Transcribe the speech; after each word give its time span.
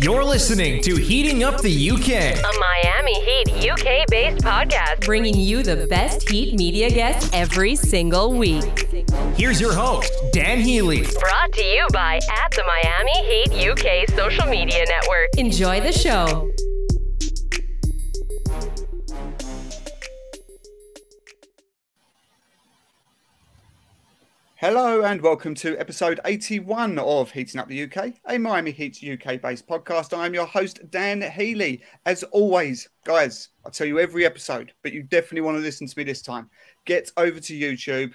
You're 0.00 0.22
listening 0.22 0.80
to 0.82 0.94
Heating 0.94 1.42
Up 1.42 1.60
the 1.60 1.90
UK. 1.90 2.08
A 2.38 2.58
Miami 2.60 3.14
Heat 3.14 3.68
UK 3.68 4.06
based 4.08 4.44
podcast 4.44 5.04
bringing 5.04 5.34
you 5.34 5.64
the 5.64 5.88
best 5.88 6.28
Heat 6.28 6.54
media 6.54 6.88
guests 6.88 7.28
every 7.32 7.74
single 7.74 8.32
week. 8.32 8.88
Here's 9.36 9.60
your 9.60 9.72
host, 9.72 10.12
Dan 10.32 10.60
Healy. 10.60 11.02
Brought 11.18 11.52
to 11.52 11.64
you 11.64 11.84
by 11.92 12.20
at 12.30 12.52
the 12.52 12.62
Miami 12.64 13.24
Heat 13.26 13.70
UK 13.70 14.08
social 14.16 14.46
media 14.48 14.84
network. 14.86 15.30
Enjoy 15.36 15.80
the 15.80 15.90
show. 15.90 16.48
Hello 24.60 25.04
and 25.04 25.22
welcome 25.22 25.54
to 25.54 25.78
episode 25.78 26.18
81 26.24 26.98
of 26.98 27.30
Heating 27.30 27.60
Up 27.60 27.68
the 27.68 27.84
UK, 27.84 28.14
a 28.26 28.36
Miami 28.38 28.72
Heat 28.72 28.98
UK 29.00 29.40
based 29.40 29.68
podcast. 29.68 30.18
I'm 30.18 30.34
your 30.34 30.46
host, 30.46 30.80
Dan 30.90 31.22
Healy. 31.22 31.80
As 32.06 32.24
always, 32.24 32.88
guys, 33.04 33.50
I 33.64 33.70
tell 33.70 33.86
you 33.86 34.00
every 34.00 34.26
episode, 34.26 34.72
but 34.82 34.92
you 34.92 35.04
definitely 35.04 35.42
want 35.42 35.58
to 35.58 35.62
listen 35.62 35.86
to 35.86 35.96
me 35.96 36.02
this 36.02 36.22
time. 36.22 36.50
Get 36.86 37.12
over 37.16 37.38
to 37.38 37.54
YouTube, 37.56 38.14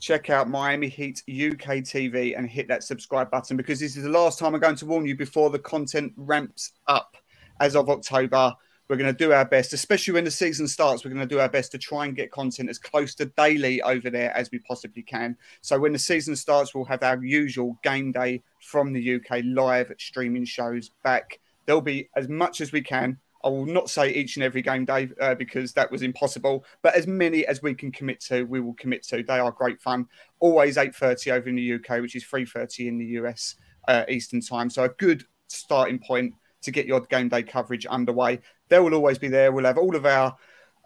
check 0.00 0.30
out 0.30 0.48
Miami 0.48 0.88
Heat 0.88 1.22
UK 1.28 1.84
TV, 1.84 2.34
and 2.34 2.48
hit 2.48 2.66
that 2.68 2.82
subscribe 2.82 3.30
button 3.30 3.58
because 3.58 3.78
this 3.78 3.94
is 3.94 4.04
the 4.04 4.08
last 4.08 4.38
time 4.38 4.54
I'm 4.54 4.62
going 4.62 4.76
to 4.76 4.86
warn 4.86 5.04
you 5.04 5.14
before 5.14 5.50
the 5.50 5.58
content 5.58 6.14
ramps 6.16 6.72
up 6.86 7.14
as 7.60 7.76
of 7.76 7.90
October. 7.90 8.54
We're 8.94 9.02
going 9.02 9.12
to 9.16 9.24
do 9.24 9.32
our 9.32 9.44
best, 9.44 9.72
especially 9.72 10.14
when 10.14 10.22
the 10.22 10.30
season 10.30 10.68
starts. 10.68 11.04
We're 11.04 11.10
going 11.10 11.28
to 11.28 11.34
do 11.34 11.40
our 11.40 11.48
best 11.48 11.72
to 11.72 11.78
try 11.78 12.04
and 12.04 12.14
get 12.14 12.30
content 12.30 12.70
as 12.70 12.78
close 12.78 13.12
to 13.16 13.24
daily 13.24 13.82
over 13.82 14.08
there 14.08 14.30
as 14.36 14.52
we 14.52 14.60
possibly 14.60 15.02
can. 15.02 15.36
So 15.62 15.80
when 15.80 15.92
the 15.92 15.98
season 15.98 16.36
starts, 16.36 16.76
we'll 16.76 16.84
have 16.84 17.02
our 17.02 17.20
usual 17.24 17.76
game 17.82 18.12
day 18.12 18.44
from 18.60 18.92
the 18.92 19.16
UK 19.16 19.40
live 19.46 19.92
streaming 19.98 20.44
shows 20.44 20.92
back. 21.02 21.40
There'll 21.66 21.80
be 21.80 22.08
as 22.14 22.28
much 22.28 22.60
as 22.60 22.70
we 22.70 22.82
can. 22.82 23.18
I 23.42 23.48
will 23.48 23.66
not 23.66 23.90
say 23.90 24.14
each 24.14 24.36
and 24.36 24.44
every 24.44 24.62
game 24.62 24.84
day 24.84 25.08
uh, 25.20 25.34
because 25.34 25.72
that 25.72 25.90
was 25.90 26.02
impossible, 26.02 26.64
but 26.82 26.94
as 26.94 27.08
many 27.08 27.44
as 27.46 27.62
we 27.62 27.74
can 27.74 27.90
commit 27.90 28.20
to, 28.26 28.44
we 28.44 28.60
will 28.60 28.74
commit 28.74 29.02
to. 29.08 29.24
They 29.24 29.40
are 29.40 29.50
great 29.50 29.80
fun. 29.80 30.06
Always 30.38 30.76
8:30 30.76 31.32
over 31.32 31.48
in 31.48 31.56
the 31.56 31.74
UK, 31.74 32.00
which 32.00 32.14
is 32.14 32.22
3:30 32.22 32.86
in 32.86 32.98
the 32.98 33.06
US 33.06 33.56
uh, 33.88 34.04
Eastern 34.08 34.40
time. 34.40 34.70
So 34.70 34.84
a 34.84 34.88
good 34.88 35.24
starting 35.48 35.98
point 35.98 36.34
to 36.64 36.70
get 36.70 36.86
your 36.86 37.00
game 37.00 37.28
day 37.28 37.42
coverage 37.42 37.86
underway. 37.86 38.40
They 38.68 38.78
will 38.78 38.94
always 38.94 39.18
be 39.18 39.28
there. 39.28 39.52
We'll 39.52 39.64
have 39.64 39.78
all 39.78 39.96
of 39.96 40.06
our 40.06 40.36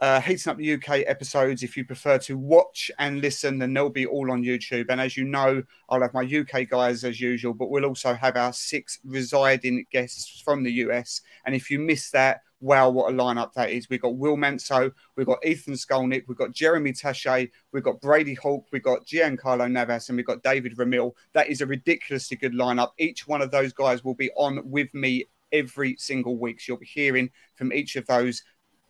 uh, 0.00 0.20
Heating 0.20 0.50
Up 0.50 0.56
the 0.56 0.74
UK 0.74 1.04
episodes. 1.06 1.62
If 1.62 1.76
you 1.76 1.84
prefer 1.84 2.18
to 2.18 2.38
watch 2.38 2.90
and 2.98 3.20
listen, 3.20 3.58
then 3.58 3.74
they'll 3.74 3.90
be 3.90 4.06
all 4.06 4.30
on 4.30 4.44
YouTube. 4.44 4.86
And 4.90 5.00
as 5.00 5.16
you 5.16 5.24
know, 5.24 5.62
I'll 5.88 6.02
have 6.02 6.14
my 6.14 6.22
UK 6.22 6.68
guys 6.68 7.04
as 7.04 7.20
usual, 7.20 7.54
but 7.54 7.70
we'll 7.70 7.84
also 7.84 8.14
have 8.14 8.36
our 8.36 8.52
six 8.52 9.00
residing 9.04 9.86
guests 9.90 10.40
from 10.44 10.62
the 10.62 10.72
US. 10.72 11.20
And 11.44 11.54
if 11.54 11.70
you 11.70 11.78
miss 11.78 12.10
that, 12.10 12.42
wow, 12.60 12.90
what 12.90 13.12
a 13.12 13.16
lineup 13.16 13.52
that 13.54 13.70
is. 13.70 13.88
We've 13.88 14.02
got 14.02 14.16
Will 14.16 14.36
Manso, 14.36 14.90
we've 15.16 15.26
got 15.26 15.44
Ethan 15.44 15.74
Skolnick, 15.74 16.24
we've 16.26 16.36
got 16.36 16.52
Jeremy 16.52 16.92
Taché, 16.92 17.50
we've 17.72 17.84
got 17.84 18.00
Brady 18.00 18.34
Hawk, 18.34 18.66
we've 18.72 18.82
got 18.82 19.06
Giancarlo 19.06 19.70
Navas, 19.70 20.08
and 20.08 20.16
we've 20.16 20.26
got 20.26 20.42
David 20.42 20.76
Ramil. 20.76 21.12
That 21.34 21.48
is 21.48 21.60
a 21.60 21.66
ridiculously 21.66 22.36
good 22.36 22.54
lineup. 22.54 22.90
Each 22.98 23.26
one 23.26 23.42
of 23.42 23.50
those 23.50 23.72
guys 23.72 24.04
will 24.04 24.14
be 24.14 24.30
on 24.36 24.60
with 24.68 24.92
me 24.94 25.24
every 25.52 25.96
single 25.98 26.38
week. 26.38 26.60
So 26.60 26.72
you'll 26.72 26.80
be 26.80 26.86
hearing 26.86 27.30
from 27.54 27.72
each 27.72 27.96
of 27.96 28.06
those 28.06 28.42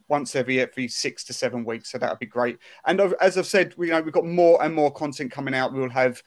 once 0.09 0.35
every 0.35 0.61
every 0.61 0.89
six 0.89 1.25
to 1.25 1.33
seven 1.33 1.65
weeks. 1.65 1.91
So 1.91 1.99
that 1.99 2.11
would 2.11 2.19
be 2.19 2.27
great. 2.27 2.59
And 2.87 3.01
as 3.21 3.39
I've 3.39 3.47
said, 3.47 3.75
you 3.79 3.87
know, 3.87 4.01
we've 4.01 4.13
got 4.13 4.25
more 4.25 4.63
and 4.63 4.75
more 4.75 4.93
content 4.93 5.31
coming 5.31 5.55
out. 5.55 5.73
We'll 5.73 5.91
have 5.91 6.23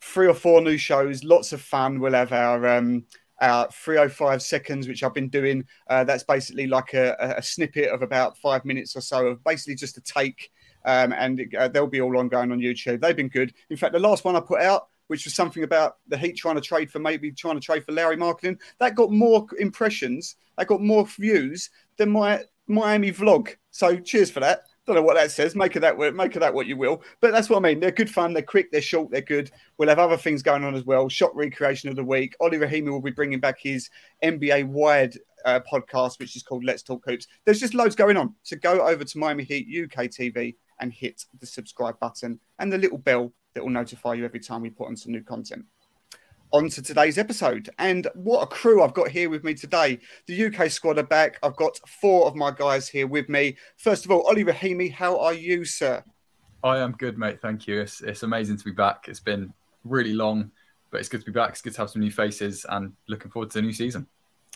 three 0.00 0.26
or 0.26 0.34
four 0.34 0.60
new 0.60 0.76
shows, 0.76 1.24
lots 1.24 1.52
of 1.52 1.60
fun. 1.60 2.00
We'll 2.00 2.12
have 2.12 2.32
our 2.32 2.66
um, 2.66 3.04
our 3.40 3.70
305 3.70 4.42
seconds, 4.42 4.88
which 4.88 5.02
I've 5.02 5.14
been 5.14 5.28
doing. 5.28 5.64
Uh, 5.88 6.04
that's 6.04 6.24
basically 6.24 6.66
like 6.66 6.94
a, 6.94 7.34
a, 7.36 7.42
snippet 7.42 7.90
of 7.90 8.00
about 8.00 8.38
five 8.38 8.64
minutes 8.64 8.96
or 8.96 9.02
so 9.02 9.26
of 9.26 9.44
basically 9.44 9.74
just 9.74 9.98
a 9.98 10.00
take. 10.00 10.50
Um, 10.86 11.12
and 11.12 11.54
uh, 11.54 11.68
they'll 11.68 11.86
be 11.86 12.00
all 12.00 12.16
ongoing 12.16 12.52
on 12.52 12.60
YouTube. 12.60 13.02
They've 13.02 13.16
been 13.16 13.28
good. 13.28 13.52
In 13.68 13.76
fact, 13.76 13.92
the 13.92 13.98
last 13.98 14.24
one 14.24 14.36
I 14.36 14.40
put 14.40 14.62
out 14.62 14.88
which 15.08 15.24
was 15.24 15.34
something 15.34 15.62
about 15.62 15.96
the 16.08 16.16
Heat 16.16 16.36
trying 16.36 16.56
to 16.56 16.60
trade 16.60 16.90
for 16.90 16.98
maybe 16.98 17.30
trying 17.30 17.56
to 17.56 17.64
trade 17.64 17.84
for 17.84 17.92
Lauri 17.92 18.16
Markkanen. 18.16 18.58
That 18.78 18.94
got 18.94 19.10
more 19.10 19.46
impressions, 19.58 20.36
that 20.58 20.66
got 20.66 20.80
more 20.80 21.06
views 21.06 21.70
than 21.96 22.10
my 22.10 22.42
Miami 22.66 23.12
vlog. 23.12 23.54
So 23.70 23.96
cheers 23.98 24.30
for 24.30 24.40
that. 24.40 24.62
Don't 24.86 24.96
know 24.96 25.02
what 25.02 25.16
that 25.16 25.32
says. 25.32 25.56
Make 25.56 25.74
of 25.74 25.82
that 25.82 25.98
make 26.14 26.36
of 26.36 26.40
that 26.40 26.54
what 26.54 26.66
you 26.66 26.76
will. 26.76 27.02
But 27.20 27.32
that's 27.32 27.50
what 27.50 27.56
I 27.56 27.60
mean. 27.60 27.80
They're 27.80 27.90
good 27.90 28.10
fun. 28.10 28.32
They're 28.32 28.42
quick. 28.42 28.70
They're 28.70 28.80
short. 28.80 29.10
They're 29.10 29.20
good. 29.20 29.50
We'll 29.78 29.88
have 29.88 29.98
other 29.98 30.16
things 30.16 30.42
going 30.42 30.62
on 30.62 30.76
as 30.76 30.84
well. 30.84 31.08
Shot 31.08 31.34
recreation 31.34 31.88
of 31.88 31.96
the 31.96 32.04
week. 32.04 32.36
Ollie 32.40 32.58
Rahimi 32.58 32.90
will 32.90 33.02
be 33.02 33.10
bringing 33.10 33.40
back 33.40 33.58
his 33.58 33.90
NBA 34.22 34.68
Wired 34.68 35.18
uh, 35.44 35.60
podcast, 35.70 36.20
which 36.20 36.36
is 36.36 36.44
called 36.44 36.64
Let's 36.64 36.84
Talk 36.84 37.02
Hoops. 37.04 37.26
There's 37.44 37.60
just 37.60 37.74
loads 37.74 37.96
going 37.96 38.16
on. 38.16 38.34
So 38.42 38.56
go 38.56 38.86
over 38.86 39.02
to 39.02 39.18
Miami 39.18 39.42
Heat 39.42 39.66
UK 39.84 40.04
TV 40.04 40.54
and 40.78 40.92
hit 40.92 41.24
the 41.40 41.46
subscribe 41.46 41.98
button 41.98 42.38
and 42.58 42.72
the 42.72 42.78
little 42.78 42.98
bell 42.98 43.32
that 43.56 43.62
will 43.64 43.70
notify 43.70 44.12
you 44.12 44.24
every 44.24 44.38
time 44.38 44.60
we 44.60 44.70
put 44.70 44.86
on 44.86 44.96
some 44.96 45.12
new 45.12 45.22
content. 45.22 45.64
On 46.52 46.68
to 46.68 46.82
today's 46.82 47.16
episode. 47.16 47.70
And 47.78 48.06
what 48.14 48.42
a 48.42 48.46
crew 48.46 48.82
I've 48.82 48.92
got 48.92 49.08
here 49.08 49.30
with 49.30 49.44
me 49.44 49.54
today. 49.54 49.98
The 50.26 50.46
UK 50.46 50.70
squad 50.70 50.98
are 50.98 51.02
back. 51.02 51.38
I've 51.42 51.56
got 51.56 51.80
four 51.88 52.26
of 52.26 52.36
my 52.36 52.52
guys 52.52 52.86
here 52.86 53.06
with 53.06 53.30
me. 53.30 53.56
First 53.78 54.04
of 54.04 54.10
all, 54.10 54.28
Ollie 54.28 54.44
Rahimi, 54.44 54.92
how 54.92 55.18
are 55.18 55.32
you, 55.32 55.64
sir? 55.64 56.04
I 56.62 56.78
am 56.78 56.92
good, 56.92 57.18
mate. 57.18 57.40
Thank 57.40 57.66
you. 57.66 57.80
It's, 57.80 58.02
it's 58.02 58.22
amazing 58.22 58.58
to 58.58 58.64
be 58.64 58.72
back. 58.72 59.06
It's 59.08 59.20
been 59.20 59.52
really 59.84 60.12
long, 60.12 60.50
but 60.90 61.00
it's 61.00 61.08
good 61.08 61.20
to 61.20 61.26
be 61.26 61.32
back. 61.32 61.52
It's 61.52 61.62
good 61.62 61.74
to 61.74 61.80
have 61.80 61.90
some 61.90 62.02
new 62.02 62.12
faces 62.12 62.66
and 62.68 62.92
looking 63.08 63.30
forward 63.30 63.50
to 63.52 63.58
the 63.58 63.62
new 63.62 63.72
season. 63.72 64.06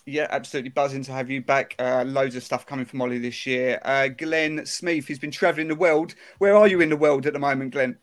Yeah, 0.05 0.27
absolutely 0.31 0.71
buzzing 0.71 1.05
to 1.05 1.13
have 1.13 1.31
you 1.31 1.41
back. 1.41 1.75
Uh, 1.79 2.05
loads 2.07 2.37
of 2.37 2.43
stuff 2.43 2.67
coming 2.67 2.85
from 2.85 3.01
Ollie 3.01 3.19
this 3.19 3.47
year. 3.47 3.81
Uh, 3.83 4.09
Glenn 4.09 4.67
Smith, 4.67 5.07
he's 5.07 5.19
been 5.19 5.31
travelling 5.31 5.69
the 5.69 5.75
world. 5.75 6.15
Where 6.39 6.55
are 6.55 6.69
you 6.69 6.83
in 6.83 6.91
the 6.91 6.97
world 6.97 7.27
at 7.27 7.33
the 7.33 7.39
moment, 7.39 7.73
Glenn? 7.73 7.97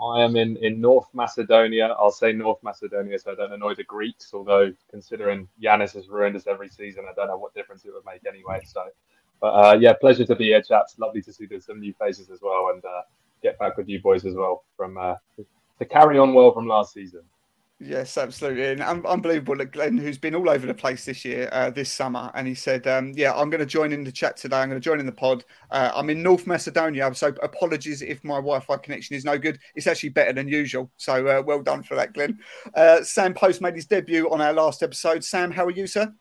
I 0.00 0.22
am 0.22 0.36
in, 0.36 0.56
in 0.58 0.80
North 0.80 1.08
Macedonia. 1.12 1.94
I'll 1.98 2.10
say 2.10 2.32
North 2.32 2.62
Macedonia 2.62 3.18
so 3.18 3.32
I 3.32 3.34
don't 3.34 3.52
annoy 3.52 3.74
the 3.74 3.84
Greeks, 3.84 4.32
although 4.32 4.72
considering 4.90 5.48
Giannis 5.62 5.94
has 5.94 6.08
ruined 6.08 6.36
us 6.36 6.46
every 6.46 6.68
season, 6.68 7.04
I 7.10 7.14
don't 7.14 7.28
know 7.28 7.36
what 7.36 7.54
difference 7.54 7.84
it 7.84 7.92
would 7.92 8.04
make 8.04 8.24
anyway. 8.26 8.60
So, 8.64 8.84
but 9.40 9.48
uh, 9.48 9.78
yeah, 9.80 9.94
pleasure 9.94 10.24
to 10.24 10.36
be 10.36 10.46
here, 10.46 10.62
chaps. 10.62 10.98
Lovely 10.98 11.22
to 11.22 11.32
see 11.32 11.46
there's 11.46 11.66
some 11.66 11.80
new 11.80 11.94
faces 11.94 12.30
as 12.30 12.40
well 12.42 12.70
and 12.72 12.84
uh, 12.84 13.02
get 13.42 13.58
back 13.58 13.76
with 13.76 13.88
you 13.88 14.00
boys 14.00 14.24
as 14.24 14.34
well 14.34 14.64
from 14.76 14.98
uh, 14.98 15.14
to 15.78 15.84
carry 15.84 16.18
on 16.18 16.34
well 16.34 16.52
from 16.52 16.66
last 16.66 16.92
season. 16.92 17.22
Yes, 17.80 18.18
absolutely, 18.18 18.66
and 18.66 18.82
un- 18.82 19.06
unbelievable. 19.06 19.54
Look, 19.54 19.70
Glenn, 19.72 19.96
who's 19.96 20.18
been 20.18 20.34
all 20.34 20.50
over 20.50 20.66
the 20.66 20.74
place 20.74 21.04
this 21.04 21.24
year, 21.24 21.48
uh, 21.52 21.70
this 21.70 21.92
summer, 21.92 22.28
and 22.34 22.44
he 22.48 22.54
said, 22.54 22.88
um, 22.88 23.12
"Yeah, 23.14 23.32
I'm 23.32 23.50
going 23.50 23.60
to 23.60 23.66
join 23.66 23.92
in 23.92 24.02
the 24.02 24.10
chat 24.10 24.36
today. 24.36 24.56
I'm 24.56 24.68
going 24.68 24.80
to 24.80 24.84
join 24.84 24.98
in 24.98 25.06
the 25.06 25.12
pod. 25.12 25.44
Uh, 25.70 25.92
I'm 25.94 26.10
in 26.10 26.20
North 26.20 26.44
Macedonia, 26.44 27.14
so 27.14 27.28
apologies 27.40 28.02
if 28.02 28.24
my 28.24 28.36
Wi-Fi 28.36 28.78
connection 28.78 29.14
is 29.14 29.24
no 29.24 29.38
good. 29.38 29.60
It's 29.76 29.86
actually 29.86 30.08
better 30.08 30.32
than 30.32 30.48
usual. 30.48 30.90
So 30.96 31.24
uh, 31.28 31.40
well 31.46 31.62
done 31.62 31.84
for 31.84 31.94
that, 31.94 32.14
Glenn." 32.14 32.40
Uh, 32.74 33.04
Sam 33.04 33.32
Post 33.32 33.60
made 33.60 33.76
his 33.76 33.86
debut 33.86 34.28
on 34.28 34.40
our 34.40 34.52
last 34.52 34.82
episode. 34.82 35.22
Sam, 35.22 35.52
how 35.52 35.64
are 35.64 35.70
you, 35.70 35.86
sir? 35.86 36.12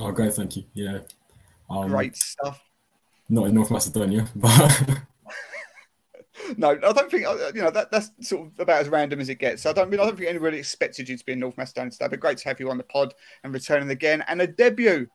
Oh, 0.00 0.10
great, 0.10 0.34
thank 0.34 0.56
you. 0.56 0.64
Yeah, 0.74 0.98
um, 1.70 1.90
great 1.90 2.16
stuff. 2.16 2.60
Not 3.28 3.46
in 3.46 3.54
North 3.54 3.70
Macedonia, 3.70 4.26
but 4.34 4.88
no, 6.56 6.70
I 6.70 6.92
don't 6.92 7.10
think 7.10 7.26
uh, 7.26 7.52
you 7.54 7.62
know 7.62 7.70
that 7.70 7.90
that's 7.90 8.10
sort 8.20 8.48
of 8.48 8.60
about 8.60 8.80
as 8.80 8.88
random 8.88 9.20
as 9.20 9.28
it 9.28 9.38
gets. 9.38 9.66
I 9.66 9.72
don't 9.72 9.90
mean 9.90 10.00
I 10.00 10.04
don't 10.04 10.16
think 10.16 10.28
anybody 10.28 10.58
expected 10.58 11.08
you 11.08 11.16
to 11.16 11.24
be 11.24 11.32
in 11.32 11.40
North 11.40 11.56
Macedonia 11.56 11.90
today, 11.90 12.08
but 12.08 12.20
great 12.20 12.38
to 12.38 12.48
have 12.48 12.60
you 12.60 12.70
on 12.70 12.78
the 12.78 12.84
pod 12.84 13.14
and 13.42 13.52
returning 13.52 13.90
again. 13.90 14.24
And 14.28 14.42
a 14.42 14.46
debut 14.46 15.06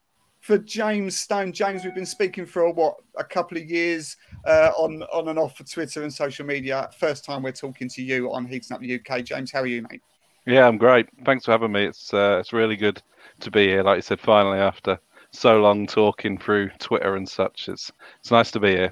for 0.41 0.57
James 0.57 1.18
Stone. 1.18 1.53
James, 1.53 1.84
we've 1.84 1.96
been 1.96 2.06
speaking 2.06 2.46
for 2.46 2.72
what 2.72 2.96
a 3.18 3.24
couple 3.24 3.57
of 3.57 3.69
years 3.69 4.16
uh, 4.46 4.72
on 4.78 5.03
on 5.03 5.28
and 5.28 5.40
off 5.40 5.57
for 5.57 5.63
Twitter 5.63 6.03
and 6.03 6.13
social 6.13 6.46
media. 6.46 6.90
First 6.97 7.25
time 7.25 7.44
we're 7.44 7.51
talking 7.51 7.90
to 7.90 8.01
you 8.01 8.31
on 8.31 8.46
Heating 8.46 8.75
Up 8.75 8.81
the 8.81 9.00
UK. 9.00 9.24
James, 9.24 9.51
how 9.51 9.62
are 9.62 9.68
you, 9.68 9.86
mate? 9.90 10.01
Yeah, 10.46 10.68
I'm 10.68 10.78
great. 10.78 11.07
Thanks 11.25 11.46
for 11.46 11.51
having 11.51 11.72
me. 11.72 11.86
It's 11.86 12.13
uh, 12.13 12.38
it's 12.39 12.54
really 12.54 12.75
good 12.75 13.01
to 13.42 13.51
be 13.51 13.68
here. 13.68 13.83
Like 13.83 13.98
you 13.98 14.01
said, 14.01 14.19
finally 14.19 14.60
after 14.60 15.00
so 15.31 15.62
long 15.62 15.86
talking 15.86 16.38
through 16.38 16.69
Twitter 16.80 17.15
and 17.15 17.27
such, 17.27 17.68
it's 17.69 17.92
it's 18.19 18.31
nice 18.31 18.51
to 18.51 18.60
be 18.60 18.72
here. 18.72 18.92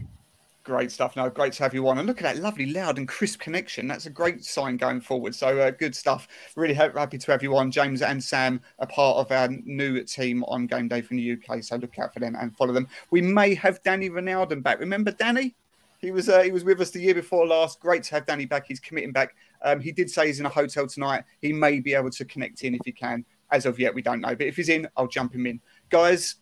Great 0.68 0.92
stuff. 0.92 1.16
No, 1.16 1.30
great 1.30 1.54
to 1.54 1.64
have 1.64 1.74
you 1.74 1.88
on. 1.88 1.98
And 1.98 2.06
look 2.06 2.18
at 2.18 2.24
that 2.24 2.44
lovely, 2.44 2.66
loud, 2.66 2.98
and 2.98 3.08
crisp 3.08 3.40
connection. 3.40 3.88
That's 3.88 4.06
a 4.06 4.10
great 4.10 4.44
sign 4.44 4.76
going 4.76 5.00
forward. 5.00 5.34
So 5.34 5.58
uh, 5.62 5.72
good 5.72 5.96
stuff. 5.96 6.28
Really 6.58 6.74
happy 6.74 7.18
to 7.18 7.32
have 7.32 7.42
you 7.42 7.56
on. 7.56 7.72
James 7.72 8.02
and 8.02 8.22
Sam 8.22 8.60
are 8.80 8.88
part 8.88 9.16
of 9.16 9.32
our 9.32 9.48
new 9.48 10.04
team 10.04 10.44
on 10.44 10.68
Game 10.68 10.90
Day 10.90 11.00
from 11.00 11.16
the 11.16 11.32
UK. 11.32 11.64
So 11.64 11.78
look 11.78 11.98
out 12.00 12.14
for 12.14 12.20
them 12.20 12.36
and 12.38 12.54
follow 12.58 12.74
them. 12.74 12.90
We 13.12 13.22
may 13.22 13.56
have 13.56 13.82
Danny 13.84 14.10
Ronaldo 14.10 14.62
back. 14.62 14.82
Remember 14.82 15.10
Danny? 15.10 15.56
He 16.00 16.12
was 16.12 16.28
uh, 16.28 16.42
he 16.42 16.52
was 16.52 16.66
with 16.66 16.82
us 16.82 16.92
the 16.92 17.00
year 17.00 17.16
before 17.16 17.48
last. 17.48 17.80
Great 17.80 18.04
to 18.04 18.16
have 18.16 18.26
Danny 18.26 18.46
back. 18.46 18.66
He's 18.68 18.82
committing 18.82 19.14
back. 19.14 19.38
Um, 19.62 19.80
he 19.80 19.94
did 19.94 20.10
say 20.10 20.28
he's 20.28 20.42
in 20.42 20.46
a 20.46 20.50
hotel 20.50 20.86
tonight. 20.86 21.24
He 21.40 21.54
may 21.54 21.80
be 21.80 21.94
able 21.94 22.12
to 22.12 22.26
connect 22.26 22.66
in 22.66 22.76
if 22.76 22.82
he 22.84 22.92
can. 22.92 23.24
As 23.52 23.66
of 23.66 23.80
yet, 23.80 23.96
we 23.96 24.02
don't 24.02 24.20
know. 24.20 24.36
But 24.36 24.48
if 24.48 24.58
he's 24.58 24.68
in, 24.68 24.90
I'll 24.98 25.08
jump 25.08 25.34
him 25.34 25.46
in. 25.46 25.62
Guys, 25.90 26.36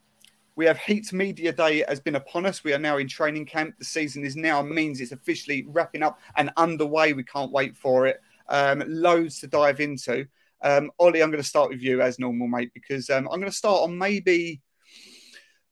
we 0.56 0.66
have 0.66 0.78
Heat 0.78 1.12
Media 1.12 1.52
Day 1.52 1.84
has 1.88 2.00
been 2.00 2.16
upon 2.16 2.46
us. 2.46 2.63
We 2.63 2.74
are 2.74 2.80
now 2.80 2.98
in 2.98 3.07
training 3.07 3.46
camp. 3.46 3.75
The 3.78 3.86
season 3.86 4.24
is 4.24 4.36
now 4.36 4.62
means 4.62 5.02
it's 5.02 5.12
officially 5.12 5.66
wrapping 5.68 6.02
up 6.02 6.19
and 6.38 6.52
underway. 6.56 7.13
We 7.13 7.24
can't 7.24 7.52
wait 7.52 7.75
for 7.75 8.07
it. 8.07 8.22
Um, 8.48 8.84
loads 8.88 9.40
to 9.42 9.48
dive 9.48 9.81
into. 9.81 10.28
Um, 10.62 10.92
Ollie, 10.98 11.22
I'm 11.22 11.30
going 11.30 11.44
to 11.44 11.48
start 11.48 11.69
with 11.69 11.81
you 11.81 12.02
as 12.02 12.19
normal, 12.19 12.48
mate, 12.48 12.72
because 12.74 13.10
um, 13.10 13.28
I'm 13.28 13.40
going 13.40 13.52
to 13.52 13.57
start 13.57 13.81
on 13.81 13.98
maybe 13.98 14.62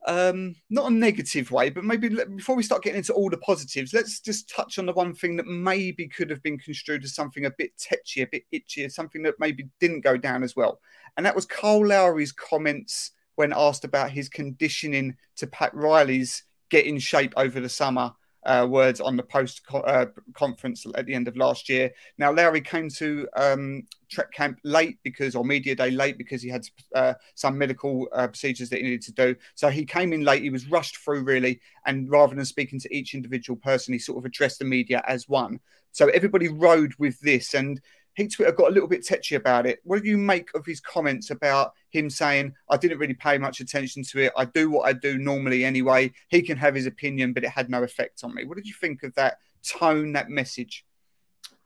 um, 0.05 0.53
not 0.69 0.91
a 0.91 0.93
negative 0.93 1.49
way, 1.49 1.69
but 1.69 1.85
maybe 1.85 2.09
before 2.09 2.57
we 2.57 2.63
start 2.63 2.83
getting 2.83 2.97
into 2.97 3.13
all 3.13 3.29
the 3.29 3.37
positives, 3.37 3.93
let's 3.93 4.19
just 4.19 4.49
touch 4.49 4.79
on 4.79 4.85
the 4.85 4.91
one 4.91 5.15
thing 5.15 5.37
that 5.37 5.47
maybe 5.47 6.09
could 6.09 6.29
have 6.29 6.43
been 6.43 6.59
construed 6.59 7.05
as 7.05 7.15
something 7.15 7.45
a 7.45 7.51
bit 7.57 7.77
tetchy, 7.77 8.21
a 8.21 8.27
bit 8.27 8.43
itchy, 8.51 8.87
something 8.89 9.23
that 9.23 9.35
maybe 9.39 9.69
didn't 9.79 10.01
go 10.01 10.17
down 10.17 10.43
as 10.43 10.57
well. 10.57 10.81
And 11.15 11.25
that 11.25 11.35
was 11.35 11.45
Kyle 11.45 11.87
Lowry's 11.87 12.33
comments 12.33 13.11
when 13.35 13.53
asked 13.53 13.85
about 13.85 14.11
his 14.11 14.29
conditioning 14.29 15.15
to 15.37 15.47
Pat 15.47 15.73
Riley's 15.73 16.43
get 16.69 16.85
in 16.85 16.99
shape 16.99 17.33
over 17.37 17.59
the 17.59 17.69
summer. 17.69 18.11
Uh, 18.45 18.67
words 18.69 18.99
on 18.99 19.15
the 19.15 19.23
post 19.23 19.65
co- 19.65 19.79
uh, 19.79 20.05
conference 20.33 20.85
at 20.95 21.05
the 21.05 21.13
end 21.13 21.29
of 21.29 21.37
last 21.37 21.69
year. 21.69 21.89
Now, 22.17 22.33
Lowry 22.33 22.59
came 22.59 22.89
to 22.89 23.25
um, 23.37 23.83
Trek 24.11 24.33
Camp 24.33 24.59
late 24.65 24.97
because, 25.01 25.33
or 25.33 25.45
media 25.45 25.75
day 25.75 25.91
late 25.91 26.17
because 26.17 26.41
he 26.41 26.49
had 26.49 26.67
uh, 26.93 27.13
some 27.35 27.57
medical 27.57 28.09
uh, 28.11 28.27
procedures 28.27 28.67
that 28.67 28.79
he 28.79 28.83
needed 28.83 29.01
to 29.03 29.13
do. 29.13 29.35
So 29.55 29.69
he 29.69 29.85
came 29.85 30.11
in 30.11 30.25
late. 30.25 30.43
He 30.43 30.49
was 30.49 30.69
rushed 30.69 30.97
through 30.97 31.23
really, 31.23 31.61
and 31.85 32.09
rather 32.11 32.35
than 32.35 32.43
speaking 32.43 32.81
to 32.81 32.93
each 32.93 33.13
individual 33.13 33.55
person, 33.55 33.93
he 33.93 33.99
sort 33.99 34.17
of 34.17 34.25
addressed 34.25 34.59
the 34.59 34.65
media 34.65 35.01
as 35.07 35.29
one. 35.29 35.61
So 35.93 36.09
everybody 36.09 36.49
rode 36.49 36.93
with 36.99 37.17
this, 37.21 37.53
and 37.53 37.79
Heat 38.15 38.33
Twitter 38.33 38.51
got 38.51 38.69
a 38.69 38.73
little 38.73 38.87
bit 38.87 39.05
tetchy 39.05 39.35
about 39.35 39.65
it. 39.65 39.79
What 39.83 40.03
do 40.03 40.09
you 40.09 40.17
make 40.17 40.49
of 40.53 40.65
his 40.65 40.79
comments 40.79 41.31
about 41.31 41.73
him 41.89 42.09
saying, 42.09 42.53
I 42.69 42.77
didn't 42.77 42.99
really 42.99 43.13
pay 43.13 43.37
much 43.37 43.59
attention 43.59 44.03
to 44.03 44.19
it. 44.23 44.33
I 44.37 44.45
do 44.45 44.69
what 44.69 44.87
I 44.87 44.93
do 44.93 45.17
normally 45.17 45.65
anyway. 45.65 46.11
He 46.29 46.41
can 46.41 46.57
have 46.57 46.75
his 46.75 46.85
opinion, 46.85 47.33
but 47.33 47.43
it 47.43 47.49
had 47.49 47.69
no 47.69 47.83
effect 47.83 48.23
on 48.23 48.33
me. 48.33 48.45
What 48.45 48.57
did 48.57 48.67
you 48.67 48.73
think 48.73 49.03
of 49.03 49.13
that 49.15 49.39
tone, 49.63 50.13
that 50.13 50.29
message? 50.29 50.85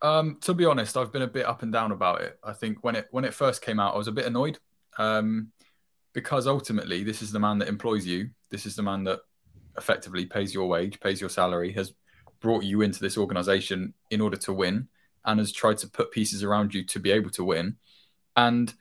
Um, 0.02 0.38
to 0.42 0.54
be 0.54 0.66
honest, 0.66 0.96
I've 0.96 1.12
been 1.12 1.24
a 1.24 1.28
bit 1.28 1.46
up 1.46 1.64
and 1.64 1.74
down 1.74 1.92
about 1.92 2.22
it. 2.22 2.40
I 2.44 2.54
think 2.54 2.84
when 2.84 2.96
it 2.96 3.08
when 3.12 3.26
it 3.26 3.34
first 3.34 3.62
came 3.62 3.80
out, 3.80 3.96
I 3.96 3.98
was 3.98 4.08
a 4.08 4.12
bit 4.12 4.26
annoyed 4.26 4.60
um, 4.98 5.52
because 6.14 6.46
ultimately, 6.46 7.04
this 7.04 7.22
is 7.22 7.32
the 7.32 7.40
man 7.40 7.58
that 7.60 7.68
employs 7.68 8.06
you. 8.06 8.30
This 8.50 8.66
is 8.66 8.76
the 8.76 8.84
man 8.84 9.04
that 9.06 9.22
effectively 9.78 10.26
pays 10.26 10.54
your 10.54 10.68
wage, 10.68 11.00
pays 11.00 11.20
your 11.20 11.30
salary, 11.30 11.72
has 11.74 11.94
brought 12.40 12.64
you 12.64 12.82
into 12.82 13.00
this 13.00 13.18
organization 13.18 13.94
in 14.12 14.22
order 14.22 14.38
to 14.38 14.54
win, 14.54 14.88
and 15.28 15.40
has 15.40 15.52
tried 15.52 15.78
to 15.80 15.90
put 15.90 16.12
pieces 16.12 16.44
around 16.44 16.74
you 16.74 16.84
to 16.86 17.00
be 17.00 17.12
able 17.12 17.30
to 17.32 17.44
win. 17.44 17.76
And 18.36 18.74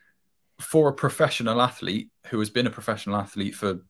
for 0.60 0.88
a 0.88 0.94
professional 0.94 1.60
athlete 1.60 2.10
who 2.28 2.38
has 2.38 2.48
been 2.48 2.66
a 2.66 2.70
professional 2.70 3.16
athlete 3.16 3.54
for 3.54 3.80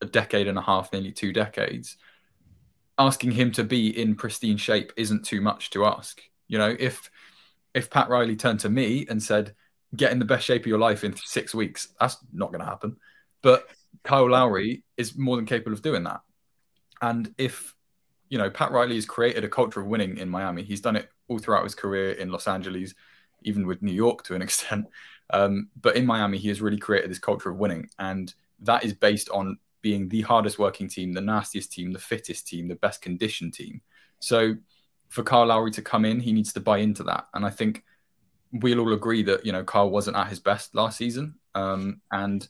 a 0.00 0.06
decade 0.06 0.46
and 0.46 0.58
a 0.58 0.62
half, 0.62 0.92
nearly 0.92 1.10
two 1.10 1.32
decades, 1.32 1.96
asking 2.98 3.32
him 3.32 3.50
to 3.52 3.64
be 3.64 4.00
in 4.00 4.14
pristine 4.14 4.58
shape 4.58 4.92
isn't 4.96 5.24
too 5.24 5.40
much 5.40 5.70
to 5.70 5.86
ask. 5.86 6.22
You 6.46 6.58
know, 6.58 6.76
if 6.78 7.10
if 7.72 7.90
Pat 7.90 8.08
Riley 8.08 8.36
turned 8.36 8.60
to 8.60 8.68
me 8.68 9.06
and 9.08 9.20
said, 9.20 9.54
"Get 9.96 10.12
in 10.12 10.20
the 10.20 10.24
best 10.24 10.44
shape 10.44 10.62
of 10.62 10.66
your 10.66 10.78
life 10.78 11.02
in 11.02 11.16
six 11.16 11.54
weeks," 11.54 11.88
that's 11.98 12.18
not 12.32 12.52
going 12.52 12.60
to 12.60 12.66
happen. 12.66 12.96
But 13.42 13.68
Kyle 14.04 14.30
Lowry 14.30 14.84
is 14.96 15.16
more 15.16 15.36
than 15.36 15.46
capable 15.46 15.72
of 15.72 15.82
doing 15.82 16.04
that. 16.04 16.20
And 17.02 17.34
if 17.38 17.74
you 18.28 18.38
know, 18.38 18.50
Pat 18.50 18.72
Riley 18.72 18.96
has 18.96 19.06
created 19.06 19.44
a 19.44 19.48
culture 19.48 19.80
of 19.80 19.86
winning 19.86 20.18
in 20.18 20.28
Miami. 20.28 20.62
He's 20.62 20.80
done 20.80 20.96
it 20.96 21.08
all 21.28 21.38
throughout 21.38 21.64
his 21.64 21.74
career 21.74 22.12
in 22.12 22.30
Los 22.30 22.48
Angeles, 22.48 22.94
even 23.42 23.66
with 23.66 23.82
New 23.82 23.92
York 23.92 24.22
to 24.24 24.34
an 24.34 24.42
extent. 24.48 24.86
Um, 25.30 25.68
but 25.80 25.96
in 25.96 26.06
Miami, 26.06 26.38
he 26.38 26.48
has 26.48 26.60
really 26.60 26.78
created 26.78 27.10
this 27.10 27.18
culture 27.18 27.50
of 27.50 27.56
winning, 27.56 27.88
and 27.98 28.32
that 28.60 28.84
is 28.84 28.92
based 28.92 29.28
on 29.30 29.58
being 29.82 30.08
the 30.08 30.22
hardest 30.22 30.58
working 30.58 30.88
team, 30.88 31.12
the 31.12 31.20
nastiest 31.20 31.70
team, 31.70 31.92
the 31.92 31.98
fittest 31.98 32.46
team, 32.46 32.68
the 32.68 32.76
best 32.76 33.02
conditioned 33.02 33.52
team. 33.52 33.82
So 34.18 34.54
for 35.10 35.22
Kyle 35.22 35.46
Lowry 35.46 35.70
to 35.72 35.82
come 35.82 36.06
in, 36.06 36.20
he 36.20 36.32
needs 36.32 36.54
to 36.54 36.60
buy 36.60 36.78
into 36.78 37.02
that. 37.04 37.26
And 37.34 37.44
I 37.44 37.50
think 37.50 37.84
we'll 38.50 38.80
all 38.80 38.94
agree 38.94 39.22
that, 39.24 39.44
you 39.44 39.52
know, 39.52 39.62
Kyle 39.62 39.90
wasn't 39.90 40.16
at 40.16 40.28
his 40.28 40.40
best 40.40 40.74
last 40.74 40.96
season. 40.96 41.34
Um, 41.54 42.00
and 42.10 42.48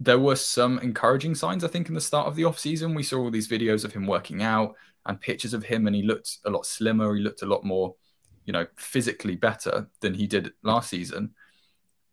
there 0.00 0.18
were 0.18 0.36
some 0.36 0.78
encouraging 0.78 1.34
signs, 1.34 1.64
I 1.64 1.68
think, 1.68 1.88
in 1.88 1.94
the 1.94 2.00
start 2.00 2.26
of 2.26 2.34
the 2.34 2.44
offseason. 2.44 2.96
We 2.96 3.02
saw 3.02 3.18
all 3.18 3.30
these 3.30 3.48
videos 3.48 3.84
of 3.84 3.92
him 3.92 4.06
working 4.06 4.42
out 4.42 4.74
and 5.08 5.20
pictures 5.20 5.54
of 5.54 5.64
him, 5.64 5.86
and 5.86 5.96
he 5.96 6.02
looked 6.02 6.38
a 6.44 6.50
lot 6.50 6.66
slimmer. 6.66 7.14
He 7.14 7.22
looked 7.22 7.42
a 7.42 7.46
lot 7.46 7.64
more, 7.64 7.96
you 8.44 8.52
know, 8.52 8.66
physically 8.76 9.34
better 9.34 9.88
than 10.00 10.14
he 10.14 10.26
did 10.26 10.52
last 10.62 10.90
season. 10.90 11.34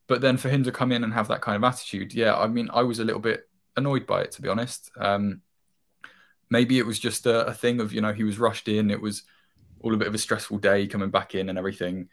But 0.07 0.21
then 0.21 0.38
for 0.38 0.50
him 0.50 0.63
to 0.63 0.71
come 0.71 0.92
in 0.92 1.03
and 1.03 1.13
have 1.13 1.27
that 1.27 1.42
kind 1.42 1.56
of 1.56 1.63
attitude, 1.63 2.13
yeah, 2.13 2.36
I 2.36 2.47
mean, 2.47 2.69
I 2.74 2.83
was 2.83 3.00
a 3.00 3.03
little 3.03 3.21
bit 3.21 3.50
annoyed 3.75 4.07
by 4.07 4.21
it, 4.21 4.31
to 4.31 4.42
be 4.42 4.50
honest. 4.50 4.89
Um, 4.97 5.42
maybe 6.50 6.80
it 6.80 6.86
was 6.86 7.00
just 7.00 7.25
a, 7.25 7.47
a 7.47 7.53
thing 7.53 7.81
of, 7.81 7.92
you 7.92 8.01
know, 8.01 8.13
he 8.13 8.24
was 8.24 8.39
rushed 8.39 8.68
in. 8.68 8.89
It 8.89 9.01
was 9.01 9.24
all 9.81 9.94
a 9.94 9.97
bit 9.97 10.07
of 10.07 10.15
a 10.15 10.19
stressful 10.19 10.59
day 10.59 10.88
coming 10.88 11.09
back 11.09 11.36
in 11.36 11.50
and 11.50 11.57
everything. 11.57 12.07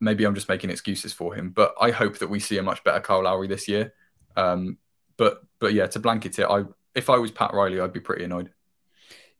Maybe 0.00 0.24
I'm 0.24 0.34
just 0.34 0.48
making 0.48 0.70
excuses 0.70 1.12
for 1.12 1.34
him, 1.34 1.50
but 1.50 1.74
I 1.80 1.90
hope 1.90 2.18
that 2.18 2.30
we 2.30 2.40
see 2.40 2.58
a 2.58 2.62
much 2.62 2.82
better 2.84 3.00
Kyle 3.00 3.24
Lowry 3.24 3.48
this 3.48 3.68
year. 3.68 3.92
Um, 4.36 4.78
but 5.16 5.42
but 5.58 5.74
yeah, 5.74 5.88
to 5.88 5.98
blanket 5.98 6.38
it, 6.38 6.46
I 6.48 6.64
if 6.94 7.10
I 7.10 7.16
was 7.16 7.30
Pat 7.30 7.52
Riley, 7.52 7.80
I'd 7.80 7.92
be 7.92 8.00
pretty 8.00 8.24
annoyed. 8.24 8.50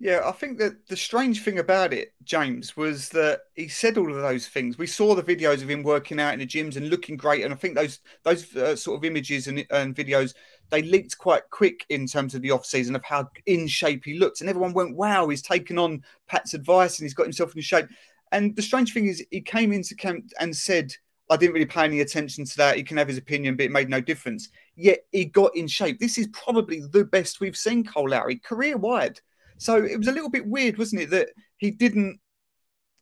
Yeah, 0.01 0.21
I 0.25 0.31
think 0.31 0.59
that 0.59 0.87
the 0.87 0.97
strange 0.97 1.43
thing 1.43 1.59
about 1.59 1.93
it, 1.93 2.13
James, 2.23 2.77
was 2.77 3.09
that 3.11 3.41
he 3.57 3.67
said 3.67 3.99
all 3.99 4.15
of 4.15 4.23
those 4.23 4.47
things. 4.47 4.79
We 4.79 4.87
saw 4.87 5.17
the 5.17 5.25
videos 5.25 5.61
of 5.61 5.69
him 5.69 5.83
working 5.83 6.21
out 6.21 6.35
in 6.35 6.39
the 6.39 6.47
gyms 6.47 6.77
and 6.77 6.89
looking 6.89 7.17
great, 7.17 7.43
and 7.45 7.53
I 7.53 7.57
think 7.57 7.75
those 7.75 7.99
those 8.23 8.55
uh, 8.55 8.77
sort 8.77 8.99
of 8.99 9.05
images 9.05 9.49
and, 9.49 9.67
and 9.71 9.97
videos 9.97 10.35
they 10.71 10.83
leaked 10.83 11.19
quite 11.19 11.43
quick 11.51 11.85
in 11.89 12.07
terms 12.07 12.35
of 12.37 12.43
the 12.43 12.53
off 12.53 12.65
season 12.65 12.95
of 12.95 13.03
how 13.03 13.29
in 13.47 13.67
shape 13.67 14.05
he 14.05 14.19
looked, 14.19 14.41
and 14.41 14.49
everyone 14.49 14.73
went, 14.73 14.95
"Wow, 14.97 15.29
he's 15.29 15.43
taken 15.43 15.79
on 15.79 16.05
Pat's 16.29 16.55
advice 16.55 16.99
and 16.99 17.05
he's 17.05 17.15
got 17.15 17.25
himself 17.25 17.57
in 17.57 17.63
shape." 17.63 17.87
And 18.31 18.55
the 18.55 18.63
strange 18.63 18.93
thing 18.93 19.07
is, 19.07 19.25
he 19.33 19.41
came 19.41 19.73
into 19.73 19.97
camp 19.97 20.31
and 20.39 20.55
said, 20.57 20.95
"I 21.29 21.37
didn't 21.37 21.55
really 21.55 21.67
pay 21.67 21.83
any 21.85 22.01
attention 22.03 22.45
to 22.45 22.57
that. 22.59 22.77
He 22.77 22.85
can 22.85 22.99
have 22.99 23.09
his 23.09 23.19
opinion, 23.19 23.57
but 23.57 23.65
it 23.65 23.73
made 23.73 23.89
no 23.89 24.01
difference." 24.01 24.49
Yet 24.77 25.01
he 25.11 25.25
got 25.25 25.57
in 25.57 25.67
shape. 25.67 25.99
This 25.99 26.19
is 26.19 26.29
probably 26.29 26.83
the 26.93 27.05
best 27.05 27.41
we've 27.41 27.57
seen 27.57 27.83
Kyle 27.83 28.09
Lowry 28.09 28.37
career 28.37 28.77
wide. 28.77 29.21
So 29.59 29.85
it 29.85 29.99
was 29.99 30.09
a 30.09 30.13
little 30.13 30.31
bit 30.31 30.47
weird, 30.47 30.79
wasn't 30.79 31.03
it, 31.03 31.11
that 31.11 31.31
he 31.59 31.71
didn't 31.71 32.21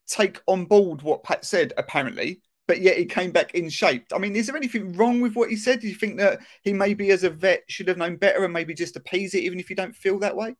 take 0.08 0.40
on 0.46 0.64
board 0.64 1.02
what 1.02 1.22
Pat 1.22 1.44
said, 1.44 1.72
apparently, 1.76 2.40
but 2.66 2.80
yet 2.80 2.96
he 2.96 3.04
came 3.04 3.30
back 3.30 3.54
in 3.54 3.68
shape. 3.68 4.06
I 4.14 4.18
mean, 4.18 4.34
is 4.34 4.46
there 4.46 4.56
anything 4.56 4.92
wrong 4.94 5.20
with 5.20 5.34
what 5.34 5.50
he 5.50 5.56
said? 5.56 5.80
Do 5.80 5.88
you 5.88 5.94
think 5.94 6.18
that 6.18 6.40
he 6.62 6.72
maybe, 6.72 7.10
as 7.10 7.24
a 7.24 7.30
vet, 7.30 7.62
should 7.68 7.88
have 7.88 7.98
known 7.98 8.16
better 8.16 8.44
and 8.44 8.52
maybe 8.52 8.74
just 8.74 8.96
appease 8.96 9.34
it, 9.34 9.44
even 9.44 9.60
if 9.60 9.70
you 9.70 9.76
don't 9.76 9.94
feel 9.94 10.18
that 10.20 10.36
way? 10.36 10.56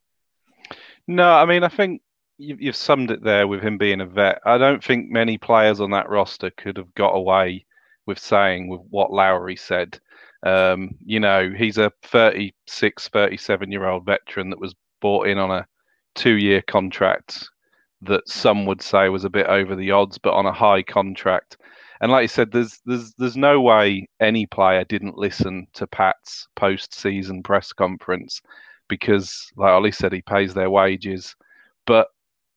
No, 1.08 1.28
I 1.28 1.44
mean, 1.44 1.64
I 1.64 1.68
think 1.68 2.02
you, 2.38 2.56
you've 2.58 2.76
summed 2.76 3.10
it 3.10 3.22
there 3.22 3.46
with 3.46 3.62
him 3.62 3.78
being 3.78 4.00
a 4.00 4.06
vet. 4.06 4.40
I 4.44 4.58
don't 4.58 4.82
think 4.82 5.10
many 5.10 5.38
players 5.38 5.80
on 5.80 5.90
that 5.92 6.08
roster 6.08 6.50
could 6.50 6.76
have 6.76 6.94
got 6.94 7.14
away 7.14 7.66
with 8.06 8.18
saying 8.18 8.68
with 8.68 8.82
what 8.90 9.12
Lowry 9.12 9.56
said. 9.56 9.98
Um, 10.42 10.96
you 11.04 11.18
know, 11.18 11.52
he's 11.56 11.78
a 11.78 11.92
36, 12.04 13.08
37 13.08 13.72
year 13.72 13.86
old 13.86 14.04
veteran 14.04 14.50
that 14.50 14.60
was 14.60 14.74
bought 15.00 15.26
in 15.26 15.38
on 15.38 15.50
a 15.50 15.66
two 16.16 16.36
year 16.36 16.62
contract 16.62 17.48
that 18.02 18.28
some 18.28 18.66
would 18.66 18.82
say 18.82 19.08
was 19.08 19.24
a 19.24 19.30
bit 19.30 19.46
over 19.46 19.76
the 19.76 19.90
odds, 19.90 20.18
but 20.18 20.34
on 20.34 20.46
a 20.46 20.52
high 20.52 20.82
contract. 20.82 21.56
And 22.00 22.12
like 22.12 22.22
you 22.22 22.28
said, 22.28 22.52
there's 22.52 22.80
there's 22.84 23.14
there's 23.14 23.36
no 23.36 23.60
way 23.60 24.08
any 24.20 24.46
player 24.46 24.84
didn't 24.84 25.16
listen 25.16 25.66
to 25.74 25.86
Pat's 25.86 26.46
post 26.56 26.94
season 26.94 27.42
press 27.42 27.72
conference 27.72 28.42
because, 28.88 29.50
like 29.56 29.70
Ollie 29.72 29.92
said, 29.92 30.12
he 30.12 30.22
pays 30.22 30.52
their 30.52 30.70
wages. 30.70 31.34
But 31.86 32.08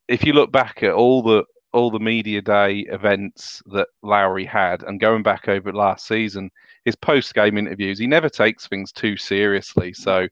if 0.07 0.25
you 0.25 0.33
look 0.33 0.51
back 0.51 0.83
at 0.83 0.91
all 0.93 1.21
the 1.21 1.45
all 1.71 1.91
the 1.91 1.99
media 1.99 2.41
day 2.41 2.79
events 2.89 3.61
that 3.67 3.87
Lowry 4.01 4.45
had, 4.45 4.83
and 4.83 4.99
going 4.99 5.23
back 5.23 5.47
over 5.47 5.71
last 5.71 6.07
season, 6.07 6.49
his 6.83 6.95
post 6.95 7.33
game 7.33 7.57
interviews, 7.57 7.99
he 7.99 8.07
never 8.07 8.29
takes 8.29 8.67
things 8.67 8.91
too 8.91 9.15
seriously. 9.15 9.93
So 9.93 10.27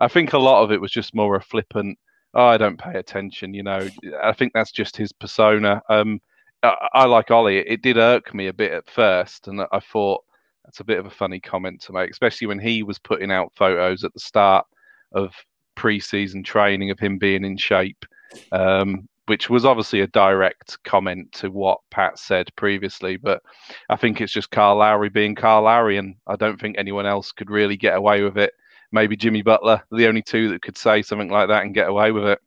I 0.00 0.08
think 0.08 0.32
a 0.32 0.38
lot 0.38 0.62
of 0.62 0.70
it 0.70 0.80
was 0.80 0.92
just 0.92 1.14
more 1.14 1.36
a 1.36 1.42
flippant. 1.42 1.98
Oh, 2.34 2.46
I 2.46 2.56
don't 2.56 2.78
pay 2.78 2.98
attention. 2.98 3.54
You 3.54 3.62
know, 3.62 3.88
I 4.22 4.32
think 4.32 4.52
that's 4.52 4.72
just 4.72 4.96
his 4.96 5.12
persona. 5.12 5.82
Um, 5.88 6.20
I, 6.62 6.88
I 6.92 7.04
like 7.06 7.30
Ollie. 7.30 7.58
It, 7.58 7.66
it 7.68 7.82
did 7.82 7.96
irk 7.96 8.34
me 8.34 8.48
a 8.48 8.52
bit 8.52 8.72
at 8.72 8.90
first, 8.90 9.48
and 9.48 9.62
I 9.72 9.80
thought 9.80 10.22
that's 10.64 10.80
a 10.80 10.84
bit 10.84 10.98
of 10.98 11.06
a 11.06 11.10
funny 11.10 11.40
comment 11.40 11.80
to 11.82 11.92
make, 11.92 12.10
especially 12.10 12.46
when 12.46 12.58
he 12.58 12.82
was 12.82 12.98
putting 12.98 13.30
out 13.30 13.52
photos 13.54 14.02
at 14.04 14.12
the 14.14 14.20
start 14.20 14.66
of 15.12 15.32
pre-season 15.74 16.42
training 16.42 16.90
of 16.90 16.98
him 16.98 17.18
being 17.18 17.44
in 17.44 17.56
shape, 17.56 18.04
um, 18.52 19.08
which 19.26 19.48
was 19.50 19.64
obviously 19.64 20.00
a 20.00 20.06
direct 20.08 20.78
comment 20.84 21.30
to 21.32 21.50
what 21.50 21.78
Pat 21.90 22.18
said 22.18 22.48
previously. 22.56 23.16
But 23.16 23.42
I 23.88 23.96
think 23.96 24.20
it's 24.20 24.32
just 24.32 24.50
Kyle 24.50 24.76
Lowry 24.76 25.08
being 25.08 25.34
Kyle 25.34 25.62
Lowry, 25.62 25.98
and 25.98 26.16
I 26.26 26.36
don't 26.36 26.60
think 26.60 26.76
anyone 26.78 27.06
else 27.06 27.30
could 27.32 27.50
really 27.50 27.76
get 27.76 27.96
away 27.96 28.22
with 28.22 28.38
it. 28.38 28.52
Maybe 28.94 29.16
Jimmy 29.16 29.42
Butler, 29.42 29.82
the 29.90 30.06
only 30.06 30.22
two 30.22 30.50
that 30.50 30.62
could 30.62 30.78
say 30.78 31.02
something 31.02 31.28
like 31.28 31.48
that 31.48 31.64
and 31.64 31.74
get 31.74 31.88
away 31.88 32.12
with 32.12 32.26
it. 32.26 32.38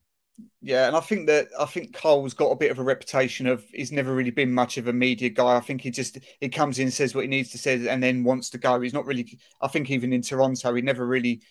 Yeah, 0.62 0.88
and 0.88 0.96
I 0.96 1.02
think 1.02 1.28
that 1.28 1.50
I 1.60 1.66
think 1.66 1.94
Kyle's 1.94 2.34
got 2.34 2.52
a 2.52 2.56
bit 2.56 2.72
of 2.72 2.80
a 2.80 2.84
reputation 2.84 3.48
of 3.48 3.66
he's 3.74 3.92
never 3.92 4.16
really 4.16 4.32
been 4.32 4.54
much 4.54 4.78
of 4.78 4.88
a 4.88 4.94
media 4.94 5.28
guy. 5.28 5.58
I 5.58 5.60
think 5.60 5.82
he 5.82 5.92
just 5.92 6.20
he 6.40 6.48
comes 6.48 6.80
in, 6.80 6.90
says 6.90 7.14
what 7.14 7.26
he 7.26 7.28
needs 7.28 7.50
to 7.52 7.58
say, 7.58 7.86
and 7.90 8.02
then 8.02 8.24
wants 8.24 8.50
to 8.52 8.58
go. 8.58 8.80
He's 8.80 8.94
not 8.94 9.06
really. 9.06 9.38
I 9.62 9.68
think 9.68 9.92
even 9.92 10.14
in 10.14 10.22
Toronto, 10.22 10.74
he 10.74 10.82
never 10.82 11.06
really 11.06 11.42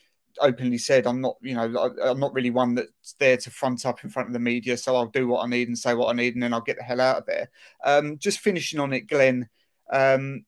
openly 0.40 0.78
said, 0.78 1.06
"I'm 1.06 1.20
not, 1.20 1.36
you 1.42 1.54
know, 1.54 1.94
I'm 2.02 2.18
not 2.18 2.32
really 2.32 2.50
one 2.50 2.74
that's 2.74 3.16
there 3.18 3.36
to 3.36 3.50
front 3.50 3.84
up 3.84 4.02
in 4.02 4.08
front 4.08 4.30
of 4.30 4.32
the 4.32 4.38
media. 4.38 4.78
So 4.78 4.96
I'll 4.96 5.06
do 5.06 5.28
what 5.28 5.44
I 5.44 5.46
need 5.46 5.68
and 5.68 5.78
say 5.78 5.92
what 5.92 6.08
I 6.08 6.14
need, 6.14 6.32
and 6.34 6.42
then 6.42 6.54
I'll 6.54 6.62
get 6.62 6.78
the 6.78 6.84
hell 6.84 7.02
out 7.02 7.18
of 7.18 7.26
there." 7.26 7.50
Um, 7.84 8.16
just 8.16 8.40
finishing 8.40 8.80
on 8.80 8.94
it, 8.94 9.08
Glenn. 9.08 9.50
Um, 9.92 10.46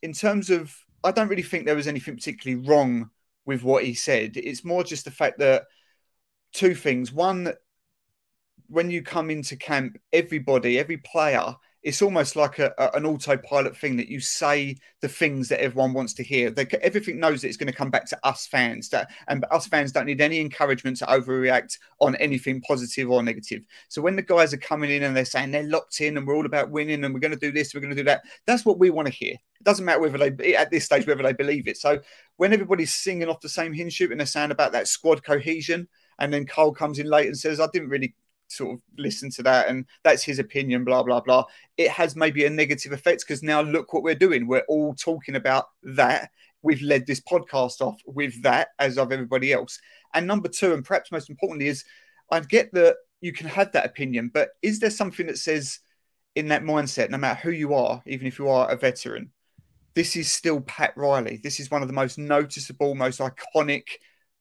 in 0.00 0.14
terms 0.14 0.48
of, 0.48 0.74
I 1.04 1.12
don't 1.12 1.28
really 1.28 1.42
think 1.42 1.66
there 1.66 1.76
was 1.76 1.88
anything 1.88 2.16
particularly 2.16 2.66
wrong 2.66 3.10
with 3.44 3.62
what 3.62 3.84
he 3.84 3.94
said. 3.94 4.36
It's 4.36 4.64
more 4.64 4.84
just 4.84 5.04
the 5.04 5.10
fact 5.10 5.38
that 5.38 5.64
two 6.52 6.74
things. 6.74 7.12
One, 7.12 7.52
when 8.68 8.90
you 8.90 9.02
come 9.02 9.30
into 9.30 9.56
camp, 9.56 9.98
everybody, 10.12 10.78
every 10.78 10.98
player 10.98 11.54
it's 11.82 12.02
almost 12.02 12.36
like 12.36 12.58
a, 12.58 12.72
a, 12.78 12.90
an 12.94 13.04
autopilot 13.04 13.76
thing 13.76 13.96
that 13.96 14.08
you 14.08 14.20
say 14.20 14.76
the 15.00 15.08
things 15.08 15.48
that 15.48 15.60
everyone 15.60 15.92
wants 15.92 16.12
to 16.14 16.22
hear. 16.22 16.50
They, 16.50 16.66
everything 16.80 17.18
knows 17.18 17.42
that 17.42 17.48
it's 17.48 17.56
going 17.56 17.70
to 17.70 17.76
come 17.76 17.90
back 17.90 18.06
to 18.06 18.18
us 18.22 18.46
fans, 18.46 18.88
that, 18.90 19.10
and 19.28 19.44
us 19.50 19.66
fans 19.66 19.90
don't 19.90 20.06
need 20.06 20.20
any 20.20 20.40
encouragement 20.40 20.98
to 20.98 21.06
overreact 21.06 21.78
on 22.00 22.14
anything 22.16 22.60
positive 22.60 23.10
or 23.10 23.22
negative. 23.22 23.64
So 23.88 24.00
when 24.00 24.16
the 24.16 24.22
guys 24.22 24.54
are 24.54 24.58
coming 24.58 24.90
in 24.90 25.02
and 25.02 25.16
they're 25.16 25.24
saying 25.24 25.50
they're 25.50 25.64
locked 25.64 26.00
in 26.00 26.16
and 26.16 26.26
we're 26.26 26.36
all 26.36 26.46
about 26.46 26.70
winning 26.70 27.04
and 27.04 27.12
we're 27.12 27.20
going 27.20 27.32
to 27.32 27.38
do 27.38 27.52
this, 27.52 27.74
we're 27.74 27.80
going 27.80 27.94
to 27.94 28.00
do 28.00 28.04
that, 28.04 28.22
that's 28.46 28.64
what 28.64 28.78
we 28.78 28.90
want 28.90 29.08
to 29.08 29.14
hear. 29.14 29.32
It 29.32 29.64
doesn't 29.64 29.84
matter 29.84 30.00
whether 30.00 30.30
they 30.30 30.56
at 30.56 30.70
this 30.70 30.84
stage 30.84 31.06
whether 31.06 31.22
they 31.22 31.32
believe 31.32 31.68
it. 31.68 31.76
So 31.76 32.00
when 32.36 32.52
everybody's 32.52 32.94
singing 32.94 33.28
off 33.28 33.40
the 33.40 33.48
same 33.48 33.72
hymn 33.72 33.90
sheet 33.90 34.10
and 34.10 34.20
they're 34.20 34.26
saying 34.26 34.50
about 34.50 34.72
that 34.72 34.88
squad 34.88 35.22
cohesion, 35.22 35.88
and 36.18 36.32
then 36.32 36.46
Kyle 36.46 36.72
comes 36.72 36.98
in 36.98 37.06
late 37.06 37.26
and 37.26 37.38
says, 37.38 37.60
"I 37.60 37.68
didn't 37.72 37.88
really 37.88 38.14
sort 38.52 38.74
of 38.74 38.82
listen 38.98 39.30
to 39.30 39.42
that 39.42 39.68
and 39.68 39.86
that's 40.04 40.22
his 40.22 40.38
opinion 40.38 40.84
blah 40.84 41.02
blah 41.02 41.20
blah. 41.20 41.44
It 41.76 41.90
has 41.90 42.16
maybe 42.16 42.44
a 42.44 42.50
negative 42.50 42.92
effect 42.92 43.24
because 43.26 43.42
now 43.42 43.62
look 43.62 43.92
what 43.92 44.02
we're 44.02 44.14
doing. 44.14 44.46
We're 44.46 44.64
all 44.68 44.94
talking 44.94 45.36
about 45.36 45.66
that. 45.82 46.30
We've 46.62 46.82
led 46.82 47.06
this 47.06 47.20
podcast 47.20 47.80
off 47.80 48.00
with 48.06 48.42
that 48.42 48.68
as 48.78 48.98
of 48.98 49.10
everybody 49.10 49.52
else. 49.52 49.80
And 50.14 50.26
number 50.26 50.48
two 50.48 50.74
and 50.74 50.84
perhaps 50.84 51.10
most 51.10 51.30
importantly 51.30 51.68
is 51.68 51.84
i 52.32 52.40
get 52.40 52.72
that 52.72 52.96
you 53.20 53.32
can 53.32 53.46
have 53.46 53.70
that 53.72 53.86
opinion 53.86 54.30
but 54.32 54.50
is 54.62 54.80
there 54.80 54.90
something 54.90 55.26
that 55.26 55.38
says 55.38 55.78
in 56.34 56.48
that 56.48 56.62
mindset 56.62 57.10
no 57.10 57.18
matter 57.18 57.40
who 57.40 57.50
you 57.50 57.74
are 57.74 58.02
even 58.06 58.26
if 58.26 58.38
you 58.38 58.48
are 58.48 58.68
a 58.70 58.76
veteran 58.76 59.30
this 59.94 60.16
is 60.16 60.30
still 60.30 60.62
pat 60.62 60.94
riley. 60.96 61.38
This 61.42 61.60
is 61.60 61.70
one 61.70 61.82
of 61.82 61.88
the 61.88 61.94
most 61.94 62.18
noticeable 62.18 62.94
most 62.94 63.20
iconic 63.20 63.84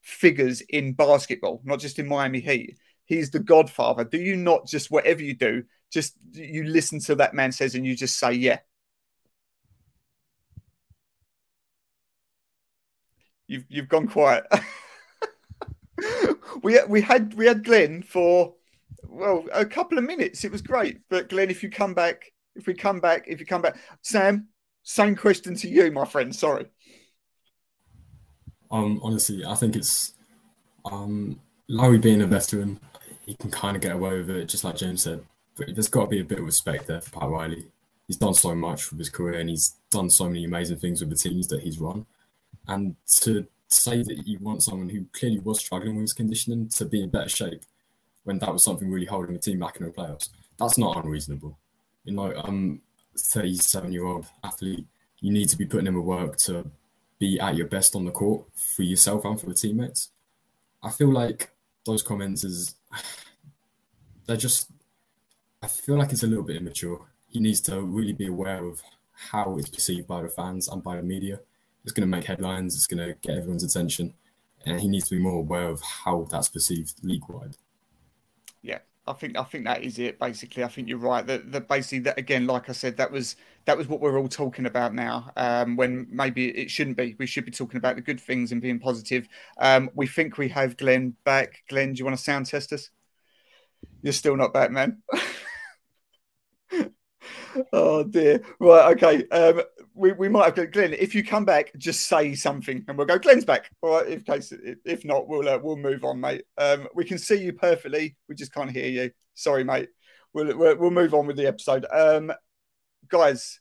figures 0.01 0.61
in 0.69 0.93
basketball 0.93 1.61
not 1.63 1.79
just 1.79 1.99
in 1.99 2.07
miami 2.07 2.39
heat 2.39 2.77
he's 3.11 3.29
the 3.29 3.39
godfather. 3.39 4.05
Do 4.05 4.17
you 4.17 4.37
not 4.37 4.67
just 4.67 4.89
whatever 4.89 5.21
you 5.21 5.33
do 5.33 5.65
just 5.91 6.15
you 6.31 6.63
listen 6.63 7.01
to 7.01 7.15
that 7.15 7.33
man 7.33 7.51
says 7.51 7.75
and 7.75 7.85
you 7.85 7.93
just 7.93 8.17
say 8.17 8.31
yeah. 8.31 8.59
You've 13.47 13.65
you've 13.67 13.89
gone 13.89 14.07
quiet. 14.07 14.45
We 16.63 16.79
we 16.87 17.01
had 17.01 17.33
we 17.35 17.45
had 17.45 17.63
glenn 17.63 18.03
for 18.03 18.53
well 19.07 19.45
a 19.53 19.65
couple 19.65 19.97
of 19.97 20.03
minutes. 20.03 20.43
It 20.43 20.51
was 20.51 20.61
great. 20.61 20.99
But 21.09 21.29
glenn 21.29 21.49
if 21.49 21.63
you 21.63 21.69
come 21.69 21.93
back 21.93 22.31
if 22.55 22.67
we 22.67 22.73
come 22.73 22.99
back 22.99 23.25
if 23.27 23.39
you 23.39 23.45
come 23.45 23.61
back. 23.61 23.77
Sam 24.01 24.47
same 24.83 25.15
question 25.15 25.55
to 25.55 25.67
you 25.67 25.91
my 25.91 26.05
friend. 26.05 26.35
Sorry. 26.35 26.65
Um 28.69 28.99
honestly 29.03 29.45
i 29.45 29.55
think 29.55 29.75
it's 29.75 30.13
um 30.85 31.39
Lowry 31.67 31.99
being 31.99 32.21
a 32.21 32.27
veteran 32.27 32.79
he 33.25 33.35
can 33.35 33.51
kind 33.51 33.75
of 33.75 33.81
get 33.81 33.93
away 33.93 34.17
with 34.17 34.29
it, 34.29 34.45
just 34.45 34.63
like 34.63 34.77
James 34.77 35.03
said. 35.03 35.23
But 35.57 35.73
there's 35.73 35.89
got 35.89 36.03
to 36.03 36.07
be 36.07 36.21
a 36.21 36.25
bit 36.25 36.39
of 36.39 36.45
respect 36.45 36.87
there 36.87 37.01
for 37.01 37.19
Pat 37.19 37.29
Riley. 37.29 37.65
He's 38.07 38.17
done 38.17 38.33
so 38.33 38.55
much 38.55 38.89
with 38.89 38.99
his 38.99 39.09
career, 39.09 39.39
and 39.39 39.49
he's 39.49 39.75
done 39.89 40.09
so 40.09 40.25
many 40.27 40.45
amazing 40.45 40.77
things 40.77 41.01
with 41.01 41.09
the 41.09 41.15
teams 41.15 41.47
that 41.47 41.61
he's 41.61 41.79
run. 41.79 42.05
And 42.67 42.95
to 43.21 43.47
say 43.67 44.03
that 44.03 44.27
you 44.27 44.37
want 44.39 44.63
someone 44.63 44.89
who 44.89 45.05
clearly 45.13 45.39
was 45.39 45.59
struggling 45.59 45.95
with 45.95 46.03
his 46.03 46.13
conditioning 46.13 46.67
to 46.69 46.85
be 46.85 47.01
in 47.03 47.09
better 47.09 47.29
shape 47.29 47.63
when 48.23 48.39
that 48.39 48.53
was 48.53 48.63
something 48.63 48.89
really 48.89 49.05
holding 49.05 49.33
the 49.33 49.39
team 49.39 49.59
back 49.59 49.77
in 49.77 49.85
the 49.85 49.91
playoffs, 49.91 50.29
that's 50.59 50.77
not 50.77 51.03
unreasonable. 51.03 51.57
You 52.05 52.13
know, 52.13 52.33
um, 52.35 52.43
I'm 52.45 52.81
37 53.17 53.91
year 53.91 54.05
old 54.05 54.25
athlete. 54.43 54.85
You 55.19 55.31
need 55.31 55.49
to 55.49 55.57
be 55.57 55.65
putting 55.65 55.87
in 55.87 55.93
the 55.93 56.01
work 56.01 56.37
to 56.39 56.69
be 57.19 57.39
at 57.39 57.55
your 57.55 57.67
best 57.67 57.95
on 57.95 58.05
the 58.05 58.11
court 58.11 58.45
for 58.75 58.83
yourself 58.83 59.25
and 59.25 59.39
for 59.39 59.47
the 59.47 59.53
teammates. 59.53 60.09
I 60.83 60.89
feel 60.89 61.11
like 61.11 61.51
those 61.85 62.03
comments 62.03 62.43
is 62.43 62.75
they're 64.25 64.37
just 64.37 64.71
I 65.63 65.67
feel 65.67 65.97
like 65.97 66.11
it's 66.11 66.23
a 66.23 66.27
little 66.27 66.43
bit 66.43 66.57
immature. 66.57 67.05
He 67.27 67.39
needs 67.39 67.61
to 67.61 67.81
really 67.81 68.13
be 68.13 68.27
aware 68.27 68.65
of 68.65 68.81
how 69.13 69.57
it's 69.57 69.69
perceived 69.69 70.07
by 70.07 70.23
the 70.23 70.27
fans 70.27 70.67
and 70.67 70.83
by 70.83 70.95
the 70.95 71.03
media. 71.03 71.39
It's 71.83 71.93
going 71.93 72.09
to 72.09 72.17
make 72.17 72.25
headlines. 72.25 72.75
It's 72.75 72.87
going 72.87 73.07
to 73.07 73.15
get 73.21 73.37
everyone's 73.37 73.63
attention, 73.63 74.13
and 74.65 74.81
he 74.81 74.87
needs 74.87 75.09
to 75.09 75.15
be 75.15 75.21
more 75.21 75.39
aware 75.39 75.69
of 75.69 75.81
how 75.81 76.27
that's 76.31 76.49
perceived 76.49 76.93
league 77.03 77.27
wide. 77.29 77.57
I 79.07 79.13
think 79.13 79.37
I 79.37 79.43
think 79.43 79.65
that 79.65 79.83
is 79.83 79.97
it. 79.97 80.19
Basically, 80.19 80.63
I 80.63 80.67
think 80.67 80.87
you're 80.87 80.97
right. 80.97 81.25
That 81.25 81.51
that 81.51 81.67
basically 81.67 81.99
that 81.99 82.19
again, 82.19 82.45
like 82.45 82.69
I 82.69 82.73
said, 82.73 82.97
that 82.97 83.11
was 83.11 83.35
that 83.65 83.77
was 83.77 83.87
what 83.87 83.99
we're 83.99 84.19
all 84.19 84.27
talking 84.27 84.65
about 84.65 84.93
now. 84.93 85.31
Um, 85.35 85.75
when 85.75 86.07
maybe 86.09 86.49
it 86.49 86.69
shouldn't 86.69 86.97
be. 86.97 87.15
We 87.17 87.25
should 87.25 87.45
be 87.45 87.51
talking 87.51 87.77
about 87.77 87.95
the 87.95 88.01
good 88.01 88.21
things 88.21 88.51
and 88.51 88.61
being 88.61 88.79
positive. 88.79 89.27
Um, 89.57 89.89
we 89.95 90.05
think 90.07 90.37
we 90.37 90.49
have 90.49 90.77
Glenn 90.77 91.15
back. 91.23 91.63
Glenn, 91.67 91.93
do 91.93 91.99
you 91.99 92.05
want 92.05 92.17
to 92.17 92.23
sound 92.23 92.45
test 92.45 92.73
us? 92.73 92.91
You're 94.03 94.13
still 94.13 94.37
not 94.37 94.53
back, 94.53 94.71
man. 94.71 95.01
oh 97.73 98.03
dear. 98.03 98.41
Right. 98.59 98.91
Okay. 98.95 99.27
Um, 99.29 99.61
we, 99.93 100.11
we 100.13 100.29
might 100.29 100.57
have 100.57 100.71
Glenn. 100.71 100.93
If 100.93 101.13
you 101.15 101.23
come 101.23 101.45
back, 101.45 101.71
just 101.77 102.07
say 102.07 102.33
something, 102.35 102.83
and 102.87 102.97
we'll 102.97 103.07
go. 103.07 103.19
Glenn's 103.19 103.45
back. 103.45 103.69
All 103.81 103.97
right. 103.97 104.07
If 104.07 104.25
case, 104.25 104.53
if 104.85 105.05
not, 105.05 105.27
we'll 105.27 105.47
uh, 105.47 105.59
we'll 105.61 105.77
move 105.77 106.03
on, 106.03 106.19
mate. 106.19 106.43
Um, 106.57 106.87
we 106.95 107.05
can 107.05 107.17
see 107.17 107.41
you 107.43 107.53
perfectly. 107.53 108.15
We 108.27 108.35
just 108.35 108.53
can't 108.53 108.71
hear 108.71 108.87
you. 108.87 109.11
Sorry, 109.33 109.63
mate. 109.63 109.89
We'll 110.33 110.57
we'll, 110.57 110.77
we'll 110.77 110.91
move 110.91 111.13
on 111.13 111.27
with 111.27 111.37
the 111.37 111.47
episode. 111.47 111.85
Um, 111.91 112.31
guys, 113.07 113.59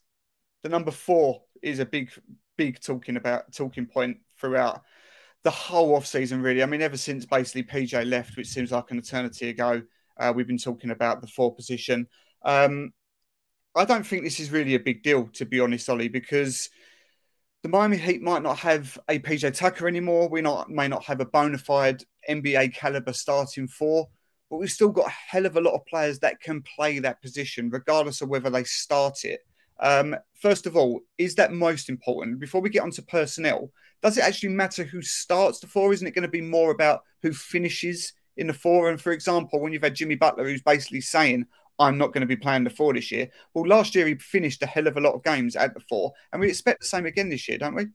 the 0.62 0.68
number 0.68 0.90
four 0.90 1.42
is 1.62 1.78
a 1.78 1.86
big 1.86 2.10
big 2.56 2.80
talking 2.80 3.16
about 3.16 3.52
talking 3.52 3.86
point 3.86 4.18
throughout 4.38 4.82
the 5.42 5.50
whole 5.50 5.94
off 5.94 6.06
season. 6.06 6.42
Really, 6.42 6.62
I 6.62 6.66
mean, 6.66 6.82
ever 6.82 6.96
since 6.96 7.26
basically 7.26 7.64
PJ 7.64 8.08
left, 8.08 8.36
which 8.36 8.48
seems 8.48 8.72
like 8.72 8.90
an 8.90 8.98
eternity 8.98 9.48
ago. 9.48 9.82
Uh, 10.18 10.32
we've 10.36 10.46
been 10.46 10.58
talking 10.58 10.90
about 10.90 11.22
the 11.22 11.26
four 11.26 11.54
position. 11.54 12.06
Um, 12.44 12.92
I 13.74 13.84
don't 13.84 14.06
think 14.06 14.24
this 14.24 14.40
is 14.40 14.50
really 14.50 14.74
a 14.74 14.80
big 14.80 15.02
deal, 15.02 15.28
to 15.34 15.44
be 15.44 15.60
honest, 15.60 15.88
Ollie, 15.88 16.08
because 16.08 16.68
the 17.62 17.68
Miami 17.68 17.96
Heat 17.96 18.22
might 18.22 18.42
not 18.42 18.58
have 18.58 18.98
a 19.08 19.18
PJ 19.18 19.56
Tucker 19.56 19.86
anymore. 19.86 20.28
We 20.28 20.40
not 20.40 20.70
may 20.70 20.88
not 20.88 21.04
have 21.04 21.20
a 21.20 21.24
bona 21.24 21.58
fide 21.58 22.02
NBA 22.28 22.74
caliber 22.74 23.12
starting 23.12 23.68
four, 23.68 24.08
but 24.50 24.56
we've 24.56 24.70
still 24.70 24.88
got 24.88 25.06
a 25.06 25.10
hell 25.10 25.46
of 25.46 25.56
a 25.56 25.60
lot 25.60 25.74
of 25.74 25.86
players 25.86 26.18
that 26.20 26.40
can 26.40 26.62
play 26.62 26.98
that 26.98 27.22
position, 27.22 27.70
regardless 27.70 28.20
of 28.22 28.28
whether 28.28 28.50
they 28.50 28.64
start 28.64 29.24
it. 29.24 29.40
Um, 29.78 30.16
first 30.40 30.66
of 30.66 30.76
all, 30.76 31.00
is 31.16 31.36
that 31.36 31.52
most 31.52 31.88
important? 31.88 32.40
Before 32.40 32.60
we 32.60 32.70
get 32.70 32.82
onto 32.82 33.02
personnel, 33.02 33.70
does 34.02 34.18
it 34.18 34.24
actually 34.24 34.50
matter 34.50 34.84
who 34.84 35.00
starts 35.00 35.60
the 35.60 35.66
four? 35.66 35.92
Isn't 35.92 36.06
it 36.06 36.14
going 36.14 36.22
to 36.22 36.28
be 36.28 36.40
more 36.40 36.70
about 36.70 37.02
who 37.22 37.32
finishes 37.32 38.12
in 38.36 38.46
the 38.46 38.54
four. 38.54 38.90
And 38.90 39.00
for 39.00 39.12
example, 39.12 39.60
when 39.60 39.72
you've 39.72 39.82
had 39.82 39.94
Jimmy 39.94 40.16
Butler, 40.16 40.48
who's 40.48 40.62
basically 40.62 41.02
saying, 41.02 41.46
I'm 41.80 41.98
not 41.98 42.12
going 42.12 42.20
to 42.20 42.26
be 42.26 42.36
playing 42.36 42.64
the 42.64 42.70
four 42.70 42.92
this 42.94 43.10
year. 43.10 43.30
Well, 43.54 43.66
last 43.66 43.94
year 43.94 44.06
he 44.06 44.14
finished 44.14 44.62
a 44.62 44.66
hell 44.66 44.86
of 44.86 44.96
a 44.96 45.00
lot 45.00 45.14
of 45.14 45.24
games 45.24 45.56
at 45.56 45.74
the 45.74 45.80
four, 45.80 46.12
and 46.32 46.40
we 46.40 46.48
expect 46.48 46.80
the 46.80 46.86
same 46.86 47.06
again 47.06 47.30
this 47.30 47.48
year, 47.48 47.58
don't 47.58 47.74
we? 47.74 47.86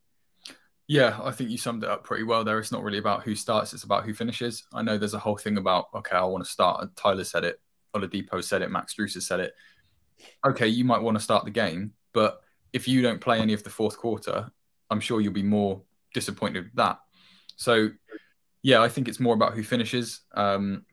Yeah, 0.87 1.19
I 1.23 1.31
think 1.31 1.49
you 1.49 1.57
summed 1.57 1.83
it 1.83 1.89
up 1.89 2.03
pretty 2.03 2.23
well 2.23 2.43
there. 2.43 2.59
It's 2.59 2.71
not 2.71 2.83
really 2.83 2.97
about 2.97 3.23
who 3.23 3.35
starts, 3.35 3.73
it's 3.73 3.83
about 3.83 4.03
who 4.03 4.13
finishes. 4.13 4.65
I 4.73 4.81
know 4.81 4.97
there's 4.97 5.13
a 5.13 5.19
whole 5.19 5.37
thing 5.37 5.57
about, 5.57 5.85
okay, 5.95 6.15
I 6.15 6.23
want 6.25 6.43
to 6.43 6.49
start. 6.49 6.95
Tyler 6.95 7.23
said 7.23 7.43
it, 7.43 7.61
Oladipo 7.95 8.43
said 8.43 8.61
it, 8.61 8.71
Max 8.71 8.93
Strus 8.93 9.13
has 9.13 9.25
said 9.25 9.39
it. 9.39 9.53
Okay, 10.45 10.67
you 10.67 10.83
might 10.83 11.01
want 11.01 11.17
to 11.17 11.23
start 11.23 11.45
the 11.45 11.51
game, 11.51 11.93
but 12.13 12.41
if 12.73 12.87
you 12.87 13.01
don't 13.01 13.21
play 13.21 13.39
any 13.39 13.53
of 13.53 13.63
the 13.63 13.69
fourth 13.69 13.97
quarter, 13.97 14.51
I'm 14.89 14.99
sure 14.99 15.21
you'll 15.21 15.33
be 15.33 15.43
more 15.43 15.81
disappointed 16.13 16.65
with 16.65 16.75
that. 16.75 16.99
So 17.55 17.89
yeah, 18.61 18.81
I 18.81 18.89
think 18.89 19.07
it's 19.07 19.19
more 19.19 19.35
about 19.35 19.53
who 19.53 19.63
finishes. 19.63 20.21
Um, 20.33 20.85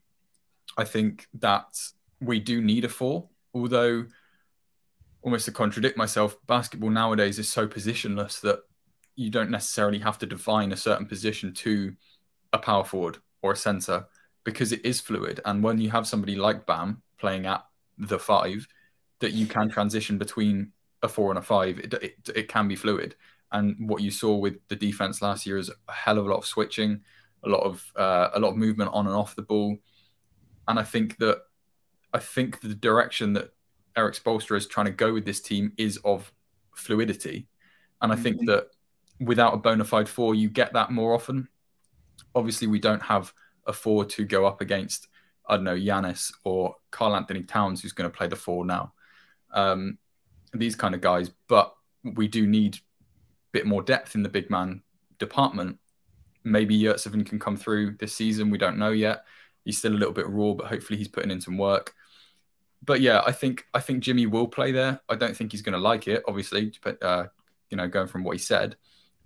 I 0.77 0.85
think 0.85 1.27
that 1.41 1.67
we 2.23 2.41
do 2.41 2.61
need 2.61 2.85
a 2.85 2.89
four, 2.89 3.29
although 3.55 4.07
almost 5.23 5.45
to 5.45 5.53
contradict 5.53 5.97
myself, 5.97 6.37
basketball 6.47 6.91
nowadays 6.91 7.39
is 7.39 7.49
so 7.49 7.67
positionless 7.67 8.41
that 8.41 8.61
you 9.15 9.31
don't 9.31 9.51
necessarily 9.51 9.99
have 9.99 10.19
to 10.19 10.27
define 10.27 10.73
a 10.73 10.77
certain 10.77 11.07
position 11.07 11.53
to 11.53 11.95
a 12.53 12.59
power 12.59 12.85
forward 12.85 13.19
or 13.43 13.53
a 13.53 13.57
center 13.57 14.07
because 14.45 14.73
it 14.73 14.85
is 14.85 15.01
fluid. 15.01 15.41
And 15.45 15.63
when 15.63 15.79
you 15.79 15.91
have 15.91 16.07
somebody 16.07 16.35
like 16.35 16.67
Bam 16.67 17.03
playing 17.19 17.47
at 17.47 17.65
the 17.99 18.19
five, 18.19 18.67
that 19.21 19.33
you 19.33 19.47
can 19.47 19.69
transition 19.69 20.19
between 20.19 20.73
a 21.03 21.09
four 21.09 21.31
and 21.31 21.39
a 21.39 21.43
five, 21.43 21.79
it, 21.79 21.95
it, 21.95 22.15
it 22.35 22.49
can 22.49 22.67
be 22.67 22.75
fluid. 22.75 23.15
And 23.53 23.89
what 23.89 24.03
you 24.03 24.11
saw 24.11 24.37
with 24.37 24.57
the 24.69 24.77
defense 24.77 25.23
last 25.23 25.47
year 25.47 25.59
is 25.59 25.71
a 25.71 25.93
hell 25.93 26.19
of 26.19 26.27
a 26.27 26.31
lot 26.31 26.39
of 26.39 26.47
switching 26.47 27.03
a 27.45 27.49
lot 27.49 27.63
of 27.63 27.93
uh, 27.97 28.31
a 28.35 28.41
lot 28.41 28.51
of 28.51 28.57
movement 28.57 28.91
on 28.93 29.07
and 29.07 29.17
off 29.17 29.35
the 29.35 29.43
ball, 29.43 29.77
and 30.69 30.79
I 30.79 30.83
think 30.83 31.19
that 31.19 31.43
I 32.13 32.19
think 32.19 32.61
the 32.61 32.75
direction 32.75 33.33
that 33.35 33.53
Erik 33.97 34.15
Spoelstra 34.15 34.57
is 34.57 34.67
trying 34.67 34.87
to 34.87 34.93
go 34.93 35.13
with 35.13 35.25
this 35.25 35.41
team 35.41 35.73
is 35.77 35.99
of 36.05 36.33
fluidity, 36.75 37.49
and 38.01 38.13
I 38.13 38.17
think 38.17 38.39
mm-hmm. 38.39 38.47
that 38.47 38.69
without 39.21 39.55
a 39.55 39.59
bona 39.59 39.85
fide 39.85 40.09
four, 40.09 40.35
you 40.35 40.49
get 40.49 40.73
that 40.73 40.91
more 40.91 41.15
often. 41.15 41.49
Obviously, 42.35 42.67
we 42.67 42.79
don't 42.79 43.03
have 43.03 43.33
a 43.67 43.73
four 43.73 44.05
to 44.05 44.25
go 44.25 44.47
up 44.47 44.61
against. 44.61 45.09
I 45.47 45.57
don't 45.57 45.65
know 45.65 45.77
Giannis 45.77 46.33
or 46.45 46.77
Karl-Anthony 46.91 47.43
Towns, 47.43 47.83
who's 47.83 47.93
going 47.93 48.11
to 48.11 48.17
play 48.17 48.29
the 48.29 48.37
four 48.37 48.65
now. 48.65 48.93
Um, 49.53 49.99
these 50.55 50.77
kind 50.77 50.95
of 50.95 51.01
guys, 51.01 51.31
but 51.49 51.75
we 52.05 52.29
do 52.29 52.47
need 52.47 52.77
a 52.77 52.79
bit 53.53 53.67
more 53.67 53.83
depth 53.83 54.15
in 54.15 54.23
the 54.23 54.29
big 54.29 54.51
man 54.51 54.83
department. 55.19 55.79
Maybe 56.45 56.79
Yurtseven 56.79 57.25
can 57.25 57.39
come 57.39 57.57
through 57.57 57.97
this 57.99 58.15
season. 58.15 58.51
We 58.51 58.59
don't 58.59 58.79
know 58.79 58.91
yet. 58.91 59.25
He's 59.65 59.79
still 59.79 59.93
a 59.93 59.95
little 59.95 60.15
bit 60.15 60.29
raw, 60.29 60.55
but 60.55 60.67
hopefully 60.67 60.99
he's 60.99 61.09
putting 61.09 61.31
in 61.31 61.41
some 61.41 61.59
work. 61.59 61.95
But 62.85 63.01
yeah, 63.01 63.23
I 63.25 63.33
think 63.33 63.65
I 63.75 63.81
think 63.81 64.03
Jimmy 64.03 64.27
will 64.27 64.49
play 64.49 64.73
there. 64.73 65.01
I 65.09 65.15
don't 65.15 65.37
think 65.37 65.53
he's 65.53 65.63
going 65.63 65.75
to 65.75 65.79
like 65.79 66.09
it, 66.09 66.23
obviously, 66.27 66.73
uh, 67.01 67.27
you 67.71 67.77
know, 67.77 67.89
going 67.89 68.09
from 68.09 68.25
what 68.25 68.33
he 68.33 68.39
said, 68.39 68.77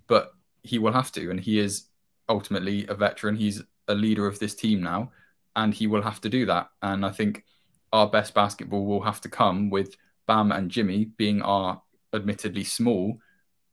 but 0.07 0.33
he 0.63 0.79
will 0.79 0.93
have 0.93 1.11
to, 1.13 1.31
and 1.31 1.41
he 1.41 1.59
is 1.59 1.89
ultimately 2.29 2.87
a 2.89 2.95
veteran. 2.95 3.37
He's 3.37 3.63
a 3.89 3.95
leader 3.95 4.27
of 4.27 4.39
this 4.39 4.55
team 4.55 4.83
now, 4.83 5.13
and 5.55 5.73
he 5.73 5.87
will 5.87 6.03
have 6.03 6.21
to 6.23 6.29
do 6.29 6.47
that. 6.47 6.69
And 6.83 7.05
I 7.07 7.11
think 7.11 7.45
our 7.93 8.09
best 8.09 8.35
basketball 8.35 8.85
will 8.85 9.03
have 9.03 9.21
to 9.23 9.29
come 9.29 9.71
with 9.71 9.97
Bam 10.27 10.53
and 10.53 10.71
Jimmy 10.71 11.07
being 11.07 11.41
our 11.43 11.81
admittedly 12.13 12.65
small, 12.65 13.19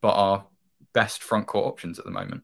but 0.00 0.12
our 0.12 0.46
best 0.92 1.22
front 1.22 1.46
court 1.46 1.66
options 1.66 1.98
at 1.98 2.04
the 2.04 2.10
moment. 2.10 2.42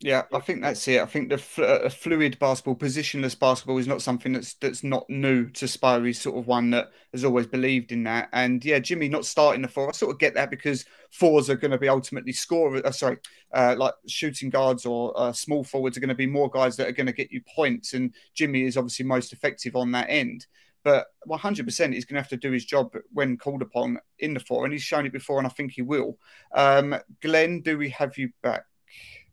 Yeah, 0.00 0.22
I 0.32 0.38
think 0.38 0.62
that's 0.62 0.86
it. 0.86 1.00
I 1.00 1.06
think 1.06 1.28
the 1.28 1.38
fl- 1.38 1.64
uh, 1.64 1.88
fluid 1.88 2.38
basketball, 2.38 2.76
positionless 2.76 3.36
basketball, 3.36 3.78
is 3.78 3.88
not 3.88 4.00
something 4.00 4.32
that's 4.32 4.54
that's 4.54 4.84
not 4.84 5.10
new 5.10 5.50
to 5.50 5.66
Spire. 5.66 6.04
He's 6.04 6.20
sort 6.20 6.38
of 6.38 6.46
one 6.46 6.70
that 6.70 6.92
has 7.12 7.24
always 7.24 7.48
believed 7.48 7.90
in 7.90 8.04
that. 8.04 8.28
And 8.32 8.64
yeah, 8.64 8.78
Jimmy 8.78 9.08
not 9.08 9.24
starting 9.24 9.60
the 9.60 9.66
four, 9.66 9.88
I 9.88 9.92
sort 9.92 10.12
of 10.12 10.20
get 10.20 10.34
that 10.34 10.50
because 10.50 10.84
fours 11.10 11.50
are 11.50 11.56
going 11.56 11.72
to 11.72 11.78
be 11.78 11.88
ultimately 11.88 12.32
scorers. 12.32 12.82
Uh, 12.84 12.92
sorry, 12.92 13.16
uh, 13.52 13.74
like 13.76 13.94
shooting 14.06 14.50
guards 14.50 14.86
or 14.86 15.12
uh, 15.18 15.32
small 15.32 15.64
forwards 15.64 15.96
are 15.96 16.00
going 16.00 16.08
to 16.10 16.14
be 16.14 16.26
more 16.26 16.48
guys 16.48 16.76
that 16.76 16.86
are 16.86 16.92
going 16.92 17.08
to 17.08 17.12
get 17.12 17.32
you 17.32 17.40
points. 17.52 17.92
And 17.92 18.14
Jimmy 18.34 18.62
is 18.62 18.76
obviously 18.76 19.04
most 19.04 19.32
effective 19.32 19.74
on 19.74 19.90
that 19.92 20.06
end. 20.08 20.46
But 20.84 21.08
100% 21.28 21.92
he's 21.92 22.04
going 22.04 22.14
to 22.14 22.20
have 22.20 22.28
to 22.28 22.36
do 22.36 22.52
his 22.52 22.64
job 22.64 22.94
when 23.12 23.36
called 23.36 23.62
upon 23.62 23.98
in 24.20 24.32
the 24.32 24.40
four, 24.40 24.64
and 24.64 24.72
he's 24.72 24.82
shown 24.82 25.06
it 25.06 25.12
before, 25.12 25.38
and 25.38 25.46
I 25.46 25.50
think 25.50 25.72
he 25.72 25.82
will. 25.82 26.18
Um, 26.54 26.94
Glenn, 27.20 27.62
do 27.62 27.76
we 27.76 27.88
have 27.90 28.16
you 28.16 28.30
back? 28.42 28.62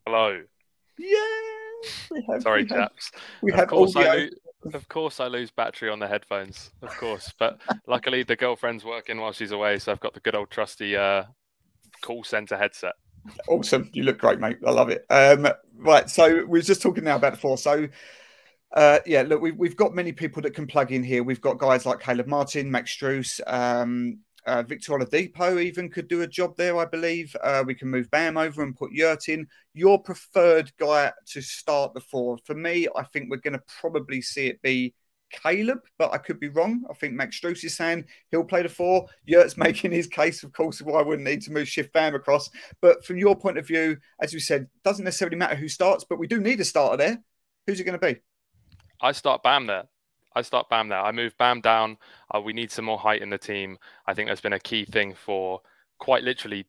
Hello. 0.07 0.41
Yeah. 0.98 1.18
Have, 2.32 2.42
Sorry, 2.42 2.64
we 2.64 2.70
chaps. 2.70 3.12
We 3.42 3.52
of 3.52 3.60
have 3.60 3.68
course 3.68 3.96
audio. 3.96 4.12
I 4.12 4.16
lose, 4.16 4.34
of 4.74 4.88
course, 4.90 5.20
I 5.20 5.28
lose 5.28 5.52
battery 5.52 5.90
on 5.90 6.00
the 6.00 6.08
headphones. 6.08 6.72
Of 6.82 6.90
course, 6.98 7.34
but 7.38 7.60
luckily 7.88 8.24
the 8.24 8.36
girlfriend's 8.36 8.84
working 8.84 9.20
while 9.20 9.32
she's 9.32 9.52
away, 9.52 9.80
so 9.80 9.92
I've 9.92 10.00
got 10.00 10.14
the 10.14 10.20
good 10.20 10.36
old 10.36 10.50
trusty 10.50 10.96
uh, 10.96 11.24
call 12.02 12.24
center 12.24 12.58
headset. 12.58 12.94
Awesome. 13.48 13.90
You 13.94 14.04
look 14.04 14.20
great, 14.20 14.40
mate. 14.40 14.58
I 14.66 14.72
love 14.72 14.90
it. 14.90 15.06
Um, 15.10 15.48
right. 15.78 16.10
So 16.10 16.46
we're 16.46 16.62
just 16.62 16.82
talking 16.82 17.04
now 17.04 17.16
about 17.16 17.34
the 17.34 17.40
four. 17.40 17.58
So 17.58 17.88
uh, 18.75 19.00
yeah, 19.06 19.22
look, 19.22 19.42
we've, 19.42 19.56
we've 19.56 19.78
got 19.78 19.96
many 19.96 20.12
people 20.12 20.42
that 20.42 20.54
can 20.54 20.68
plug 20.68 20.92
in 20.92 21.04
here. 21.04 21.24
We've 21.24 21.42
got 21.42 21.58
guys 21.58 21.86
like 21.86 22.02
Caleb 22.02 22.28
Martin, 22.28 22.70
Max 22.70 22.96
Strus, 22.96 23.40
um, 23.48 24.20
uh, 24.46 24.64
Victor 24.64 24.94
Oladipo 24.94 25.62
even 25.62 25.90
could 25.90 26.08
do 26.08 26.22
a 26.22 26.28
job 26.28 26.56
there, 26.56 26.78
I 26.78 26.86
believe. 26.86 27.36
Uh, 27.44 27.64
we 27.66 27.75
can 27.75 27.90
move 27.90 28.10
Bam 28.12 28.38
over 28.38 28.64
and 28.64 28.75
put 28.75 28.92
Yurt 28.92 29.30
in. 29.30 29.48
Your 29.74 30.02
preferred 30.02 30.72
guy 30.78 31.12
to 31.28 31.42
start 31.42 31.94
the 31.94 32.02
four. 32.02 32.38
For 32.46 32.54
me, 32.54 32.88
I 32.96 33.04
think 33.04 33.30
we're 33.30 33.38
going 33.38 33.54
to 33.54 33.64
probably 33.80 34.22
see 34.22 34.48
it 34.48 34.62
be 34.62 34.94
Caleb, 35.32 35.80
but 35.98 36.14
I 36.14 36.18
could 36.18 36.40
be 36.40 36.50
wrong. 36.50 36.84
I 36.90 36.94
think 36.94 37.14
Max 37.14 37.40
Strus 37.40 37.64
is 37.64 37.75
saying 37.75 38.06
he'll 38.32 38.44
play 38.44 38.62
the 38.62 38.70
four. 38.70 39.08
Yurt's 39.25 39.58
making 39.58 39.92
his 39.92 40.08
case, 40.08 40.44
of 40.44 40.54
course, 40.54 40.82
why 40.82 41.00
I 41.00 41.04
wouldn't 41.04 41.28
need 41.28 41.42
to 41.44 41.52
move 41.52 41.68
Shift 41.68 41.92
Bam 41.94 42.16
across. 42.16 42.50
But 42.82 43.04
from 43.06 43.18
your 43.18 43.36
point 43.36 43.58
of 43.58 43.68
view, 43.68 43.98
as 44.22 44.34
we 44.34 44.40
said, 44.40 44.68
doesn't 44.84 45.06
necessarily 45.06 45.38
matter 45.38 45.56
who 45.56 45.68
starts, 45.68 46.04
but 46.04 46.20
we 46.20 46.28
do 46.28 46.40
need 46.40 46.60
a 46.60 46.66
starter 46.66 46.98
there. 46.98 47.24
Who's 47.66 47.80
it 47.80 47.86
going 47.86 48.00
to 48.00 48.14
be? 48.14 48.20
I 49.02 49.12
start 49.12 49.44
Bam 49.44 49.66
there. 49.66 49.86
I 50.36 50.42
start 50.42 50.70
Bam 50.70 50.89
there. 50.89 51.00
I 51.00 51.12
move 51.12 51.38
Bam 51.38 51.62
down. 51.62 51.98
Uh, 52.34 52.42
we 52.42 52.54
need 52.54 52.72
some 52.72 52.86
more 52.86 53.00
height 53.00 53.22
in 53.22 53.30
the 53.30 53.38
team. 53.38 53.77
I 54.06 54.13
think 54.13 54.27
that's 54.27 54.42
been 54.42 54.54
a 54.54 54.60
key 54.60 54.86
thing 54.86 55.13
for 55.13 55.62
quite 55.98 56.24
literally 56.24 56.65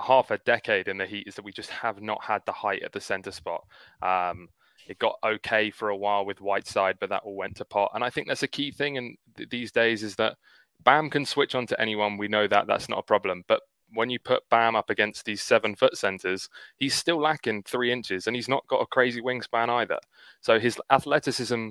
half 0.00 0.30
a 0.30 0.38
decade 0.38 0.88
in 0.88 0.98
the 0.98 1.06
Heat 1.06 1.26
is 1.26 1.34
that 1.36 1.44
we 1.44 1.52
just 1.52 1.70
have 1.70 2.02
not 2.02 2.22
had 2.22 2.42
the 2.44 2.52
height 2.52 2.82
at 2.82 2.92
the 2.92 3.00
center 3.00 3.30
spot. 3.30 3.64
Um, 4.02 4.48
it 4.86 4.98
got 4.98 5.18
okay 5.24 5.70
for 5.70 5.88
a 5.88 5.96
while 5.96 6.26
with 6.26 6.40
Whiteside, 6.40 6.96
but 7.00 7.08
that 7.08 7.22
all 7.24 7.36
went 7.36 7.56
to 7.56 7.64
pot. 7.64 7.92
And 7.94 8.04
I 8.04 8.10
think 8.10 8.28
that's 8.28 8.42
a 8.42 8.48
key 8.48 8.70
thing 8.70 8.96
in 8.96 9.16
th- 9.36 9.48
these 9.48 9.72
days 9.72 10.02
is 10.02 10.16
that 10.16 10.36
Bam 10.82 11.08
can 11.08 11.24
switch 11.24 11.54
on 11.54 11.66
to 11.68 11.80
anyone. 11.80 12.18
We 12.18 12.28
know 12.28 12.46
that 12.46 12.66
that's 12.66 12.88
not 12.88 12.98
a 12.98 13.02
problem. 13.02 13.44
But 13.48 13.62
when 13.94 14.10
you 14.10 14.18
put 14.18 14.48
Bam 14.50 14.76
up 14.76 14.90
against 14.90 15.24
these 15.24 15.42
seven 15.42 15.74
foot 15.74 15.96
centers, 15.96 16.50
he's 16.76 16.94
still 16.94 17.20
lacking 17.20 17.62
three 17.62 17.92
inches 17.92 18.26
and 18.26 18.36
he's 18.36 18.48
not 18.48 18.66
got 18.66 18.82
a 18.82 18.86
crazy 18.86 19.22
wingspan 19.22 19.70
either. 19.70 19.98
So 20.40 20.58
his 20.58 20.78
athleticism 20.90 21.70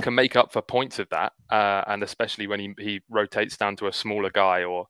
can 0.00 0.14
make 0.14 0.36
up 0.36 0.52
for 0.52 0.62
points 0.62 0.98
of 0.98 1.08
that, 1.10 1.32
uh, 1.50 1.84
and 1.86 2.02
especially 2.02 2.46
when 2.46 2.60
he, 2.60 2.74
he 2.78 3.00
rotates 3.08 3.56
down 3.56 3.76
to 3.76 3.86
a 3.86 3.92
smaller 3.92 4.30
guy 4.30 4.64
or 4.64 4.88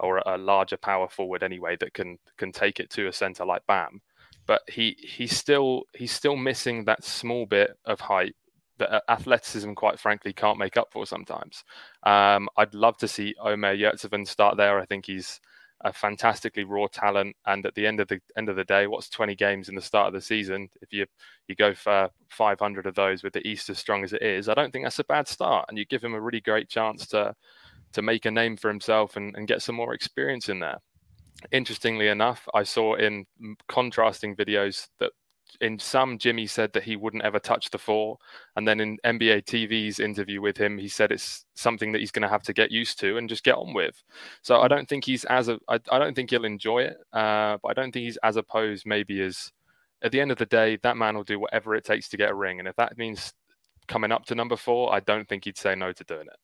or 0.00 0.18
a 0.26 0.36
larger 0.36 0.76
power 0.76 1.08
forward 1.08 1.42
anyway 1.42 1.76
that 1.78 1.94
can 1.94 2.18
can 2.36 2.52
take 2.52 2.80
it 2.80 2.90
to 2.90 3.06
a 3.06 3.12
center 3.12 3.44
like 3.44 3.66
Bam. 3.66 4.00
But 4.46 4.62
he 4.68 4.96
he's 4.98 5.36
still 5.36 5.84
he's 5.94 6.12
still 6.12 6.36
missing 6.36 6.84
that 6.84 7.04
small 7.04 7.46
bit 7.46 7.78
of 7.84 8.00
height 8.00 8.34
that 8.78 8.92
uh, 8.92 9.00
athleticism, 9.08 9.72
quite 9.74 9.98
frankly, 9.98 10.32
can't 10.32 10.58
make 10.58 10.76
up 10.76 10.88
for 10.92 11.06
sometimes. 11.06 11.64
Um, 12.02 12.48
I'd 12.56 12.74
love 12.74 12.96
to 12.98 13.08
see 13.08 13.34
Omer 13.40 13.76
Yurtseven 13.76 14.26
start 14.26 14.56
there. 14.56 14.78
I 14.78 14.84
think 14.84 15.06
he's 15.06 15.40
a 15.84 15.92
fantastically 15.92 16.64
raw 16.64 16.86
talent. 16.90 17.36
And 17.46 17.64
at 17.66 17.74
the 17.74 17.86
end 17.86 18.00
of 18.00 18.08
the 18.08 18.20
end 18.36 18.48
of 18.48 18.56
the 18.56 18.64
day, 18.64 18.86
what's 18.86 19.08
20 19.08 19.34
games 19.36 19.68
in 19.68 19.74
the 19.74 19.82
start 19.82 20.08
of 20.08 20.14
the 20.14 20.20
season? 20.20 20.68
If 20.80 20.92
you 20.92 21.06
you 21.46 21.54
go 21.54 21.74
for 21.74 22.10
500 22.30 22.86
of 22.86 22.94
those 22.94 23.22
with 23.22 23.34
the 23.34 23.46
East 23.46 23.68
as 23.70 23.78
strong 23.78 24.02
as 24.02 24.12
it 24.12 24.22
is, 24.22 24.48
I 24.48 24.54
don't 24.54 24.72
think 24.72 24.84
that's 24.84 24.98
a 24.98 25.04
bad 25.04 25.28
start. 25.28 25.66
And 25.68 25.78
you 25.78 25.84
give 25.84 26.02
him 26.02 26.14
a 26.14 26.20
really 26.20 26.40
great 26.40 26.68
chance 26.68 27.06
to 27.08 27.34
to 27.92 28.02
make 28.02 28.24
a 28.24 28.30
name 28.30 28.56
for 28.56 28.68
himself 28.68 29.16
and, 29.16 29.36
and 29.36 29.46
get 29.46 29.62
some 29.62 29.76
more 29.76 29.94
experience 29.94 30.48
in 30.48 30.58
there. 30.58 30.78
Interestingly 31.52 32.08
enough, 32.08 32.48
I 32.54 32.64
saw 32.64 32.94
in 32.94 33.26
contrasting 33.68 34.34
videos 34.34 34.88
that 34.98 35.12
in 35.60 35.78
some, 35.78 36.18
Jimmy 36.18 36.46
said 36.46 36.72
that 36.72 36.82
he 36.82 36.96
wouldn't 36.96 37.24
ever 37.24 37.38
touch 37.38 37.70
the 37.70 37.78
four, 37.78 38.18
and 38.56 38.66
then 38.66 38.80
in 38.80 38.98
NBA 39.04 39.44
TV's 39.44 40.00
interview 40.00 40.40
with 40.40 40.56
him, 40.56 40.78
he 40.78 40.88
said 40.88 41.12
it's 41.12 41.44
something 41.54 41.92
that 41.92 42.00
he's 42.00 42.10
going 42.10 42.22
to 42.22 42.28
have 42.28 42.42
to 42.44 42.52
get 42.52 42.70
used 42.70 42.98
to 43.00 43.16
and 43.16 43.28
just 43.28 43.44
get 43.44 43.56
on 43.56 43.74
with. 43.74 44.02
So 44.42 44.60
I 44.60 44.68
don't 44.68 44.88
think 44.88 45.04
he's 45.04 45.24
as 45.24 45.48
a, 45.48 45.58
I, 45.68 45.78
I 45.90 45.98
don't 45.98 46.14
think 46.14 46.30
he'll 46.30 46.44
enjoy 46.44 46.84
it, 46.84 46.96
uh, 47.12 47.58
but 47.62 47.68
I 47.68 47.72
don't 47.74 47.92
think 47.92 48.04
he's 48.04 48.18
as 48.22 48.36
opposed 48.36 48.86
maybe 48.86 49.20
as. 49.20 49.50
At 50.02 50.12
the 50.12 50.20
end 50.20 50.30
of 50.30 50.36
the 50.36 50.44
day, 50.44 50.78
that 50.82 50.98
man 50.98 51.16
will 51.16 51.24
do 51.24 51.40
whatever 51.40 51.74
it 51.74 51.84
takes 51.84 52.10
to 52.10 52.18
get 52.18 52.30
a 52.30 52.34
ring, 52.34 52.58
and 52.58 52.68
if 52.68 52.76
that 52.76 52.98
means 52.98 53.32
coming 53.88 54.12
up 54.12 54.26
to 54.26 54.34
number 54.34 54.56
four, 54.56 54.92
I 54.94 55.00
don't 55.00 55.26
think 55.28 55.44
he'd 55.44 55.56
say 55.56 55.74
no 55.74 55.92
to 55.92 56.04
doing 56.04 56.26
it. 56.26 56.43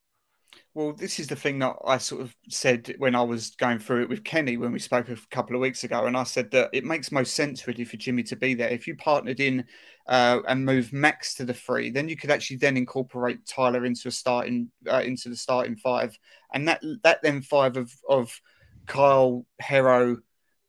Well, 0.73 0.93
this 0.93 1.19
is 1.19 1.27
the 1.27 1.35
thing 1.35 1.59
that 1.59 1.75
I 1.85 1.99
sort 1.99 2.23
of 2.23 2.37
said 2.49 2.95
when 2.99 3.17
I 3.17 3.23
was 3.23 3.57
going 3.57 3.81
through 3.81 4.03
it 4.03 4.09
with 4.09 4.23
Kenny 4.23 4.57
when 4.57 4.71
we 4.71 4.79
spoke 4.79 5.09
a 5.09 5.17
couple 5.31 5.57
of 5.57 5.61
weeks 5.61 5.83
ago, 5.83 6.07
and 6.07 6.17
I 6.17 6.23
said 6.23 6.53
that 6.53 6.71
it 6.73 6.85
makes 6.85 7.11
most 7.11 7.35
sense 7.35 7.67
really 7.67 7.85
for 7.85 7.97
Jimmy 7.97 8.23
to 8.25 8.37
be 8.37 8.55
there. 8.55 8.69
If 8.69 8.87
you 8.87 8.95
partnered 8.95 9.41
in 9.41 9.65
uh, 10.07 10.39
and 10.47 10.65
move 10.65 10.93
Max 10.93 11.35
to 11.35 11.45
the 11.45 11.55
three, 11.55 11.91
then 11.91 12.09
you 12.09 12.17
could 12.17 12.31
actually 12.31 12.59
then 12.59 12.77
incorporate 12.77 13.45
Tyler 13.47 13.85
into 13.85 14.07
a 14.07 14.13
starting 14.13 14.71
uh, 14.89 15.03
into 15.05 15.29
the 15.29 15.37
starting 15.37 15.75
five, 15.77 16.17
and 16.55 16.69
that 16.69 16.81
that 17.03 17.21
then 17.21 17.43
five 17.43 17.77
of 17.77 17.93
of 18.09 18.41
Kyle, 18.87 19.45
Herro, 19.61 20.19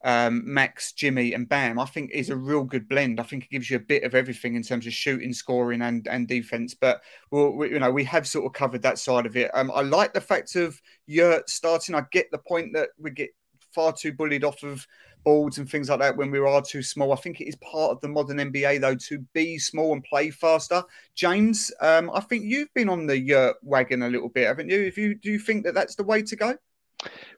um, 0.04 0.42
Max, 0.46 0.94
Jimmy, 0.94 1.34
and 1.34 1.48
Bam, 1.48 1.80
I 1.80 1.86
think 1.86 2.12
is 2.12 2.30
a 2.30 2.36
real 2.36 2.64
good 2.64 2.88
blend. 2.88 3.20
I 3.20 3.24
think 3.24 3.44
it 3.44 3.50
gives 3.52 3.70
you 3.70 3.78
a 3.78 3.82
bit 3.82 4.04
of 4.04 4.16
everything 4.16 4.56
in 4.56 4.64
terms 4.64 4.88
of 4.88 4.94
shooting, 4.94 5.34
scoring, 5.34 5.82
and 5.82 6.08
and 6.08 6.28
defense. 6.28 6.74
But 6.74 7.02
well, 7.30 7.52
we, 7.52 7.72
you 7.72 7.80
know, 7.80 7.92
we 7.92 8.04
have 8.06 8.28
sort 8.28 8.46
of 8.46 8.54
covered 8.54 8.82
that 8.84 9.00
side 9.00 9.26
of 9.26 9.38
it. 9.38 9.52
Um, 9.54 9.72
I 9.74 9.82
like 9.82 10.14
the 10.14 10.22
fact 10.22 10.56
of 10.56 10.82
Yurt 11.08 11.50
starting. 11.50 11.96
I 11.96 12.04
get 12.12 12.32
the 12.32 12.40
point 12.40 12.74
that 12.74 12.90
we 12.98 13.12
get 13.12 13.30
far 13.74 13.94
too 13.94 14.14
bullied 14.14 14.44
off 14.44 14.64
of 14.64 14.86
boards 15.24 15.58
and 15.58 15.70
things 15.70 15.90
like 15.90 16.00
that 16.00 16.18
when 16.18 16.32
we 16.32 16.40
are 16.40 16.62
too 16.62 16.82
small. 16.82 17.14
I 17.14 17.16
think 17.16 17.40
it 17.40 17.48
is 17.48 17.56
part 17.58 17.92
of 17.92 18.02
the 18.02 18.08
modern 18.08 18.38
NBA 18.38 18.82
though 18.82 18.96
to 18.96 19.20
be 19.34 19.58
small 19.58 19.94
and 19.94 20.04
play 20.04 20.32
faster. 20.32 20.84
James, 21.16 21.72
um, 21.80 22.10
I 22.14 22.22
think 22.22 22.44
you've 22.44 22.74
been 22.74 22.90
on 22.90 23.06
the 23.06 23.18
Yurt 23.18 23.58
wagon 23.62 24.04
a 24.04 24.10
little 24.10 24.30
bit, 24.30 24.48
haven't 24.48 24.70
you? 24.70 24.82
If 24.82 24.98
you 24.98 25.16
do 25.16 25.32
you 25.32 25.40
think 25.40 25.64
that 25.66 25.74
that's 25.74 25.96
the 25.96 26.04
way 26.04 26.22
to 26.24 26.36
go? 26.36 26.56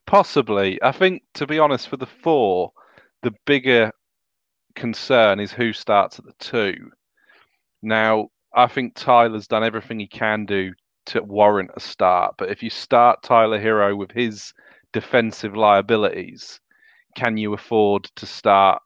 Possibly. 0.06 0.82
I 0.82 0.92
think, 0.92 1.24
to 1.36 1.48
be 1.48 1.60
honest, 1.60 1.88
for 1.88 1.98
the 1.98 2.06
four, 2.06 2.72
the 3.22 3.34
bigger 3.46 3.92
concern 4.76 5.40
is 5.40 5.52
who 5.52 5.74
starts 5.74 6.20
at 6.20 6.26
the 6.26 6.34
two. 6.40 6.92
Now, 7.82 8.30
I 8.56 8.68
think 8.68 8.96
Tyler's 8.96 9.48
done 9.48 9.64
everything 9.64 10.00
he 10.00 10.08
can 10.08 10.46
do 10.46 10.74
to 11.08 11.22
warrant 11.24 11.72
a 11.76 11.80
start. 11.80 12.36
But 12.38 12.50
if 12.50 12.64
you 12.64 12.70
start 12.70 13.24
Tyler 13.24 13.60
Herro 13.60 13.96
with 13.96 14.12
his 14.12 14.54
defensive 14.94 15.56
liabilities, 15.56 16.60
can 17.16 17.38
you 17.38 17.54
afford 17.54 18.06
to 18.16 18.26
start 18.26 18.82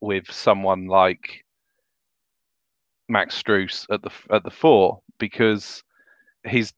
with 0.00 0.30
someone 0.30 0.86
like 0.86 1.44
Max 3.08 3.40
Strus 3.40 3.86
at 3.90 4.02
the 4.02 4.10
at 4.30 4.44
the 4.44 4.50
four? 4.50 5.00
Because 5.18 5.82
he's 6.46 6.72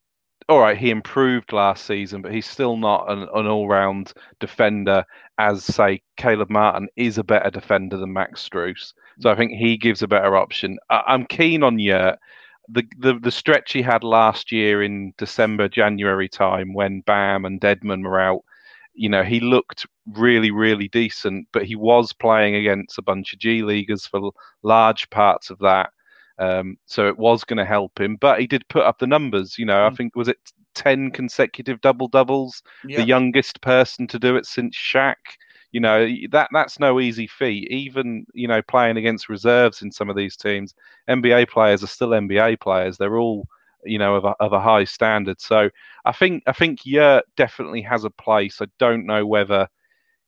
all 0.49 0.59
right, 0.59 0.77
he 0.77 0.89
improved 0.89 1.53
last 1.53 1.85
season, 1.85 2.21
but 2.21 2.31
he's 2.31 2.45
still 2.45 2.77
not 2.77 3.09
an, 3.11 3.27
an 3.33 3.47
all-round 3.47 4.13
defender. 4.39 5.05
As 5.37 5.63
say, 5.63 6.01
Caleb 6.17 6.49
Martin 6.49 6.87
is 6.95 7.17
a 7.17 7.23
better 7.23 7.49
defender 7.49 7.97
than 7.97 8.13
Max 8.13 8.47
Strus, 8.47 8.93
so 9.19 9.29
I 9.31 9.35
think 9.35 9.51
he 9.51 9.77
gives 9.77 10.01
a 10.01 10.07
better 10.07 10.35
option. 10.35 10.77
I, 10.89 11.13
am 11.13 11.25
keen 11.25 11.63
on 11.63 11.79
Yurt. 11.79 12.19
The, 12.69 12.83
the 12.97 13.19
the 13.19 13.31
stretch 13.31 13.73
he 13.73 13.81
had 13.81 14.03
last 14.03 14.51
year 14.51 14.83
in 14.83 15.13
December, 15.17 15.67
January 15.67 16.29
time 16.29 16.73
when 16.73 17.01
Bam 17.01 17.45
and 17.45 17.59
Dedmon 17.59 18.03
were 18.03 18.21
out, 18.21 18.43
you 18.93 19.09
know, 19.09 19.23
he 19.23 19.39
looked 19.39 19.85
really, 20.13 20.51
really 20.51 20.87
decent, 20.87 21.47
but 21.51 21.65
he 21.65 21.75
was 21.75 22.13
playing 22.13 22.55
against 22.55 22.97
a 22.97 23.01
bunch 23.01 23.33
of 23.33 23.39
G 23.39 23.63
Leaguers 23.63 24.05
for 24.05 24.31
large 24.61 25.09
parts 25.09 25.49
of 25.49 25.59
that. 25.59 25.89
Um, 26.43 26.77
so 26.85 27.07
it 27.07 27.17
was 27.17 27.43
going 27.43 27.57
to 27.57 27.65
help 27.65 27.99
him, 27.99 28.17
but 28.19 28.39
he 28.39 28.47
did 28.47 28.67
put 28.67 28.83
up 28.83 28.99
the 28.99 29.07
numbers. 29.07 29.57
You 29.57 29.65
know, 29.65 29.77
mm. 29.77 29.91
I 29.91 29.95
think 29.95 30.15
was 30.15 30.27
it 30.27 30.37
ten 30.75 31.11
consecutive 31.11 31.81
double 31.81 32.07
doubles, 32.07 32.61
yeah. 32.87 32.97
the 32.97 33.07
youngest 33.07 33.61
person 33.61 34.07
to 34.07 34.19
do 34.19 34.35
it 34.35 34.45
since 34.45 34.75
Shaq. 34.75 35.15
You 35.71 35.79
know 35.79 36.07
that 36.31 36.49
that's 36.53 36.79
no 36.79 36.99
easy 36.99 37.27
feat. 37.27 37.71
Even 37.71 38.25
you 38.33 38.47
know 38.47 38.61
playing 38.61 38.97
against 38.97 39.29
reserves 39.29 39.81
in 39.81 39.91
some 39.91 40.09
of 40.09 40.15
these 40.15 40.35
teams, 40.35 40.75
NBA 41.09 41.49
players 41.49 41.83
are 41.83 41.87
still 41.87 42.09
NBA 42.09 42.59
players. 42.59 42.97
They're 42.97 43.17
all 43.17 43.47
you 43.83 43.97
know 43.97 44.15
of 44.15 44.25
a, 44.25 44.35
of 44.39 44.53
a 44.53 44.61
high 44.61 44.83
standard. 44.83 45.41
So 45.41 45.69
I 46.05 46.11
think 46.11 46.43
I 46.45 46.51
think 46.51 46.85
Yurt 46.85 47.25
definitely 47.37 47.81
has 47.81 48.03
a 48.03 48.11
place. 48.11 48.61
I 48.61 48.67
don't 48.77 49.05
know 49.05 49.25
whether 49.25 49.67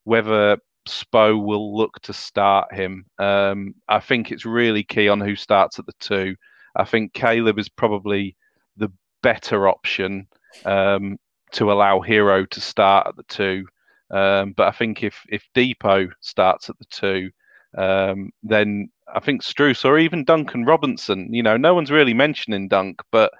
whether 0.04 0.58
Spo 0.88 1.44
will 1.44 1.76
look 1.76 2.00
to 2.02 2.14
start 2.14 2.74
him. 2.74 3.06
Um, 3.20 3.76
I 3.88 4.00
think 4.00 4.32
it's 4.32 4.46
really 4.46 4.84
key 4.84 5.08
on 5.08 5.22
who 5.22 5.36
starts 5.36 5.80
at 5.80 5.86
the 5.86 5.94
two. 6.00 6.36
I 6.76 6.84
think 6.86 7.14
Caleb 7.14 7.60
is 7.60 7.70
probably 7.70 8.36
the 8.78 8.90
better 9.24 9.68
option 9.68 10.28
um, 10.66 11.18
to 11.52 11.72
allow 11.72 12.00
Herro 12.00 12.50
to 12.50 12.62
start 12.62 13.08
at 13.08 13.16
the 13.16 13.24
two. 13.24 13.66
Um, 14.12 14.54
but 14.54 14.68
I 14.68 14.72
think 14.72 15.04
if 15.04 15.20
if 15.30 15.48
Dipo 15.56 16.12
starts 16.22 16.70
at 16.70 16.78
the 16.78 16.86
two, 16.86 17.32
um, 17.78 18.32
then 18.44 18.90
I 19.14 19.20
think 19.20 19.42
Strus 19.42 19.86
or 19.86 19.98
even 19.98 20.24
Duncan 20.24 20.66
Robinson, 20.66 21.34
you 21.34 21.44
know, 21.44 21.58
no 21.58 21.74
one's 21.74 21.92
really 21.92 22.14
mentioning 22.14 22.68
Dunk, 22.68 23.02
but 23.12 23.32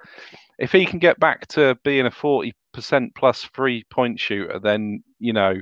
if 0.58 0.72
he 0.72 0.86
can 0.86 0.98
get 0.98 1.20
back 1.20 1.46
to 1.48 1.78
being 1.84 2.06
a 2.06 2.10
40% 2.10 2.52
plus 3.14 3.44
three 3.54 3.84
point 3.90 4.18
shooter, 4.18 4.58
then, 4.58 5.02
you 5.18 5.32
know, 5.32 5.54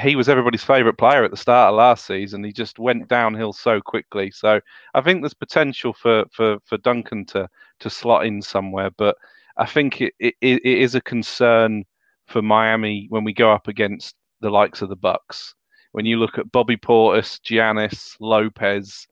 he 0.00 0.16
was 0.16 0.28
everybody's 0.28 0.64
favourite 0.64 0.98
player 0.98 1.24
at 1.24 1.30
the 1.30 1.36
start 1.36 1.70
of 1.70 1.76
last 1.76 2.06
season. 2.06 2.44
He 2.44 2.52
just 2.52 2.78
went 2.78 3.08
downhill 3.08 3.52
so 3.52 3.80
quickly. 3.80 4.30
So 4.30 4.60
I 4.94 5.00
think 5.00 5.22
there's 5.22 5.34
potential 5.34 5.92
for, 5.92 6.24
for, 6.32 6.58
for 6.64 6.78
Duncan 6.78 7.24
to, 7.26 7.48
to 7.80 7.90
slot 7.90 8.26
in 8.26 8.42
somewhere, 8.42 8.90
but 8.96 9.16
I 9.56 9.66
think 9.66 10.00
it, 10.00 10.14
it, 10.18 10.34
it 10.42 10.64
is 10.64 10.94
a 10.94 11.00
concern 11.00 11.84
for 12.26 12.42
Miami 12.42 13.06
when 13.10 13.24
we 13.24 13.32
go 13.32 13.50
up 13.50 13.68
against 13.68 14.14
the 14.40 14.50
likes 14.50 14.82
of 14.82 14.88
the 14.88 14.96
Bucks 14.96 15.54
when 15.92 16.06
you 16.06 16.18
look 16.18 16.38
at 16.38 16.50
Bobby 16.50 16.76
Portis, 16.76 17.38
Giannis, 17.40 18.16
Lopez, 18.18 19.06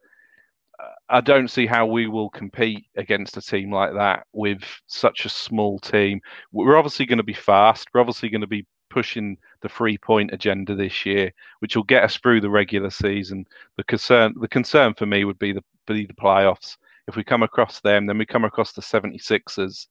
I 1.11 1.21
don't 1.21 1.49
see 1.49 1.67
how 1.67 1.87
we 1.87 2.07
will 2.07 2.31
compete 2.31 2.87
against 2.97 3.37
a 3.37 3.43
team 3.43 3.73
like 3.73 3.93
that 3.95 4.27
with 4.33 4.63
such 4.87 5.27
a 5.27 5.29
small 5.29 5.79
team. 5.79 6.21
We're 6.53 6.79
obviously 6.79 7.05
going 7.05 7.19
to 7.19 7.23
be 7.23 7.35
fast. 7.35 7.89
We're 7.93 8.01
obviously 8.01 8.31
going 8.31 8.41
to 8.41 8.47
be 8.47 8.67
pushing 8.91 9.39
the 9.63 9.69
three 9.69 9.97
point 9.97 10.33
agenda 10.33 10.75
this 10.75 11.07
year, 11.07 11.33
which 11.61 11.77
will 11.77 11.85
get 11.85 12.05
us 12.05 12.17
through 12.19 12.41
the 12.41 12.51
regular 12.51 12.91
season. 12.91 13.47
The 13.77 13.85
concern, 13.85 14.35
the 14.41 14.49
concern 14.49 14.95
for 14.95 15.07
me 15.07 15.25
would 15.25 15.39
be 15.39 15.53
the 15.53 15.65
be 15.87 16.07
the 16.07 16.15
playoffs. 16.15 16.77
If 17.09 17.17
we 17.17 17.25
come 17.25 17.43
across 17.43 17.81
them, 17.81 18.07
then 18.07 18.19
we 18.19 18.27
come 18.27 18.45
across 18.45 18.73
the 18.73 18.83
76ers. 18.83 19.87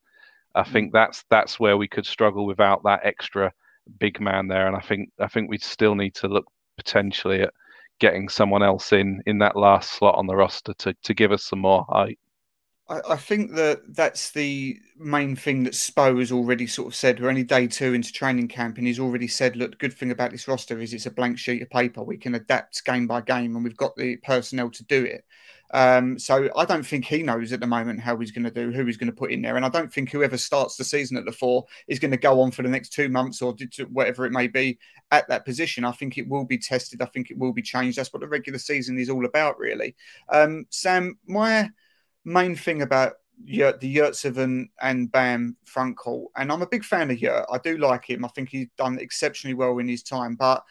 I 0.56 0.64
think 0.64 0.90
mm. 0.90 0.94
that's 0.94 1.24
that's 1.30 1.60
where 1.60 1.78
we 1.78 1.88
could 1.88 2.06
struggle 2.06 2.46
without 2.46 2.84
that 2.84 3.02
extra 3.04 3.52
big 3.98 4.20
man 4.20 4.48
there, 4.48 4.68
and 4.68 4.76
I 4.76 4.82
think 4.82 5.12
I 5.20 5.28
think 5.28 5.50
we 5.50 5.58
still 5.58 5.96
need 5.96 6.16
to 6.16 6.28
look 6.28 6.46
potentially 6.78 7.42
at 7.42 7.54
getting 8.00 8.30
someone 8.30 8.64
else 8.64 8.94
in 8.94 9.22
in 9.26 9.40
that 9.40 9.56
last 9.56 9.92
slot 9.94 10.16
on 10.16 10.28
the 10.28 10.36
roster 10.36 10.74
to 10.76 10.94
to 11.04 11.14
give 11.14 11.32
us 11.32 11.44
some 11.44 11.60
more 11.60 11.86
height. 11.90 12.20
I, 12.90 13.02
I 13.12 13.16
think 13.16 13.54
that 13.56 13.96
that's 13.96 14.32
the 14.32 14.80
main 14.98 15.36
thing 15.36 15.64
that 15.64 15.74
Spo 15.74 16.20
has 16.20 16.32
already 16.32 16.68
sort 16.68 16.88
of 16.88 16.96
said. 16.96 17.20
We're 17.20 17.30
only 17.30 17.44
day 17.44 17.68
two 17.68 17.94
into 17.94 18.12
training 18.12 18.48
camp, 18.48 18.78
and 18.78 18.88
he's 18.88 19.00
already 19.00 19.28
said, 19.28 19.56
"Look, 19.56 19.72
the 19.72 19.78
good 19.78 19.94
thing 19.94 20.12
about 20.12 20.32
this 20.32 20.48
roster 20.48 20.80
is 20.80 20.94
it's 20.94 21.06
a 21.06 21.12
blank 21.12 21.38
sheet 21.38 21.62
of 21.62 21.70
paper. 21.70 22.04
We 22.04 22.18
can 22.18 22.36
adapt 22.36 22.84
game 22.84 23.08
by 23.08 23.22
game, 23.22 23.56
and 23.56 23.64
we've 23.64 23.78
got 23.78 23.96
the 23.96 24.18
personnel 24.18 24.72
to 24.72 24.84
do 24.86 25.04
it." 25.04 25.24
Um, 25.72 26.18
so 26.18 26.50
I 26.56 26.66
don't 26.66 26.86
think 26.86 27.06
he 27.06 27.22
knows 27.22 27.54
at 27.54 27.60
the 27.60 27.68
moment 27.68 28.00
how 28.00 28.18
he's 28.18 28.32
going 28.32 28.46
to 28.46 28.52
do, 28.52 28.72
who 28.72 28.86
he's 28.86 28.98
going 28.98 29.12
to 29.12 29.16
put 29.16 29.32
in 29.32 29.44
there, 29.44 29.56
and 29.56 29.66
I 29.66 29.70
don't 29.70 29.94
think 29.94 30.12
whoever 30.12 30.38
starts 30.38 30.76
the 30.76 30.84
season 30.84 31.16
at 31.16 31.26
the 31.26 31.32
four 31.32 31.66
is 31.88 32.00
going 32.00 32.12
to 32.12 32.18
go 32.18 32.42
on 32.42 32.50
for 32.50 32.64
the 32.64 32.70
next 32.70 32.90
two 32.90 33.08
months 33.08 33.42
or 33.42 33.56
whatever 33.92 34.26
it 34.26 34.32
may 34.32 34.48
be 34.48 34.80
at 35.12 35.28
that 35.30 35.46
position. 35.46 35.86
I 35.86 35.92
think 35.92 36.18
it 36.18 36.28
will 36.28 36.46
be 36.46 36.58
tested. 36.58 37.04
I 37.04 37.06
think 37.06 37.30
it 37.30 37.38
will 37.38 37.54
be 37.54 37.62
changed. 37.62 38.00
That's 38.00 38.12
what 38.12 38.22
the 38.22 38.28
regular 38.28 38.58
season 38.58 38.98
is 38.98 39.12
all 39.12 39.26
about, 39.26 39.60
really. 39.60 39.96
Um, 40.30 40.66
Sam, 40.72 41.20
my 41.28 41.70
main 42.30 42.56
thing 42.56 42.82
about 42.82 43.14
Yurt, 43.44 43.80
the 43.80 43.96
Yurtseven 43.96 44.70
and 44.82 45.12
Bam 45.12 45.56
front 45.66 45.98
and 46.36 46.52
I'm 46.52 46.62
a 46.62 46.68
big 46.68 46.84
fan 46.84 47.10
of 47.10 47.20
Yurt. 47.20 47.46
I 47.52 47.58
do 47.58 47.78
like 47.78 48.10
him. 48.10 48.26
I 48.26 48.28
think 48.30 48.50
he's 48.50 48.68
done 48.78 49.00
exceptionally 49.00 49.54
well 49.54 49.78
in 49.80 49.88
his 49.88 50.04
time, 50.04 50.36
but 50.36 50.64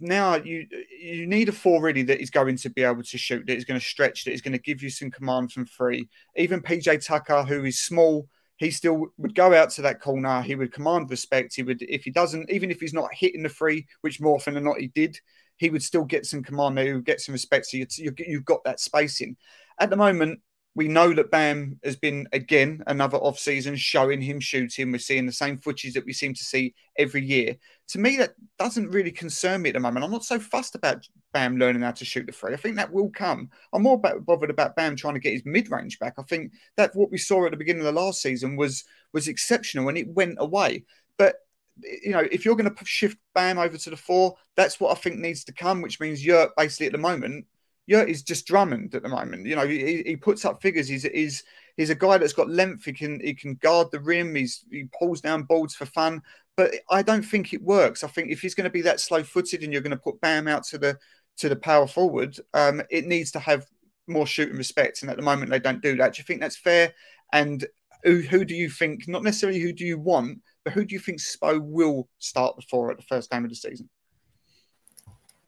now 0.00 0.34
you 0.34 0.66
you 1.00 1.26
need 1.26 1.48
a 1.48 1.52
four 1.52 1.80
really 1.80 2.02
that 2.02 2.20
is 2.20 2.30
going 2.30 2.56
to 2.56 2.70
be 2.70 2.82
able 2.82 3.04
to 3.04 3.18
shoot, 3.18 3.46
that 3.46 3.56
is 3.56 3.64
going 3.64 3.78
to 3.78 3.86
stretch, 3.86 4.24
that 4.24 4.32
is 4.32 4.42
going 4.42 4.52
to 4.52 4.58
give 4.58 4.82
you 4.82 4.90
some 4.90 5.10
command 5.10 5.52
from 5.52 5.64
three. 5.64 6.08
Even 6.36 6.60
PJ 6.60 7.06
Tucker, 7.06 7.44
who 7.44 7.64
is 7.64 7.78
small, 7.78 8.28
he 8.56 8.70
still 8.70 9.06
would 9.16 9.34
go 9.34 9.54
out 9.54 9.70
to 9.70 9.82
that 9.82 10.00
corner. 10.00 10.42
He 10.42 10.56
would 10.56 10.72
command 10.72 11.10
respect. 11.10 11.54
He 11.54 11.62
would, 11.62 11.82
if 11.82 12.04
he 12.04 12.10
doesn't, 12.10 12.50
even 12.50 12.70
if 12.70 12.80
he's 12.80 12.94
not 12.94 13.14
hitting 13.14 13.42
the 13.42 13.48
free, 13.48 13.86
which 14.02 14.20
more 14.20 14.36
often 14.36 14.54
than 14.54 14.64
not 14.64 14.78
he 14.78 14.88
did, 14.88 15.18
he 15.56 15.70
would 15.70 15.82
still 15.82 16.04
get 16.04 16.26
some 16.26 16.42
command 16.42 16.76
there. 16.76 16.86
He 16.86 16.92
would 16.92 17.04
get 17.04 17.20
some 17.20 17.32
respect. 17.32 17.66
So 17.66 17.76
you, 17.76 17.86
you've 18.18 18.44
got 18.44 18.64
that 18.64 18.80
spacing. 18.80 19.36
At 19.78 19.90
the 19.90 19.96
moment, 19.96 20.40
we 20.74 20.88
know 20.88 21.12
that 21.12 21.30
Bam 21.30 21.78
has 21.84 21.96
been 21.96 22.26
again 22.32 22.82
another 22.86 23.18
off 23.18 23.38
season 23.38 23.76
showing 23.76 24.22
him 24.22 24.40
shooting. 24.40 24.90
We're 24.90 24.98
seeing 24.98 25.26
the 25.26 25.32
same 25.32 25.58
footage 25.58 25.92
that 25.94 26.06
we 26.06 26.14
seem 26.14 26.32
to 26.32 26.42
see 26.42 26.74
every 26.96 27.22
year. 27.22 27.56
To 27.88 27.98
me, 27.98 28.16
that 28.16 28.34
doesn't 28.58 28.88
really 28.88 29.10
concern 29.10 29.62
me 29.62 29.68
at 29.68 29.74
the 29.74 29.80
moment. 29.80 30.04
I'm 30.04 30.10
not 30.10 30.24
so 30.24 30.38
fussed 30.38 30.74
about 30.74 31.06
Bam 31.34 31.58
learning 31.58 31.82
how 31.82 31.90
to 31.90 32.04
shoot 32.06 32.24
the 32.24 32.32
free. 32.32 32.54
I 32.54 32.56
think 32.56 32.76
that 32.76 32.92
will 32.92 33.10
come. 33.10 33.50
I'm 33.74 33.82
more 33.82 33.98
bothered 33.98 34.50
about 34.50 34.74
Bam 34.74 34.96
trying 34.96 35.14
to 35.14 35.20
get 35.20 35.34
his 35.34 35.44
mid 35.44 35.70
range 35.70 35.98
back. 35.98 36.14
I 36.18 36.22
think 36.22 36.52
that 36.76 36.96
what 36.96 37.10
we 37.10 37.18
saw 37.18 37.44
at 37.44 37.50
the 37.50 37.58
beginning 37.58 37.80
of 37.80 37.94
the 37.94 38.00
last 38.00 38.22
season 38.22 38.56
was 38.56 38.84
was 39.12 39.28
exceptional 39.28 39.90
and 39.90 39.98
it 39.98 40.08
went 40.08 40.36
away. 40.38 40.84
But 41.18 41.36
you 41.82 42.12
know, 42.12 42.26
if 42.30 42.44
you're 42.46 42.56
going 42.56 42.74
to 42.74 42.84
shift 42.84 43.18
Bam 43.34 43.58
over 43.58 43.76
to 43.76 43.90
the 43.90 43.96
four, 43.96 44.36
that's 44.56 44.80
what 44.80 44.90
I 44.90 44.94
think 44.94 45.18
needs 45.18 45.44
to 45.44 45.52
come, 45.52 45.82
which 45.82 46.00
means 46.00 46.24
Yurt 46.24 46.50
basically 46.56 46.86
at 46.86 46.92
the 46.92 46.98
moment 46.98 47.46
yeah, 47.86 48.04
he's 48.04 48.22
just 48.22 48.46
Drummond 48.46 48.94
at 48.94 49.02
the 49.02 49.08
moment. 49.08 49.46
You 49.46 49.56
know, 49.56 49.66
he, 49.66 50.02
he 50.06 50.16
puts 50.16 50.44
up 50.44 50.62
figures. 50.62 50.88
He's 50.88 51.02
he's 51.02 51.42
he's 51.76 51.90
a 51.90 51.94
guy 51.94 52.18
that's 52.18 52.32
got 52.32 52.48
length. 52.48 52.84
He 52.84 52.92
can 52.92 53.20
he 53.20 53.34
can 53.34 53.54
guard 53.56 53.88
the 53.90 54.00
rim. 54.00 54.34
He's 54.34 54.64
he 54.70 54.84
pulls 54.98 55.20
down 55.20 55.42
boards 55.42 55.74
for 55.74 55.86
fun. 55.86 56.22
But 56.56 56.74
I 56.90 57.02
don't 57.02 57.22
think 57.22 57.52
it 57.52 57.62
works. 57.62 58.04
I 58.04 58.08
think 58.08 58.30
if 58.30 58.40
he's 58.40 58.54
going 58.54 58.64
to 58.64 58.70
be 58.70 58.82
that 58.82 59.00
slow 59.00 59.22
footed 59.22 59.62
and 59.62 59.72
you're 59.72 59.82
going 59.82 59.90
to 59.90 59.96
put 59.96 60.20
Bam 60.20 60.48
out 60.48 60.64
to 60.64 60.78
the 60.78 60.98
to 61.38 61.48
the 61.48 61.56
power 61.56 61.86
forward, 61.86 62.38
um, 62.54 62.82
it 62.90 63.06
needs 63.06 63.30
to 63.32 63.38
have 63.38 63.66
more 64.06 64.26
shooting 64.26 64.56
respect. 64.56 65.02
And 65.02 65.10
at 65.10 65.16
the 65.16 65.22
moment, 65.22 65.50
they 65.50 65.58
don't 65.58 65.82
do 65.82 65.96
that. 65.96 66.14
Do 66.14 66.20
you 66.20 66.24
think 66.24 66.40
that's 66.40 66.56
fair? 66.56 66.92
And 67.32 67.66
who, 68.04 68.20
who 68.20 68.44
do 68.44 68.54
you 68.54 68.68
think? 68.68 69.08
Not 69.08 69.22
necessarily 69.22 69.60
who 69.60 69.72
do 69.72 69.84
you 69.84 69.98
want, 69.98 70.40
but 70.64 70.72
who 70.74 70.84
do 70.84 70.94
you 70.94 71.00
think 71.00 71.18
Spo 71.20 71.60
will 71.60 72.08
start 72.18 72.62
four 72.68 72.90
at 72.90 72.98
the 72.98 73.04
first 73.04 73.30
game 73.30 73.44
of 73.44 73.50
the 73.50 73.56
season? 73.56 73.88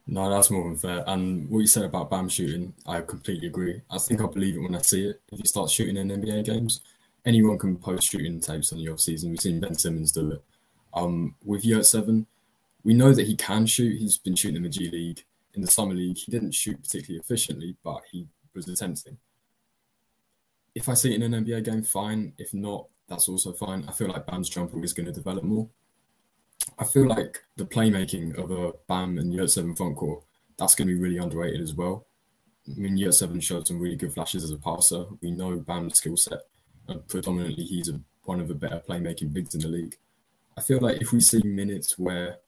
No, 0.06 0.30
that's 0.30 0.50
more 0.50 0.64
than 0.64 0.76
fair. 0.76 1.02
And 1.06 1.48
what 1.48 1.60
you 1.60 1.66
said 1.66 1.84
about 1.84 2.10
Bam 2.10 2.28
shooting, 2.28 2.74
I 2.86 3.00
completely 3.00 3.48
agree. 3.48 3.80
I 3.90 3.98
think 3.98 4.20
I 4.20 4.26
believe 4.26 4.56
it 4.56 4.60
when 4.60 4.74
I 4.74 4.82
see 4.82 5.08
it. 5.08 5.20
If 5.32 5.38
you 5.38 5.46
start 5.46 5.70
shooting 5.70 5.96
in 5.96 6.08
NBA 6.08 6.44
games, 6.44 6.82
anyone 7.24 7.58
can 7.58 7.76
post 7.76 8.10
shooting 8.10 8.38
tapes 8.40 8.72
on 8.72 8.78
the 8.78 8.90
off 8.90 9.00
season. 9.00 9.30
We've 9.30 9.40
seen 9.40 9.60
Ben 9.60 9.74
Simmons 9.74 10.12
do 10.12 10.32
it. 10.32 10.42
Um, 10.92 11.34
with 11.44 11.64
Yurtseven, 11.64 12.26
we 12.84 12.92
know 12.92 13.14
that 13.14 13.26
he 13.26 13.34
can 13.34 13.64
shoot. 13.64 13.98
He's 13.98 14.18
been 14.18 14.36
shooting 14.36 14.56
in 14.56 14.62
the 14.62 14.68
G 14.68 14.90
League. 14.90 15.24
In 15.54 15.62
the 15.62 15.70
Summer 15.70 15.94
League, 15.94 16.18
he 16.18 16.30
didn't 16.30 16.52
shoot 16.52 16.82
particularly 16.82 17.20
efficiently, 17.20 17.76
but 17.82 18.02
he 18.10 18.26
was 18.54 18.68
attempting. 18.68 19.16
If 20.74 20.88
I 20.88 20.94
see 20.94 21.12
it 21.12 21.22
in 21.22 21.32
an 21.32 21.44
NBA 21.44 21.64
game, 21.64 21.82
fine. 21.82 22.32
If 22.36 22.52
not, 22.52 22.86
that's 23.08 23.28
also 23.28 23.52
fine. 23.52 23.84
I 23.88 23.92
feel 23.92 24.08
like 24.08 24.26
Bam's 24.26 24.48
jumper 24.48 24.82
is 24.84 24.92
going 24.92 25.06
to 25.06 25.12
develop 25.12 25.44
more. 25.44 25.68
I 26.78 26.84
feel 26.84 27.06
like 27.06 27.42
the 27.56 27.64
playmaking 27.64 28.36
of 28.36 28.50
a 28.50 28.72
Bam 28.88 29.18
and 29.18 29.32
Yurtseven 29.32 29.76
front 29.76 29.96
court, 29.96 30.24
that's 30.58 30.74
going 30.74 30.88
to 30.88 30.94
be 30.94 31.00
really 31.00 31.18
underrated 31.18 31.60
as 31.60 31.74
well. 31.74 32.06
I 32.68 32.78
mean, 32.78 32.96
Yurtseven 32.96 33.42
showed 33.42 33.66
some 33.66 33.78
really 33.78 33.96
good 33.96 34.12
flashes 34.12 34.42
as 34.44 34.50
a 34.50 34.56
passer. 34.56 35.04
We 35.20 35.30
know 35.30 35.56
Bam's 35.56 35.98
skill 35.98 36.16
set, 36.16 36.40
and 36.88 37.06
predominantly 37.06 37.64
he's 37.64 37.88
a, 37.88 38.00
one 38.24 38.40
of 38.40 38.48
the 38.48 38.54
better 38.54 38.82
playmaking 38.88 39.32
bigs 39.32 39.54
in 39.54 39.60
the 39.60 39.68
league. 39.68 39.96
I 40.56 40.62
feel 40.62 40.80
like 40.80 41.00
if 41.00 41.12
we 41.12 41.20
see 41.20 41.42
minutes 41.42 41.98
where 41.98 42.38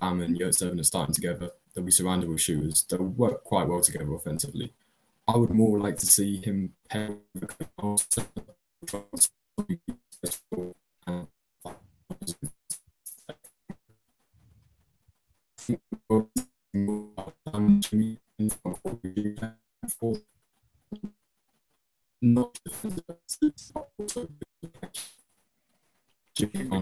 Bam 0.00 0.20
and 0.20 0.38
Yurtseven 0.38 0.80
are 0.80 0.84
starting 0.84 1.14
together, 1.14 1.50
they'll 1.74 1.84
be 1.84 1.92
surrounded 1.92 2.28
with 2.28 2.40
shooters. 2.40 2.84
They'll 2.88 3.02
work 3.02 3.44
quite 3.44 3.68
well 3.68 3.82
together 3.82 4.12
offensively. 4.14 4.72
I 5.28 5.36
would 5.36 5.50
more 5.50 5.78
like 5.78 5.98
to 5.98 6.06
see 6.06 6.36
him 6.38 6.72
pair 6.88 7.16
with 7.34 7.56
We've 15.68 15.78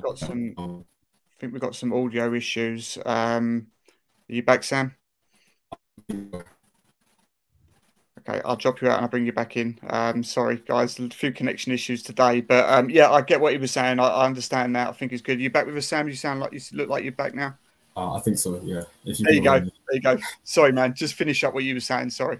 got 0.02 0.18
some 0.18 0.84
think 1.44 1.52
we've 1.52 1.60
got 1.60 1.74
some 1.74 1.92
audio 1.92 2.32
issues. 2.34 2.98
Um, 3.04 3.68
are 4.28 4.34
you 4.34 4.42
back, 4.42 4.62
Sam? 4.62 4.96
Okay, 6.10 6.42
I'll 8.44 8.56
drop 8.56 8.80
you 8.80 8.88
out 8.88 8.96
and 8.96 9.04
I'll 9.04 9.10
bring 9.10 9.26
you 9.26 9.32
back 9.32 9.56
in. 9.56 9.78
Um, 9.86 10.22
sorry, 10.22 10.62
guys, 10.66 10.98
a 10.98 11.10
few 11.10 11.32
connection 11.32 11.72
issues 11.72 12.02
today, 12.02 12.40
but 12.40 12.68
um, 12.70 12.88
yeah, 12.88 13.10
I 13.10 13.20
get 13.20 13.40
what 13.40 13.52
he 13.52 13.58
was 13.58 13.70
saying. 13.70 14.00
I, 14.00 14.06
I 14.06 14.26
understand 14.26 14.74
that. 14.76 14.88
I 14.88 14.92
think 14.92 15.12
it's 15.12 15.20
good. 15.20 15.40
You 15.40 15.50
back 15.50 15.66
with 15.66 15.76
us, 15.76 15.86
Sam? 15.86 16.08
You 16.08 16.14
sound 16.14 16.40
like 16.40 16.52
you 16.52 16.60
look 16.72 16.88
like 16.88 17.02
you're 17.02 17.12
back 17.12 17.34
now. 17.34 17.58
Uh, 17.96 18.14
I 18.14 18.20
think 18.20 18.38
so. 18.38 18.60
Yeah. 18.64 18.82
If 19.04 19.20
you 19.20 19.26
there 19.26 19.34
you 19.34 19.42
go. 19.42 19.60
There 19.60 19.70
you 19.92 20.00
go. 20.00 20.18
Sorry, 20.42 20.72
man. 20.72 20.94
Just 20.94 21.14
finish 21.14 21.44
up 21.44 21.54
what 21.54 21.64
you 21.64 21.74
were 21.74 21.80
saying. 21.80 22.10
Sorry. 22.10 22.38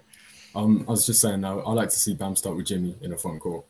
Um, 0.53 0.85
I 0.87 0.91
was 0.91 1.05
just 1.05 1.21
saying 1.21 1.41
now. 1.41 1.59
I 1.59 1.71
like 1.73 1.89
to 1.89 1.99
see 1.99 2.13
Bam 2.13 2.35
start 2.35 2.55
with 2.55 2.67
Jimmy 2.67 2.95
in 3.01 3.13
a 3.13 3.17
front 3.17 3.41
court. 3.41 3.65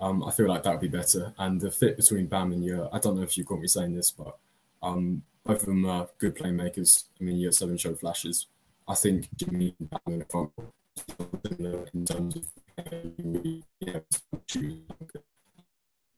Um, 0.00 0.24
I 0.24 0.30
feel 0.30 0.48
like 0.48 0.62
that 0.62 0.70
would 0.70 0.80
be 0.80 0.88
better. 0.88 1.34
And 1.38 1.60
the 1.60 1.70
fit 1.70 1.96
between 1.96 2.26
Bam 2.26 2.52
and 2.52 2.64
Yurt, 2.64 2.88
I 2.92 2.98
don't 2.98 3.16
know 3.16 3.22
if 3.22 3.36
you 3.36 3.44
got 3.44 3.60
me 3.60 3.68
saying 3.68 3.94
this, 3.94 4.10
but 4.10 4.38
um, 4.82 5.22
both 5.44 5.60
of 5.60 5.66
them 5.66 5.84
are 5.84 6.08
good 6.18 6.36
playmakers. 6.36 7.04
I 7.20 7.24
mean, 7.24 7.36
Yurtseven 7.36 7.78
showed 7.78 8.00
flashes. 8.00 8.46
I 8.88 8.94
think 8.94 9.28
Jimmy 9.36 9.74
and 9.78 9.90
Bam 9.90 10.00
in 10.06 10.18
the 10.20 10.24
front 10.24 10.50
court 10.56 10.68
in 11.94 12.06
terms 12.06 12.36
of 12.36 12.44
yeah, 13.80 13.98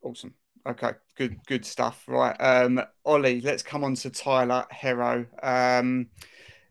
awesome. 0.01 0.33
Okay, 0.65 0.91
good, 1.17 1.37
good 1.45 1.65
stuff. 1.65 2.03
Right, 2.07 2.35
um, 2.39 2.81
Ollie, 3.05 3.41
let's 3.41 3.63
come 3.63 3.83
on 3.83 3.95
to 3.95 4.09
Tyler 4.09 4.65
Herro. 4.71 5.27
Um, 5.43 6.07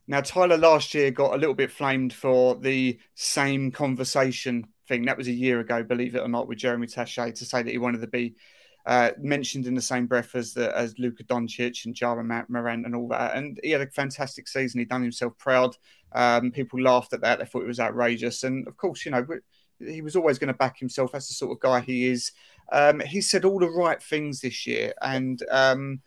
now, 0.06 0.22
Tyler 0.22 0.56
last 0.56 0.94
year 0.94 1.10
got 1.10 1.34
a 1.34 1.36
little 1.36 1.54
bit 1.54 1.70
flamed 1.70 2.12
for 2.12 2.54
the 2.54 2.98
same 3.14 3.70
conversation 3.70 4.66
thing. 4.88 5.04
That 5.04 5.18
was 5.18 5.28
a 5.28 5.32
year 5.32 5.60
ago, 5.60 5.82
believe 5.82 6.14
it 6.14 6.22
or 6.22 6.28
not, 6.28 6.48
with 6.48 6.58
Jeremy 6.58 6.86
Taché 6.86 7.34
to 7.34 7.44
say 7.44 7.62
that 7.62 7.70
he 7.70 7.78
wanted 7.78 8.00
to 8.00 8.06
be 8.06 8.34
uh, 8.86 9.10
mentioned 9.18 9.66
in 9.66 9.74
the 9.74 9.82
same 9.82 10.06
breath 10.06 10.34
as 10.34 10.54
the, 10.54 10.76
as 10.76 10.98
Luka 10.98 11.22
Doncic 11.24 11.84
and 11.84 11.98
Ja 11.98 12.14
Morant 12.14 12.86
and 12.86 12.96
all 12.96 13.08
that. 13.08 13.36
And 13.36 13.60
he 13.62 13.70
had 13.70 13.82
a 13.82 13.86
fantastic 13.86 14.48
season. 14.48 14.80
He 14.80 14.86
done 14.86 15.02
himself 15.02 15.36
proud. 15.38 15.76
Um, 16.12 16.50
people 16.50 16.80
laughed 16.80 17.12
at 17.12 17.20
that. 17.20 17.38
They 17.38 17.44
thought 17.44 17.62
it 17.62 17.68
was 17.68 17.80
outrageous. 17.80 18.42
And 18.42 18.66
of 18.66 18.76
course, 18.76 19.04
you 19.04 19.12
know, 19.12 19.26
he 19.78 20.02
was 20.02 20.16
always 20.16 20.38
going 20.38 20.48
to 20.48 20.54
back 20.54 20.78
himself. 20.78 21.12
That's 21.12 21.28
the 21.28 21.34
sort 21.34 21.52
of 21.52 21.60
guy 21.60 21.80
he 21.80 22.08
is. 22.08 22.32
Um, 22.70 23.00
he 23.00 23.20
said 23.20 23.44
all 23.44 23.58
the 23.58 23.68
right 23.68 24.02
things 24.02 24.40
this 24.40 24.66
year, 24.66 24.92
and 25.02 25.42
um, 25.50 26.00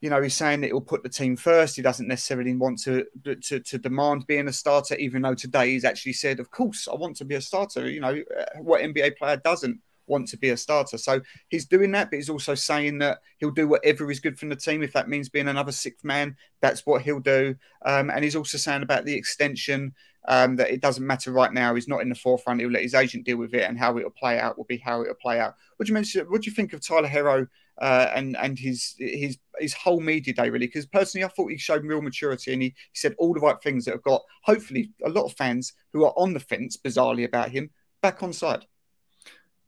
you 0.00 0.10
know, 0.10 0.22
he's 0.22 0.34
saying 0.34 0.60
that 0.60 0.68
he'll 0.68 0.80
put 0.80 1.02
the 1.02 1.08
team 1.08 1.36
first. 1.36 1.76
He 1.76 1.82
doesn't 1.82 2.06
necessarily 2.06 2.54
want 2.54 2.80
to, 2.82 3.04
to 3.42 3.60
to 3.60 3.78
demand 3.78 4.26
being 4.26 4.48
a 4.48 4.52
starter, 4.52 4.94
even 4.96 5.22
though 5.22 5.34
today 5.34 5.70
he's 5.70 5.84
actually 5.84 6.12
said, 6.12 6.40
"Of 6.40 6.50
course, 6.50 6.86
I 6.86 6.94
want 6.94 7.16
to 7.16 7.24
be 7.24 7.34
a 7.34 7.40
starter." 7.40 7.88
You 7.88 8.00
know, 8.00 8.22
uh, 8.38 8.58
what 8.60 8.82
NBA 8.82 9.16
player 9.16 9.36
doesn't? 9.36 9.80
want 10.06 10.28
to 10.28 10.36
be 10.36 10.50
a 10.50 10.56
starter. 10.56 10.98
So 10.98 11.20
he's 11.48 11.66
doing 11.66 11.92
that, 11.92 12.10
but 12.10 12.16
he's 12.16 12.30
also 12.30 12.54
saying 12.54 12.98
that 12.98 13.18
he'll 13.38 13.50
do 13.50 13.68
whatever 13.68 14.10
is 14.10 14.20
good 14.20 14.38
from 14.38 14.48
the 14.48 14.56
team. 14.56 14.82
If 14.82 14.92
that 14.92 15.08
means 15.08 15.28
being 15.28 15.48
another 15.48 15.72
sixth 15.72 16.04
man, 16.04 16.36
that's 16.60 16.86
what 16.86 17.02
he'll 17.02 17.20
do. 17.20 17.56
Um, 17.84 18.10
and 18.10 18.22
he's 18.22 18.36
also 18.36 18.58
saying 18.58 18.82
about 18.82 19.04
the 19.04 19.14
extension 19.14 19.94
um, 20.28 20.56
that 20.56 20.70
it 20.70 20.80
doesn't 20.80 21.06
matter 21.06 21.32
right 21.32 21.52
now. 21.52 21.74
He's 21.74 21.88
not 21.88 22.02
in 22.02 22.08
the 22.08 22.14
forefront. 22.14 22.60
He'll 22.60 22.70
let 22.70 22.82
his 22.82 22.94
agent 22.94 23.24
deal 23.24 23.36
with 23.36 23.54
it, 23.54 23.62
and 23.62 23.78
how 23.78 23.96
it'll 23.98 24.10
play 24.10 24.38
out 24.38 24.56
will 24.56 24.64
be 24.64 24.78
how 24.78 25.02
it'll 25.02 25.14
play 25.14 25.40
out. 25.40 25.54
What 25.76 25.86
do 25.86 25.90
you 25.90 25.94
mention? 25.94 26.26
What 26.28 26.42
do 26.42 26.50
you 26.50 26.54
think 26.54 26.72
of 26.72 26.80
Tyler 26.80 27.08
Herro 27.08 27.46
uh, 27.80 28.10
and 28.14 28.36
and 28.36 28.58
his 28.58 28.94
his 28.98 29.38
his 29.58 29.74
whole 29.74 30.00
media 30.00 30.34
day 30.34 30.50
really? 30.50 30.66
Because 30.66 30.86
personally, 30.86 31.24
I 31.24 31.28
thought 31.28 31.50
he 31.50 31.58
showed 31.58 31.84
real 31.84 32.02
maturity 32.02 32.52
and 32.52 32.62
he, 32.62 32.68
he 32.68 32.94
said 32.94 33.14
all 33.18 33.34
the 33.34 33.40
right 33.40 33.60
things 33.62 33.84
that 33.84 33.92
have 33.92 34.02
got 34.02 34.22
hopefully 34.42 34.92
a 35.04 35.08
lot 35.08 35.24
of 35.24 35.34
fans 35.34 35.72
who 35.92 36.04
are 36.04 36.14
on 36.16 36.34
the 36.34 36.40
fence, 36.40 36.76
bizarrely 36.76 37.24
about 37.24 37.50
him, 37.50 37.70
back 38.02 38.22
on 38.22 38.32
side. 38.32 38.66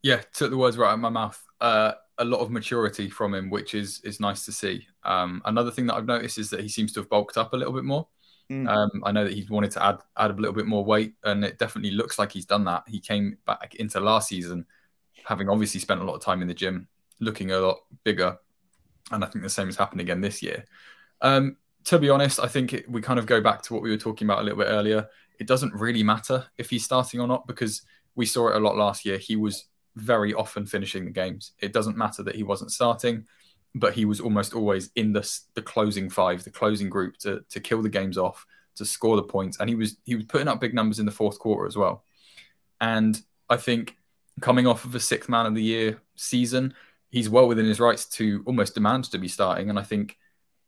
Yeah, 0.01 0.21
took 0.33 0.49
the 0.49 0.57
words 0.57 0.77
right 0.77 0.89
out 0.89 0.95
of 0.95 0.99
my 0.99 1.09
mouth. 1.09 1.41
Uh, 1.59 1.93
a 2.17 2.25
lot 2.25 2.39
of 2.39 2.51
maturity 2.51 3.09
from 3.09 3.33
him, 3.33 3.49
which 3.49 3.73
is 3.73 4.01
is 4.03 4.19
nice 4.19 4.45
to 4.45 4.51
see. 4.51 4.85
Um, 5.03 5.41
another 5.45 5.71
thing 5.71 5.87
that 5.87 5.95
I've 5.95 6.05
noticed 6.05 6.37
is 6.37 6.49
that 6.49 6.59
he 6.59 6.69
seems 6.69 6.91
to 6.93 6.99
have 6.99 7.09
bulked 7.09 7.37
up 7.37 7.53
a 7.53 7.57
little 7.57 7.73
bit 7.73 7.85
more. 7.85 8.07
Mm. 8.51 8.67
Um, 8.67 9.03
I 9.05 9.11
know 9.11 9.23
that 9.23 9.33
he 9.33 9.45
wanted 9.49 9.71
to 9.71 9.85
add 9.85 9.99
add 10.17 10.31
a 10.31 10.33
little 10.33 10.53
bit 10.53 10.65
more 10.65 10.83
weight, 10.83 11.13
and 11.23 11.45
it 11.45 11.59
definitely 11.59 11.91
looks 11.91 12.17
like 12.17 12.31
he's 12.31 12.45
done 12.45 12.65
that. 12.65 12.83
He 12.87 12.99
came 12.99 13.37
back 13.45 13.75
into 13.75 13.99
last 13.99 14.29
season, 14.29 14.65
having 15.23 15.49
obviously 15.49 15.79
spent 15.79 16.01
a 16.01 16.03
lot 16.03 16.15
of 16.15 16.21
time 16.21 16.41
in 16.41 16.47
the 16.47 16.53
gym, 16.53 16.87
looking 17.19 17.51
a 17.51 17.59
lot 17.59 17.81
bigger, 18.03 18.37
and 19.11 19.23
I 19.23 19.27
think 19.27 19.43
the 19.43 19.49
same 19.49 19.67
has 19.67 19.75
happened 19.75 20.01
again 20.01 20.21
this 20.21 20.41
year. 20.41 20.65
Um, 21.21 21.57
to 21.85 21.99
be 21.99 22.09
honest, 22.09 22.39
I 22.39 22.47
think 22.47 22.73
it, 22.73 22.89
we 22.89 23.01
kind 23.01 23.19
of 23.19 23.25
go 23.25 23.39
back 23.41 23.61
to 23.63 23.73
what 23.73 23.83
we 23.83 23.89
were 23.89 23.97
talking 23.97 24.25
about 24.27 24.39
a 24.39 24.43
little 24.43 24.59
bit 24.59 24.67
earlier. 24.67 25.07
It 25.39 25.47
doesn't 25.47 25.73
really 25.73 26.03
matter 26.03 26.45
if 26.57 26.69
he's 26.69 26.83
starting 26.83 27.21
or 27.21 27.27
not 27.27 27.47
because 27.47 27.83
we 28.15 28.25
saw 28.25 28.49
it 28.49 28.55
a 28.55 28.59
lot 28.59 28.75
last 28.75 29.05
year. 29.05 29.17
He 29.17 29.35
was 29.35 29.65
very 29.95 30.33
often 30.33 30.65
finishing 30.65 31.05
the 31.05 31.11
games. 31.11 31.53
It 31.59 31.71
doesn't 31.71 31.97
matter 31.97 32.23
that 32.23 32.35
he 32.35 32.43
wasn't 32.43 32.71
starting, 32.71 33.25
but 33.75 33.93
he 33.93 34.05
was 34.05 34.19
almost 34.19 34.53
always 34.53 34.89
in 34.95 35.13
the 35.13 35.39
the 35.53 35.61
closing 35.61 36.09
five, 36.09 36.43
the 36.43 36.51
closing 36.51 36.89
group 36.89 37.17
to 37.17 37.43
to 37.49 37.59
kill 37.59 37.81
the 37.81 37.89
games 37.89 38.17
off, 38.17 38.45
to 38.75 38.85
score 38.85 39.15
the 39.15 39.23
points, 39.23 39.59
and 39.59 39.69
he 39.69 39.75
was 39.75 39.97
he 40.05 40.15
was 40.15 40.25
putting 40.25 40.47
up 40.47 40.59
big 40.59 40.73
numbers 40.73 40.99
in 40.99 41.05
the 41.05 41.11
fourth 41.11 41.39
quarter 41.39 41.67
as 41.67 41.77
well. 41.77 42.03
And 42.81 43.21
I 43.49 43.57
think 43.57 43.95
coming 44.41 44.67
off 44.67 44.85
of 44.85 44.95
a 44.95 44.99
sixth 44.99 45.29
man 45.29 45.45
of 45.45 45.55
the 45.55 45.61
year 45.63 46.01
season, 46.15 46.73
he's 47.09 47.29
well 47.29 47.47
within 47.47 47.65
his 47.65 47.79
rights 47.79 48.05
to 48.05 48.43
almost 48.45 48.73
demand 48.73 49.05
to 49.05 49.17
be 49.17 49.27
starting. 49.27 49.69
And 49.69 49.77
I 49.77 49.83
think, 49.83 50.17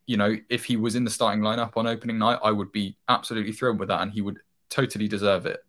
you 0.05 0.17
know, 0.17 0.35
if 0.49 0.65
he 0.65 0.77
was 0.77 0.95
in 0.95 1.03
the 1.03 1.09
starting 1.09 1.41
lineup 1.41 1.77
on 1.77 1.87
opening 1.87 2.17
night, 2.17 2.39
I 2.43 2.51
would 2.51 2.71
be 2.71 2.97
absolutely 3.07 3.53
thrilled 3.53 3.79
with 3.79 3.89
that, 3.89 4.01
and 4.01 4.11
he 4.11 4.21
would 4.21 4.39
totally 4.69 5.07
deserve 5.07 5.45
it. 5.45 5.63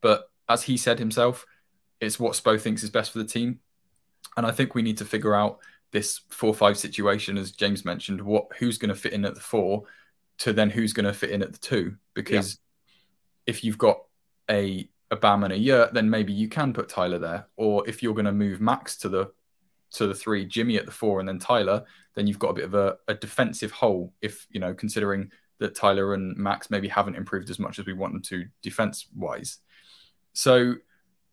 But 0.00 0.28
as 0.48 0.62
he 0.62 0.76
said 0.76 0.98
himself, 0.98 1.46
it's 2.00 2.20
what 2.20 2.34
Spo 2.34 2.60
thinks 2.60 2.82
is 2.82 2.90
best 2.90 3.12
for 3.12 3.18
the 3.18 3.24
team. 3.24 3.60
And 4.36 4.44
I 4.44 4.50
think 4.50 4.74
we 4.74 4.82
need 4.82 4.98
to 4.98 5.04
figure 5.04 5.34
out 5.34 5.60
this 5.94 6.20
four-five 6.28 6.76
situation, 6.76 7.38
as 7.38 7.52
James 7.52 7.84
mentioned, 7.84 8.20
what 8.20 8.48
who's 8.58 8.78
going 8.78 8.88
to 8.90 9.00
fit 9.00 9.12
in 9.12 9.24
at 9.24 9.36
the 9.36 9.40
four, 9.40 9.84
to 10.38 10.52
then 10.52 10.68
who's 10.68 10.92
going 10.92 11.06
to 11.06 11.12
fit 11.14 11.30
in 11.30 11.40
at 11.40 11.52
the 11.52 11.58
two. 11.58 11.94
Because 12.14 12.58
yeah. 13.46 13.52
if 13.52 13.64
you've 13.64 13.78
got 13.78 14.00
a 14.50 14.90
a 15.10 15.16
Bam 15.16 15.44
and 15.44 15.52
a 15.52 15.56
Yurt, 15.56 15.94
then 15.94 16.10
maybe 16.10 16.32
you 16.32 16.48
can 16.48 16.72
put 16.72 16.88
Tyler 16.88 17.20
there. 17.20 17.46
Or 17.56 17.88
if 17.88 18.02
you're 18.02 18.14
going 18.14 18.24
to 18.24 18.32
move 18.32 18.60
Max 18.60 18.96
to 18.98 19.08
the 19.08 19.30
to 19.92 20.08
the 20.08 20.14
three, 20.14 20.44
Jimmy 20.44 20.76
at 20.76 20.86
the 20.86 20.92
four, 20.92 21.20
and 21.20 21.28
then 21.28 21.38
Tyler, 21.38 21.84
then 22.16 22.26
you've 22.26 22.40
got 22.40 22.50
a 22.50 22.54
bit 22.54 22.64
of 22.64 22.74
a, 22.74 22.96
a 23.06 23.14
defensive 23.14 23.70
hole. 23.70 24.12
If 24.20 24.46
you 24.50 24.58
know, 24.58 24.74
considering 24.74 25.30
that 25.60 25.76
Tyler 25.76 26.14
and 26.14 26.36
Max 26.36 26.70
maybe 26.70 26.88
haven't 26.88 27.14
improved 27.14 27.48
as 27.50 27.60
much 27.60 27.78
as 27.78 27.86
we 27.86 27.92
want 27.92 28.14
them 28.14 28.22
to 28.22 28.46
defense 28.62 29.06
wise. 29.14 29.58
So 30.32 30.74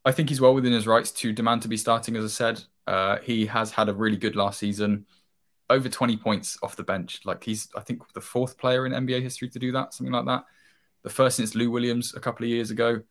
I 0.04 0.12
think 0.12 0.28
he's 0.28 0.40
well 0.40 0.54
within 0.54 0.72
his 0.72 0.86
rights 0.86 1.10
to 1.10 1.32
demand 1.32 1.62
to 1.62 1.68
be 1.68 1.76
starting. 1.76 2.14
As 2.14 2.24
I 2.24 2.28
said, 2.28 2.62
uh, 2.86 3.18
he 3.22 3.46
has 3.46 3.70
had 3.70 3.88
a 3.88 3.94
really 3.94 4.16
good 4.16 4.36
last 4.36 4.58
season, 4.58 5.06
over 5.70 5.88
20 5.88 6.16
points 6.16 6.58
off 6.62 6.76
the 6.76 6.82
bench. 6.82 7.20
Like 7.24 7.44
he's, 7.44 7.68
I 7.76 7.80
think, 7.80 8.02
the 8.12 8.20
fourth 8.20 8.58
player 8.58 8.86
in 8.86 8.92
NBA 8.92 9.22
history 9.22 9.48
to 9.50 9.58
do 9.58 9.72
that, 9.72 9.94
something 9.94 10.12
like 10.12 10.26
that. 10.26 10.44
The 11.02 11.10
first 11.10 11.36
since 11.36 11.54
Lou 11.54 11.70
Williams 11.70 12.14
a 12.14 12.20
couple 12.20 12.44
of 12.44 12.50
years 12.50 12.70
ago. 12.70 13.02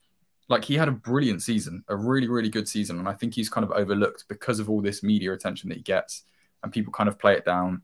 Like 0.50 0.66
he 0.66 0.76
had 0.76 0.90
a 0.90 0.92
brilliant 0.92 1.42
season, 1.42 1.84
a 1.88 1.96
really, 1.96 2.28
really 2.28 2.50
good 2.50 2.68
season, 2.68 3.00
and 3.00 3.08
I 3.08 3.14
think 3.14 3.34
he's 3.34 3.50
kind 3.50 3.64
of 3.64 3.72
overlooked 3.72 4.26
because 4.28 4.60
of 4.60 4.70
all 4.70 4.82
this 4.82 5.02
media 5.02 5.32
attention 5.32 5.70
that 5.70 5.78
he 5.78 5.84
gets, 5.84 6.24
and 6.62 6.74
people 6.74 6.92
kind 6.92 7.08
of 7.08 7.18
play 7.18 7.36
it 7.36 7.46
down, 7.46 7.84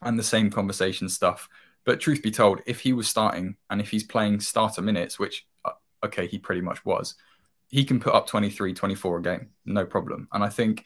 and 0.00 0.18
the 0.18 0.22
same 0.22 0.50
conversation 0.50 1.10
stuff. 1.10 1.46
But 1.84 2.00
truth 2.00 2.22
be 2.22 2.30
told, 2.30 2.62
if 2.64 2.80
he 2.80 2.94
was 2.94 3.06
starting 3.06 3.56
and 3.68 3.82
if 3.82 3.90
he's 3.90 4.04
playing 4.04 4.40
starter 4.40 4.80
minutes, 4.80 5.18
which 5.18 5.46
uh, 5.66 5.72
okay, 6.02 6.26
he 6.26 6.38
pretty 6.38 6.62
much 6.62 6.86
was 6.86 7.16
he 7.70 7.84
can 7.84 8.00
put 8.00 8.14
up 8.14 8.26
23, 8.26 8.74
24 8.74 9.18
a 9.18 9.22
game, 9.22 9.48
no 9.64 9.86
problem. 9.86 10.28
And 10.32 10.42
I 10.42 10.48
think 10.48 10.84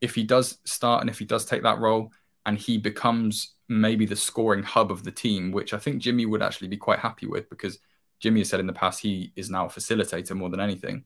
if 0.00 0.14
he 0.14 0.24
does 0.24 0.58
start 0.64 1.00
and 1.00 1.10
if 1.10 1.18
he 1.18 1.24
does 1.24 1.44
take 1.44 1.62
that 1.62 1.78
role 1.78 2.12
and 2.44 2.58
he 2.58 2.78
becomes 2.78 3.54
maybe 3.68 4.06
the 4.06 4.16
scoring 4.16 4.62
hub 4.62 4.90
of 4.90 5.02
the 5.02 5.10
team, 5.10 5.50
which 5.50 5.74
I 5.74 5.78
think 5.78 5.98
Jimmy 6.00 6.26
would 6.26 6.42
actually 6.42 6.68
be 6.68 6.76
quite 6.76 7.00
happy 7.00 7.26
with 7.26 7.48
because 7.50 7.78
Jimmy 8.20 8.40
has 8.40 8.48
said 8.48 8.60
in 8.60 8.66
the 8.66 8.72
past 8.72 9.00
he 9.00 9.32
is 9.36 9.50
now 9.50 9.66
a 9.66 9.68
facilitator 9.68 10.34
more 10.34 10.48
than 10.48 10.60
anything. 10.60 11.04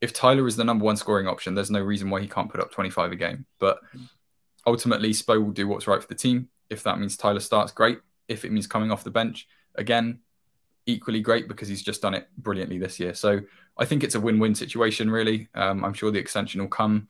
If 0.00 0.12
Tyler 0.12 0.46
is 0.46 0.56
the 0.56 0.64
number 0.64 0.84
one 0.84 0.96
scoring 0.96 1.28
option, 1.28 1.54
there's 1.54 1.70
no 1.70 1.80
reason 1.80 2.10
why 2.10 2.20
he 2.20 2.28
can't 2.28 2.50
put 2.50 2.60
up 2.60 2.72
25 2.72 3.12
a 3.12 3.16
game. 3.16 3.46
But 3.58 3.78
ultimately, 4.66 5.10
Spo 5.10 5.42
will 5.42 5.52
do 5.52 5.68
what's 5.68 5.86
right 5.86 6.00
for 6.00 6.08
the 6.08 6.14
team. 6.14 6.48
If 6.70 6.82
that 6.84 6.98
means 6.98 7.16
Tyler 7.16 7.40
starts, 7.40 7.72
great. 7.72 8.00
If 8.28 8.44
it 8.44 8.52
means 8.52 8.66
coming 8.66 8.90
off 8.90 9.04
the 9.04 9.10
bench, 9.10 9.46
again, 9.76 10.20
equally 10.86 11.20
great 11.20 11.46
because 11.48 11.68
he's 11.68 11.82
just 11.82 12.02
done 12.02 12.14
it 12.14 12.28
brilliantly 12.36 12.78
this 12.78 12.98
year. 12.98 13.14
So 13.14 13.40
I 13.78 13.84
think 13.84 14.02
it's 14.02 14.14
a 14.14 14.20
win-win 14.20 14.54
situation, 14.54 15.10
really. 15.10 15.48
Um, 15.54 15.84
I'm 15.84 15.94
sure 15.94 16.10
the 16.10 16.18
extension 16.18 16.60
will 16.60 16.68
come, 16.68 17.08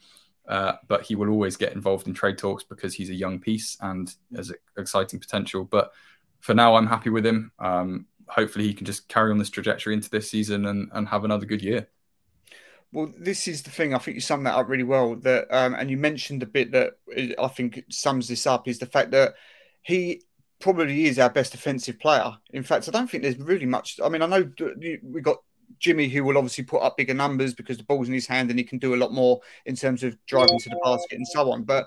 uh, 0.53 0.77
but 0.87 1.01
he 1.01 1.15
will 1.15 1.31
always 1.31 1.57
get 1.57 1.73
involved 1.73 2.07
in 2.07 2.13
trade 2.13 2.37
talks 2.37 2.63
because 2.63 2.93
he's 2.93 3.09
a 3.09 3.15
young 3.15 3.41
piece 3.41 3.75
and 3.81 4.15
has 4.37 4.53
exciting 4.77 5.19
potential. 5.19 5.65
But 5.65 5.93
for 6.41 6.53
now, 6.53 6.75
I'm 6.75 6.87
happy 6.87 7.09
with 7.09 7.25
him. 7.25 7.53
Um, 7.59 8.05
hopefully, 8.27 8.67
he 8.67 8.75
can 8.75 8.85
just 8.85 9.09
carry 9.09 9.31
on 9.31 9.39
this 9.39 9.49
trajectory 9.49 9.95
into 9.95 10.11
this 10.11 10.31
season 10.31 10.67
and, 10.67 10.91
and 10.93 11.09
have 11.09 11.25
another 11.25 11.47
good 11.47 11.63
year. 11.63 11.89
Well, 12.93 13.11
this 13.19 13.49
is 13.49 13.63
the 13.63 13.71
thing. 13.71 13.95
I 13.95 13.99
think 13.99 14.17
you 14.17 14.21
summed 14.21 14.45
that 14.45 14.55
up 14.55 14.69
really 14.69 14.85
well. 14.85 15.17
That 15.17 15.47
um, 15.51 15.73
and 15.73 15.91
you 15.91 15.97
mentioned 15.97 16.43
a 16.43 16.47
bit 16.47 16.71
that 16.73 16.99
I 17.39 17.49
think 17.49 17.85
sums 17.89 18.29
this 18.29 18.47
up 18.47 18.69
is 18.69 18.79
the 18.79 18.85
fact 18.85 19.11
that 19.13 19.33
he 19.81 20.21
probably 20.61 21.07
is 21.07 21.19
our 21.19 21.31
best 21.31 21.53
defensive 21.53 21.99
player. 21.99 22.31
In 22.53 22.63
fact, 22.63 22.91
I 22.91 22.93
don't 22.93 23.11
think 23.11 23.23
there's 23.23 23.39
really 23.39 23.65
much. 23.65 23.99
I 24.05 24.11
mean, 24.11 24.21
I 24.21 24.27
know 24.27 24.53
we 25.03 25.23
got 25.23 25.39
Jimmy, 25.79 26.09
who 26.09 26.25
will 26.25 26.39
obviously 26.39 26.65
put 26.65 26.83
up 26.83 26.97
bigger 26.97 27.15
numbers 27.15 27.55
because 27.55 27.77
the 27.77 27.85
ball's 27.85 28.09
in 28.09 28.15
his 28.15 28.27
hand 28.27 28.51
and 28.51 28.59
he 28.59 28.65
can 28.65 28.79
do 28.79 28.95
a 28.95 28.97
lot 28.97 29.13
more 29.13 29.41
in 29.67 29.77
terms 29.77 30.03
of 30.03 30.17
driving 30.27 30.59
to 30.59 30.69
the 30.69 30.81
basket 30.85 31.17
and 31.17 31.27
so 31.27 31.51
on. 31.51 31.65
But 31.65 31.87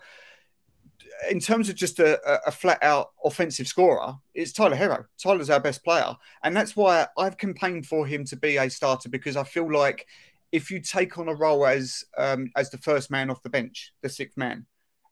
in 1.29 1.39
terms 1.39 1.69
of 1.69 1.75
just 1.75 1.99
a, 1.99 2.19
a 2.47 2.51
flat 2.51 2.81
out 2.81 3.11
offensive 3.23 3.67
scorer, 3.67 4.15
it's 4.33 4.51
Tyler 4.51 4.75
Herro. 4.75 5.05
Tyler's 5.17 5.49
our 5.49 5.59
best 5.59 5.83
player. 5.83 6.15
And 6.43 6.55
that's 6.55 6.75
why 6.75 7.07
I've 7.17 7.37
campaigned 7.37 7.87
for 7.87 8.05
him 8.05 8.25
to 8.25 8.35
be 8.35 8.57
a 8.57 8.69
starter 8.69 9.09
because 9.09 9.35
I 9.35 9.43
feel 9.43 9.71
like 9.71 10.07
if 10.51 10.71
you 10.71 10.79
take 10.79 11.17
on 11.17 11.27
a 11.27 11.35
role 11.35 11.65
as 11.65 12.05
um, 12.17 12.51
as 12.55 12.69
the 12.69 12.77
first 12.77 13.11
man 13.11 13.29
off 13.29 13.43
the 13.43 13.49
bench, 13.49 13.93
the 14.01 14.09
sixth 14.09 14.37
man, 14.37 14.65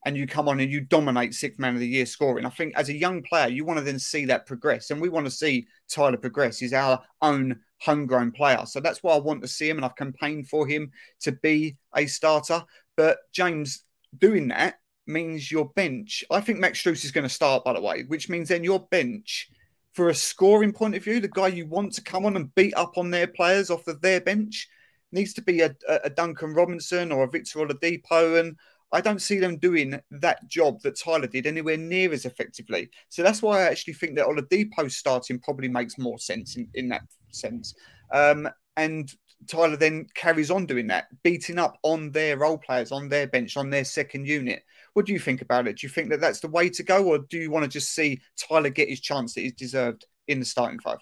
and 0.05 0.17
you 0.17 0.27
come 0.27 0.49
on 0.49 0.59
and 0.59 0.71
you 0.71 0.81
dominate 0.81 1.33
sixth 1.33 1.59
man 1.59 1.73
of 1.73 1.79
the 1.79 1.87
year 1.87 2.05
scoring, 2.05 2.45
I 2.45 2.49
think 2.49 2.75
as 2.75 2.89
a 2.89 2.97
young 2.97 3.23
player, 3.23 3.47
you 3.47 3.63
want 3.65 3.79
to 3.79 3.85
then 3.85 3.99
see 3.99 4.25
that 4.25 4.45
progress. 4.45 4.91
And 4.91 5.01
we 5.01 5.09
want 5.09 5.25
to 5.25 5.31
see 5.31 5.67
Tyler 5.89 6.17
progress. 6.17 6.59
He's 6.59 6.73
our 6.73 7.01
own 7.21 7.59
homegrown 7.79 8.31
player. 8.31 8.65
So 8.65 8.79
that's 8.79 9.01
why 9.01 9.13
I 9.13 9.19
want 9.19 9.41
to 9.41 9.47
see 9.47 9.69
him 9.69 9.77
and 9.77 9.85
I've 9.85 9.95
campaigned 9.95 10.49
for 10.49 10.67
him 10.67 10.91
to 11.21 11.31
be 11.31 11.77
a 11.95 12.05
starter. 12.05 12.63
But 12.97 13.17
James, 13.33 13.83
doing 14.17 14.49
that 14.49 14.75
means 15.07 15.51
your 15.51 15.69
bench. 15.69 16.23
I 16.31 16.41
think 16.41 16.59
Max 16.59 16.81
Strus 16.81 17.03
is 17.05 17.11
going 17.11 17.27
to 17.27 17.29
start, 17.29 17.63
by 17.63 17.73
the 17.73 17.81
way, 17.81 18.03
which 18.03 18.29
means 18.29 18.49
then 18.49 18.63
your 18.63 18.87
bench, 18.87 19.49
for 19.93 20.09
a 20.09 20.15
scoring 20.15 20.73
point 20.73 20.95
of 20.95 21.03
view, 21.03 21.19
the 21.19 21.27
guy 21.27 21.47
you 21.47 21.67
want 21.67 21.93
to 21.93 22.01
come 22.01 22.25
on 22.25 22.35
and 22.35 22.53
beat 22.55 22.73
up 22.75 22.97
on 22.97 23.11
their 23.11 23.27
players 23.27 23.69
off 23.69 23.87
of 23.87 24.01
their 24.01 24.19
bench 24.19 24.67
needs 25.11 25.33
to 25.33 25.41
be 25.41 25.61
a, 25.61 25.75
a 25.87 26.09
Duncan 26.09 26.53
Robinson 26.53 27.11
or 27.11 27.23
a 27.23 27.29
Victor 27.29 27.59
Oladipo. 27.59 28.39
And 28.39 28.57
I 28.93 29.01
don't 29.01 29.21
see 29.21 29.39
them 29.39 29.57
doing 29.57 29.99
that 30.11 30.47
job 30.47 30.81
that 30.81 30.99
Tyler 30.99 31.27
did 31.27 31.47
anywhere 31.47 31.77
near 31.77 32.13
as 32.13 32.25
effectively. 32.25 32.89
So 33.09 33.23
that's 33.23 33.41
why 33.41 33.61
I 33.61 33.63
actually 33.63 33.93
think 33.93 34.15
that 34.15 34.27
Oladipo 34.27 34.89
starting 34.89 35.39
probably 35.39 35.67
makes 35.67 35.97
more 35.97 36.19
sense 36.19 36.55
in, 36.55 36.69
in 36.75 36.89
that 36.89 37.01
sense. 37.31 37.73
Um, 38.13 38.47
and 38.77 39.11
Tyler 39.47 39.75
then 39.75 40.05
carries 40.13 40.51
on 40.51 40.67
doing 40.67 40.87
that, 40.87 41.07
beating 41.23 41.57
up 41.57 41.77
on 41.81 42.11
their 42.11 42.37
role 42.37 42.57
players, 42.57 42.91
on 42.91 43.09
their 43.09 43.27
bench, 43.27 43.57
on 43.57 43.71
their 43.71 43.83
second 43.83 44.27
unit. 44.27 44.63
What 44.93 45.07
do 45.07 45.13
you 45.13 45.19
think 45.19 45.41
about 45.41 45.67
it? 45.67 45.79
Do 45.79 45.87
you 45.87 45.91
think 45.91 46.09
that 46.11 46.21
that's 46.21 46.39
the 46.39 46.47
way 46.47 46.69
to 46.69 46.83
go, 46.83 47.05
or 47.05 47.17
do 47.17 47.37
you 47.37 47.49
want 47.49 47.63
to 47.63 47.69
just 47.69 47.93
see 47.93 48.21
Tyler 48.37 48.69
get 48.69 48.89
his 48.89 48.99
chance 48.99 49.33
that 49.33 49.41
he's 49.41 49.53
deserved 49.53 50.05
in 50.27 50.39
the 50.39 50.45
starting 50.45 50.79
five? 50.79 50.99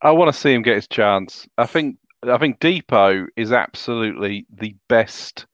I 0.00 0.10
want 0.12 0.32
to 0.34 0.40
see 0.40 0.54
him 0.54 0.62
get 0.62 0.76
his 0.76 0.88
chance. 0.88 1.46
I 1.58 1.66
think 1.66 1.98
I 2.22 2.38
think 2.38 2.60
Dipo 2.60 3.26
is 3.36 3.52
absolutely 3.52 4.46
the 4.50 4.74
best 4.88 5.46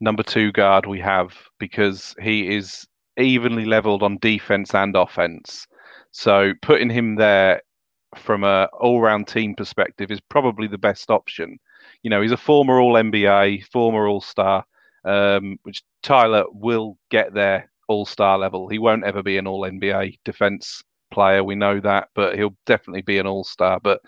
number 0.00 0.22
two 0.22 0.52
guard 0.52 0.86
we 0.86 1.00
have 1.00 1.34
because 1.58 2.14
he 2.20 2.54
is 2.54 2.86
evenly 3.16 3.64
leveled 3.64 4.02
on 4.02 4.18
defense 4.18 4.74
and 4.74 4.94
offense. 4.96 5.66
So 6.10 6.52
putting 6.62 6.90
him 6.90 7.16
there 7.16 7.62
from 8.16 8.44
a 8.44 8.68
all-round 8.80 9.28
team 9.28 9.54
perspective 9.54 10.10
is 10.10 10.20
probably 10.20 10.66
the 10.68 10.78
best 10.78 11.10
option. 11.10 11.58
You 12.02 12.10
know, 12.10 12.22
he's 12.22 12.32
a 12.32 12.36
former 12.36 12.80
All 12.80 12.94
NBA, 12.94 13.66
former 13.66 14.06
All 14.06 14.20
Star, 14.20 14.64
um, 15.04 15.58
which 15.62 15.82
Tyler 16.02 16.44
will 16.52 16.98
get 17.10 17.34
there 17.34 17.70
All 17.88 18.06
Star 18.06 18.38
level. 18.38 18.68
He 18.68 18.78
won't 18.78 19.04
ever 19.04 19.22
be 19.22 19.38
an 19.38 19.46
All 19.46 19.62
NBA 19.62 20.18
defense 20.24 20.82
player, 21.10 21.44
we 21.44 21.54
know 21.54 21.80
that, 21.80 22.08
but 22.14 22.36
he'll 22.36 22.56
definitely 22.66 23.02
be 23.02 23.18
an 23.18 23.26
All 23.26 23.44
Star. 23.44 23.80
But 23.80 24.00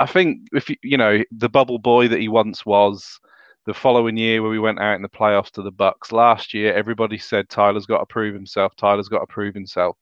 I 0.00 0.06
think 0.06 0.48
if 0.52 0.68
you, 0.68 0.76
you 0.82 0.96
know 0.96 1.22
the 1.30 1.48
bubble 1.48 1.78
boy 1.78 2.08
that 2.08 2.20
he 2.20 2.28
once 2.28 2.66
was, 2.66 3.18
the 3.66 3.74
following 3.74 4.16
year 4.16 4.42
where 4.42 4.50
we 4.50 4.58
went 4.58 4.80
out 4.80 4.96
in 4.96 5.02
the 5.02 5.08
playoffs 5.08 5.50
to 5.52 5.62
the 5.62 5.70
Bucks 5.70 6.12
last 6.12 6.54
year, 6.54 6.74
everybody 6.74 7.18
said 7.18 7.48
Tyler's 7.48 7.86
got 7.86 7.98
to 7.98 8.06
prove 8.06 8.34
himself. 8.34 8.74
Tyler's 8.76 9.08
got 9.08 9.20
to 9.20 9.26
prove 9.26 9.54
himself. 9.54 9.96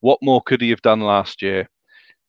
What 0.00 0.18
more 0.22 0.42
could 0.42 0.60
he 0.60 0.70
have 0.70 0.82
done 0.82 1.00
last 1.00 1.42
year? 1.42 1.68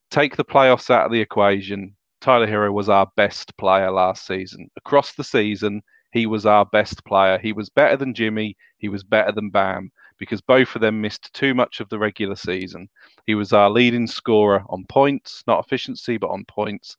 take 0.10 0.36
the 0.36 0.46
playoffs 0.46 0.90
out 0.90 1.06
of 1.06 1.12
the 1.12 1.22
equation, 1.22 1.96
Tyler 2.22 2.48
Herro 2.48 2.72
was 2.72 2.90
our 2.90 3.08
best 3.16 3.56
player 3.58 3.92
last 3.92 4.26
season. 4.26 4.70
Across 4.78 5.14
the 5.14 5.24
season, 5.24 5.82
he 6.14 6.26
was 6.26 6.46
our 6.46 6.66
best 6.66 7.04
player. 7.06 7.38
He 7.38 7.54
was 7.54 7.70
better 7.70 7.98
than 7.98 8.14
Jimmy. 8.14 8.56
He 8.78 8.90
was 8.90 9.04
better 9.04 9.32
than 9.32 9.50
Bam 9.50 9.92
because 10.18 10.42
both 10.42 10.74
of 10.76 10.82
them 10.82 11.00
missed 11.00 11.32
too 11.34 11.54
much 11.54 11.80
of 11.80 11.90
the 11.90 12.00
regular 12.00 12.36
season. 12.36 12.90
He 13.28 13.36
was 13.36 13.54
our 13.54 13.70
leading 13.70 14.08
scorer 14.08 14.64
on 14.70 14.86
points, 14.86 15.44
not 15.46 15.64
efficiency, 15.64 16.18
but 16.18 16.32
on 16.32 16.44
points. 16.46 16.98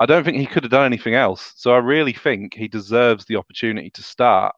I 0.00 0.06
don't 0.06 0.24
think 0.24 0.38
he 0.38 0.46
could 0.46 0.64
have 0.64 0.70
done 0.70 0.86
anything 0.86 1.14
else. 1.14 1.52
So 1.56 1.72
I 1.72 1.78
really 1.78 2.14
think 2.14 2.54
he 2.54 2.68
deserves 2.68 3.26
the 3.26 3.36
opportunity 3.36 3.90
to 3.90 4.02
start. 4.02 4.54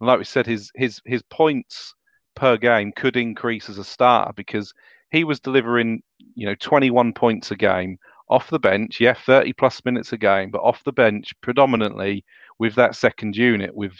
And 0.00 0.08
like 0.08 0.18
we 0.18 0.24
said, 0.24 0.46
his 0.46 0.70
his 0.74 1.00
his 1.04 1.22
points 1.22 1.94
per 2.34 2.56
game 2.56 2.92
could 2.96 3.16
increase 3.16 3.68
as 3.68 3.78
a 3.78 3.84
starter 3.84 4.32
because 4.34 4.72
he 5.12 5.22
was 5.24 5.38
delivering, 5.38 6.02
you 6.34 6.46
know, 6.46 6.54
21 6.54 7.12
points 7.12 7.50
a 7.50 7.56
game 7.56 7.98
off 8.30 8.48
the 8.48 8.58
bench. 8.58 8.98
Yeah, 8.98 9.14
30 9.14 9.52
plus 9.52 9.84
minutes 9.84 10.12
a 10.12 10.18
game, 10.18 10.50
but 10.50 10.62
off 10.62 10.82
the 10.84 10.92
bench 10.92 11.32
predominantly 11.42 12.24
with 12.58 12.74
that 12.76 12.96
second 12.96 13.36
unit, 13.36 13.74
with 13.74 13.94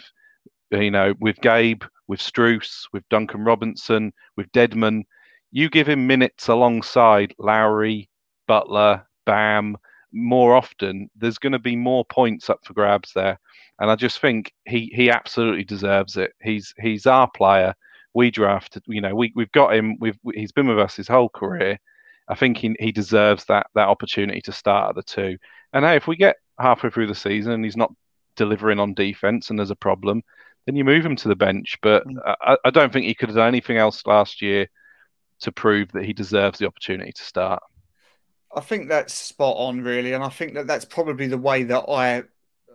you 0.71 0.91
know, 0.91 1.13
with 1.19 1.37
Gabe, 1.41 1.83
with 2.07 2.19
Strus, 2.19 2.87
with 2.91 3.07
Duncan 3.09 3.43
Robinson, 3.43 4.13
with 4.35 4.51
Dedmon. 4.51 5.03
You 5.51 5.69
give 5.69 5.87
him 5.87 6.07
minutes 6.07 6.47
alongside 6.47 7.35
Lowry, 7.37 8.09
Butler, 8.47 9.07
Bam 9.25 9.77
more 10.11 10.55
often, 10.55 11.09
there's 11.15 11.37
going 11.37 11.53
to 11.53 11.59
be 11.59 11.75
more 11.75 12.05
points 12.05 12.49
up 12.49 12.59
for 12.63 12.73
grabs 12.73 13.11
there. 13.13 13.39
And 13.79 13.91
I 13.91 13.95
just 13.95 14.19
think 14.19 14.51
he 14.65 14.91
he 14.93 15.09
absolutely 15.11 15.63
deserves 15.63 16.17
it. 16.17 16.31
He's 16.41 16.73
he's 16.79 17.05
our 17.05 17.29
player 17.29 17.75
we 18.13 18.31
drafted. 18.31 18.83
You 18.87 19.01
know, 19.01 19.15
we 19.15 19.31
we've 19.35 19.51
got 19.51 19.75
him. 19.75 19.97
We've 19.99 20.17
he's 20.33 20.51
been 20.51 20.67
with 20.67 20.79
us 20.79 20.95
his 20.95 21.07
whole 21.07 21.29
career. 21.29 21.77
I 22.27 22.35
think 22.35 22.57
he 22.57 22.75
he 22.79 22.91
deserves 22.91 23.45
that 23.45 23.67
that 23.75 23.87
opportunity 23.87 24.41
to 24.41 24.51
start 24.51 24.89
at 24.89 24.95
the 24.95 25.03
two. 25.03 25.37
And 25.73 25.85
hey, 25.85 25.95
if 25.95 26.07
we 26.07 26.15
get 26.15 26.37
halfway 26.59 26.89
through 26.89 27.07
the 27.07 27.15
season 27.15 27.51
and 27.51 27.63
he's 27.63 27.77
not 27.77 27.93
delivering 28.35 28.79
on 28.79 28.95
defense 28.95 29.49
and 29.49 29.59
there's 29.59 29.71
a 29.71 29.75
problem, 29.75 30.23
then 30.65 30.75
you 30.75 30.83
move 30.83 31.05
him 31.05 31.15
to 31.17 31.27
the 31.27 31.35
bench. 31.35 31.77
But 31.83 32.07
mm. 32.07 32.15
I, 32.25 32.57
I 32.65 32.69
don't 32.71 32.91
think 32.91 33.05
he 33.05 33.13
could 33.13 33.29
have 33.29 33.35
done 33.35 33.47
anything 33.47 33.77
else 33.77 34.05
last 34.07 34.41
year 34.41 34.67
to 35.41 35.51
prove 35.51 35.91
that 35.91 36.05
he 36.05 36.13
deserves 36.13 36.57
the 36.57 36.65
opportunity 36.65 37.11
to 37.11 37.23
start. 37.23 37.61
I 38.55 38.61
think 38.61 38.89
that's 38.89 39.13
spot 39.13 39.55
on, 39.57 39.81
really, 39.81 40.13
and 40.13 40.23
I 40.23 40.29
think 40.29 40.53
that 40.53 40.67
that's 40.67 40.85
probably 40.85 41.27
the 41.27 41.37
way 41.37 41.63
that 41.63 41.85
I 41.89 42.23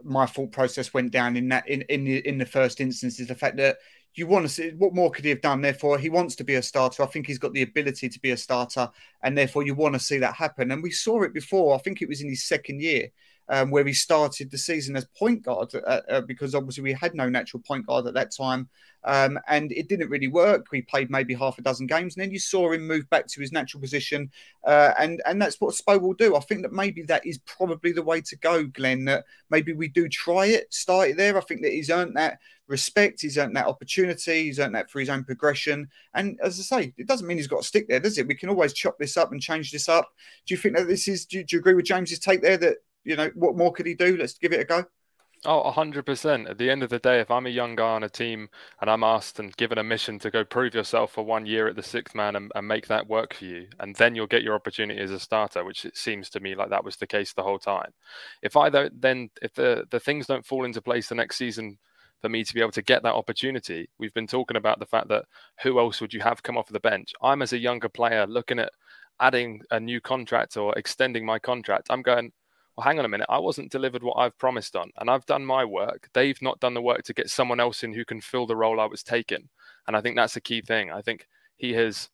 my 0.04 0.26
thought 0.26 0.50
process 0.52 0.92
went 0.92 1.12
down 1.12 1.36
in 1.36 1.48
that 1.48 1.68
in 1.68 1.82
in 1.82 2.04
the 2.04 2.26
in 2.26 2.38
the 2.38 2.46
first 2.46 2.80
instance 2.80 3.20
is 3.20 3.28
the 3.28 3.34
fact 3.34 3.56
that 3.56 3.78
you 4.14 4.26
want 4.26 4.44
to 4.44 4.48
see 4.48 4.70
what 4.70 4.94
more 4.94 5.10
could 5.10 5.24
he 5.24 5.30
have 5.30 5.40
done? 5.40 5.62
Therefore, 5.62 5.98
he 5.98 6.10
wants 6.10 6.36
to 6.36 6.44
be 6.44 6.56
a 6.56 6.62
starter. 6.62 7.02
I 7.02 7.06
think 7.06 7.26
he's 7.26 7.38
got 7.38 7.54
the 7.54 7.62
ability 7.62 8.08
to 8.10 8.20
be 8.20 8.32
a 8.32 8.36
starter, 8.36 8.90
and 9.22 9.36
therefore 9.36 9.64
you 9.64 9.74
want 9.74 9.94
to 9.94 10.00
see 10.00 10.18
that 10.18 10.34
happen. 10.34 10.70
And 10.70 10.82
we 10.82 10.90
saw 10.90 11.22
it 11.22 11.32
before. 11.32 11.74
I 11.74 11.78
think 11.78 12.02
it 12.02 12.08
was 12.08 12.20
in 12.20 12.28
his 12.28 12.44
second 12.44 12.82
year 12.82 13.08
um, 13.48 13.70
where 13.70 13.84
he 13.84 13.92
started 13.92 14.50
the 14.50 14.58
season 14.58 14.96
as 14.96 15.06
point 15.16 15.42
guard 15.42 15.74
uh, 15.74 16.00
uh, 16.08 16.20
because 16.22 16.54
obviously 16.54 16.82
we 16.82 16.92
had 16.92 17.14
no 17.14 17.28
natural 17.28 17.62
point 17.66 17.86
guard 17.86 18.06
at 18.06 18.14
that 18.14 18.34
time. 18.34 18.68
Um, 19.04 19.38
and 19.48 19.72
it 19.72 19.88
didn't 19.88 20.10
really 20.10 20.28
work. 20.28 20.66
We 20.70 20.82
played 20.82 21.10
maybe 21.10 21.34
half 21.34 21.58
a 21.58 21.62
dozen 21.62 21.88
games, 21.88 22.14
and 22.14 22.22
then 22.22 22.30
you 22.30 22.38
saw 22.38 22.70
him 22.70 22.86
move 22.86 23.08
back 23.10 23.26
to 23.26 23.40
his 23.40 23.50
natural 23.50 23.80
position, 23.80 24.30
uh, 24.64 24.92
and 24.98 25.20
and 25.26 25.42
that's 25.42 25.60
what 25.60 25.74
Spo 25.74 26.00
will 26.00 26.12
do. 26.14 26.36
I 26.36 26.40
think 26.40 26.62
that 26.62 26.72
maybe 26.72 27.02
that 27.02 27.26
is 27.26 27.38
probably 27.38 27.90
the 27.90 28.02
way 28.02 28.20
to 28.20 28.36
go, 28.36 28.64
Glenn. 28.64 29.06
That 29.06 29.24
maybe 29.50 29.72
we 29.72 29.88
do 29.88 30.08
try 30.08 30.46
it, 30.46 30.72
start 30.72 31.08
it 31.08 31.16
there. 31.16 31.36
I 31.36 31.40
think 31.40 31.62
that 31.62 31.72
he's 31.72 31.90
earned 31.90 32.16
that 32.16 32.38
respect, 32.68 33.20
he's 33.20 33.38
earned 33.38 33.56
that 33.56 33.66
opportunity, 33.66 34.44
he's 34.44 34.60
earned 34.60 34.74
that 34.76 34.90
for 34.90 35.00
his 35.00 35.10
own 35.10 35.24
progression. 35.24 35.88
And 36.14 36.38
as 36.42 36.58
I 36.60 36.62
say, 36.62 36.94
it 36.96 37.08
doesn't 37.08 37.26
mean 37.26 37.38
he's 37.38 37.48
got 37.48 37.62
to 37.62 37.68
stick 37.68 37.88
there, 37.88 38.00
does 38.00 38.18
it? 38.18 38.26
We 38.28 38.36
can 38.36 38.48
always 38.48 38.72
chop 38.72 38.98
this 38.98 39.16
up 39.16 39.32
and 39.32 39.40
change 39.40 39.72
this 39.72 39.88
up. 39.88 40.10
Do 40.46 40.54
you 40.54 40.58
think 40.58 40.76
that 40.76 40.86
this 40.86 41.08
is? 41.08 41.26
Do, 41.26 41.42
do 41.42 41.56
you 41.56 41.60
agree 41.60 41.74
with 41.74 41.86
James's 41.86 42.20
take 42.20 42.40
there 42.40 42.56
that 42.58 42.76
you 43.04 43.16
know 43.16 43.30
what 43.34 43.56
more 43.56 43.72
could 43.72 43.86
he 43.86 43.94
do? 43.94 44.16
Let's 44.16 44.34
give 44.34 44.52
it 44.52 44.60
a 44.60 44.64
go. 44.64 44.84
Oh, 45.44 45.72
100%. 45.72 46.48
At 46.48 46.58
the 46.58 46.70
end 46.70 46.84
of 46.84 46.90
the 46.90 47.00
day, 47.00 47.18
if 47.18 47.28
I'm 47.28 47.46
a 47.46 47.50
young 47.50 47.74
guy 47.74 47.94
on 47.94 48.04
a 48.04 48.08
team 48.08 48.48
and 48.80 48.88
I'm 48.88 49.02
asked 49.02 49.40
and 49.40 49.56
given 49.56 49.76
a 49.76 49.82
mission 49.82 50.20
to 50.20 50.30
go 50.30 50.44
prove 50.44 50.72
yourself 50.72 51.10
for 51.10 51.24
one 51.24 51.46
year 51.46 51.66
at 51.66 51.74
the 51.74 51.82
sixth 51.82 52.14
man 52.14 52.36
and, 52.36 52.52
and, 52.54 52.68
make 52.68 52.86
that 52.86 53.08
work 53.08 53.34
for 53.34 53.46
you, 53.46 53.66
and 53.80 53.96
then 53.96 54.14
you'll 54.14 54.28
get 54.28 54.44
your 54.44 54.54
opportunity 54.54 55.00
as 55.00 55.10
a 55.10 55.18
starter, 55.18 55.64
which 55.64 55.84
it 55.84 55.96
seems 55.96 56.30
to 56.30 56.40
me 56.40 56.54
like 56.54 56.70
that 56.70 56.84
was 56.84 56.94
the 56.94 57.08
case 57.08 57.32
the 57.32 57.42
whole 57.42 57.58
time. 57.58 57.92
If 58.40 58.56
I 58.56 58.70
don't, 58.70 59.00
then, 59.00 59.30
if 59.42 59.52
the, 59.54 59.84
the 59.90 59.98
things 59.98 60.28
don't 60.28 60.46
fall 60.46 60.64
into 60.64 60.80
place 60.80 61.08
the 61.08 61.16
next 61.16 61.38
season 61.38 61.76
for 62.20 62.28
me 62.28 62.44
to 62.44 62.54
be 62.54 62.60
able 62.60 62.70
to 62.70 62.82
get 62.82 63.02
that 63.02 63.14
opportunity, 63.14 63.88
we've 63.98 64.14
been 64.14 64.28
talking 64.28 64.56
about 64.56 64.78
the 64.78 64.86
fact 64.86 65.08
that 65.08 65.24
who 65.62 65.80
else 65.80 66.00
would 66.00 66.14
you 66.14 66.20
have 66.20 66.44
come 66.44 66.56
off 66.56 66.68
the 66.68 66.78
bench? 66.78 67.12
I'm 67.20 67.42
as 67.42 67.52
a 67.52 67.58
younger 67.58 67.88
player 67.88 68.28
looking 68.28 68.60
at 68.60 68.70
adding 69.18 69.62
a 69.72 69.80
new 69.80 70.00
contract 70.00 70.56
or 70.56 70.72
extending 70.78 71.26
my 71.26 71.40
contract. 71.40 71.88
I'm 71.90 72.02
going, 72.02 72.30
well, 72.76 72.84
hang 72.84 72.98
on 72.98 73.04
a 73.04 73.08
minute, 73.08 73.26
I 73.28 73.38
wasn't 73.38 73.70
delivered 73.70 74.02
what 74.02 74.16
I've 74.16 74.38
promised 74.38 74.76
on, 74.76 74.90
and 74.98 75.10
I've 75.10 75.26
done 75.26 75.44
my 75.44 75.64
work. 75.64 76.08
They've 76.14 76.40
not 76.40 76.60
done 76.60 76.74
the 76.74 76.82
work 76.82 77.02
to 77.04 77.14
get 77.14 77.28
someone 77.28 77.60
else 77.60 77.82
in 77.82 77.92
who 77.92 78.04
can 78.04 78.20
fill 78.20 78.46
the 78.46 78.56
role 78.56 78.80
I 78.80 78.86
was 78.86 79.02
taking. 79.02 79.48
And 79.86 79.96
I 79.96 80.00
think 80.00 80.16
that's 80.16 80.36
a 80.36 80.40
key 80.40 80.62
thing. 80.62 80.90
I 80.90 81.02
think 81.02 81.28
he 81.56 81.74
has, 81.74 82.08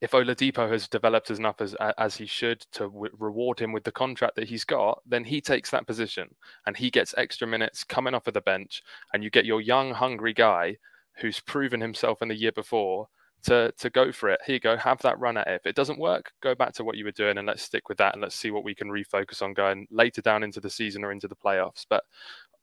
if 0.00 0.12
Oladipo 0.12 0.70
has 0.70 0.88
developed 0.88 1.30
as 1.30 1.38
enough 1.38 1.60
as 1.60 1.74
as 1.98 2.16
he 2.16 2.24
should 2.24 2.60
to 2.72 2.84
w- 2.84 3.14
reward 3.18 3.58
him 3.58 3.72
with 3.72 3.84
the 3.84 3.92
contract 3.92 4.36
that 4.36 4.48
he's 4.48 4.64
got, 4.64 5.02
then 5.06 5.24
he 5.24 5.40
takes 5.40 5.70
that 5.70 5.86
position 5.86 6.34
and 6.66 6.76
he 6.76 6.90
gets 6.90 7.14
extra 7.18 7.46
minutes 7.46 7.84
coming 7.84 8.14
off 8.14 8.26
of 8.26 8.34
the 8.34 8.40
bench, 8.40 8.82
and 9.12 9.22
you 9.22 9.28
get 9.30 9.44
your 9.44 9.60
young, 9.60 9.92
hungry 9.92 10.32
guy 10.32 10.76
who's 11.18 11.40
proven 11.40 11.80
himself 11.80 12.22
in 12.22 12.28
the 12.28 12.34
year 12.34 12.52
before 12.52 13.08
to 13.44 13.72
to 13.78 13.90
go 13.90 14.12
for 14.12 14.28
it. 14.28 14.40
Here 14.46 14.54
you 14.54 14.60
go, 14.60 14.76
have 14.76 15.00
that 15.02 15.18
run 15.18 15.36
at 15.36 15.46
it. 15.46 15.54
If 15.54 15.66
it 15.66 15.76
doesn't 15.76 15.98
work, 15.98 16.32
go 16.42 16.54
back 16.54 16.72
to 16.74 16.84
what 16.84 16.96
you 16.96 17.04
were 17.04 17.12
doing 17.12 17.38
and 17.38 17.46
let's 17.46 17.62
stick 17.62 17.88
with 17.88 17.98
that 17.98 18.14
and 18.14 18.22
let's 18.22 18.36
see 18.36 18.50
what 18.50 18.64
we 18.64 18.74
can 18.74 18.88
refocus 18.88 19.42
on 19.42 19.54
going 19.54 19.86
later 19.90 20.22
down 20.22 20.42
into 20.42 20.60
the 20.60 20.70
season 20.70 21.04
or 21.04 21.12
into 21.12 21.28
the 21.28 21.36
playoffs. 21.36 21.84
But 21.88 22.04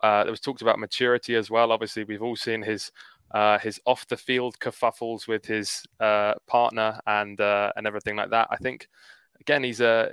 uh, 0.01 0.23
there 0.23 0.31
was 0.31 0.39
talked 0.39 0.61
about 0.61 0.79
maturity 0.79 1.35
as 1.35 1.49
well. 1.49 1.71
Obviously, 1.71 2.03
we've 2.03 2.21
all 2.21 2.35
seen 2.35 2.61
his 2.61 2.91
uh, 3.31 3.59
his 3.59 3.79
off 3.85 4.07
the 4.07 4.17
field 4.17 4.57
kerfuffles 4.59 5.27
with 5.27 5.45
his 5.45 5.83
uh, 5.99 6.33
partner 6.47 6.99
and 7.05 7.39
uh, 7.41 7.71
and 7.75 7.85
everything 7.85 8.15
like 8.15 8.29
that. 8.29 8.47
I 8.49 8.57
think 8.57 8.87
again 9.39 9.63
he's 9.63 9.81
a, 9.81 10.11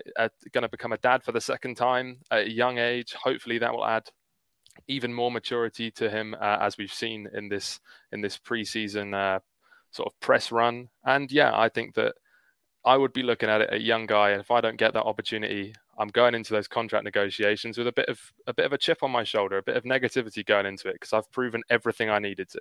going 0.53 0.63
to 0.63 0.69
become 0.69 0.93
a 0.93 0.99
dad 0.99 1.23
for 1.23 1.33
the 1.33 1.41
second 1.41 1.77
time 1.77 2.19
at 2.31 2.47
a 2.47 2.51
young 2.51 2.79
age. 2.79 3.15
Hopefully 3.15 3.59
that 3.59 3.73
will 3.73 3.87
add 3.87 4.09
even 4.89 5.13
more 5.13 5.31
maturity 5.31 5.91
to 5.91 6.11
him 6.11 6.35
uh, 6.41 6.59
as 6.61 6.77
we've 6.77 6.93
seen 6.93 7.29
in 7.33 7.49
this 7.49 7.81
in 8.13 8.21
this 8.21 8.39
preseason 8.39 9.15
uh, 9.15 9.41
sort 9.97 10.13
of 10.13 10.21
press 10.21 10.53
run. 10.53 10.89
And 11.05 11.31
yeah, 11.33 11.59
I 11.59 11.69
think 11.69 11.95
that 11.95 12.15
I 12.85 12.97
would 12.97 13.13
be 13.13 13.25
looking 13.25 13.49
at 13.49 13.63
it 13.63 13.73
a 13.73 13.81
young 13.81 14.07
guy, 14.07 14.31
and 14.31 14.41
if 14.41 14.51
I 14.51 14.61
don't 14.61 14.77
get 14.77 14.93
that 14.95 15.03
opportunity, 15.03 15.75
I'm 15.99 16.09
going 16.09 16.35
into 16.35 16.53
those 16.53 16.69
contract 16.69 17.05
negotiations 17.05 17.79
with 17.79 17.89
a 17.89 17.93
bit 17.93 18.09
of 18.09 18.21
a 18.47 18.55
bit 18.55 18.67
of 18.67 18.73
a 18.73 18.79
chip 18.79 19.03
on 19.03 19.11
my 19.11 19.25
shoulder, 19.25 19.59
a 19.59 19.63
bit 19.63 19.77
of 19.77 19.85
negativity 19.85 20.47
going 20.47 20.67
into 20.67 20.89
it 20.89 20.95
because 20.95 21.13
I've 21.13 21.31
proven 21.33 21.63
everything 21.69 22.11
I 22.11 22.21
needed 22.21 22.49
to. 22.51 22.61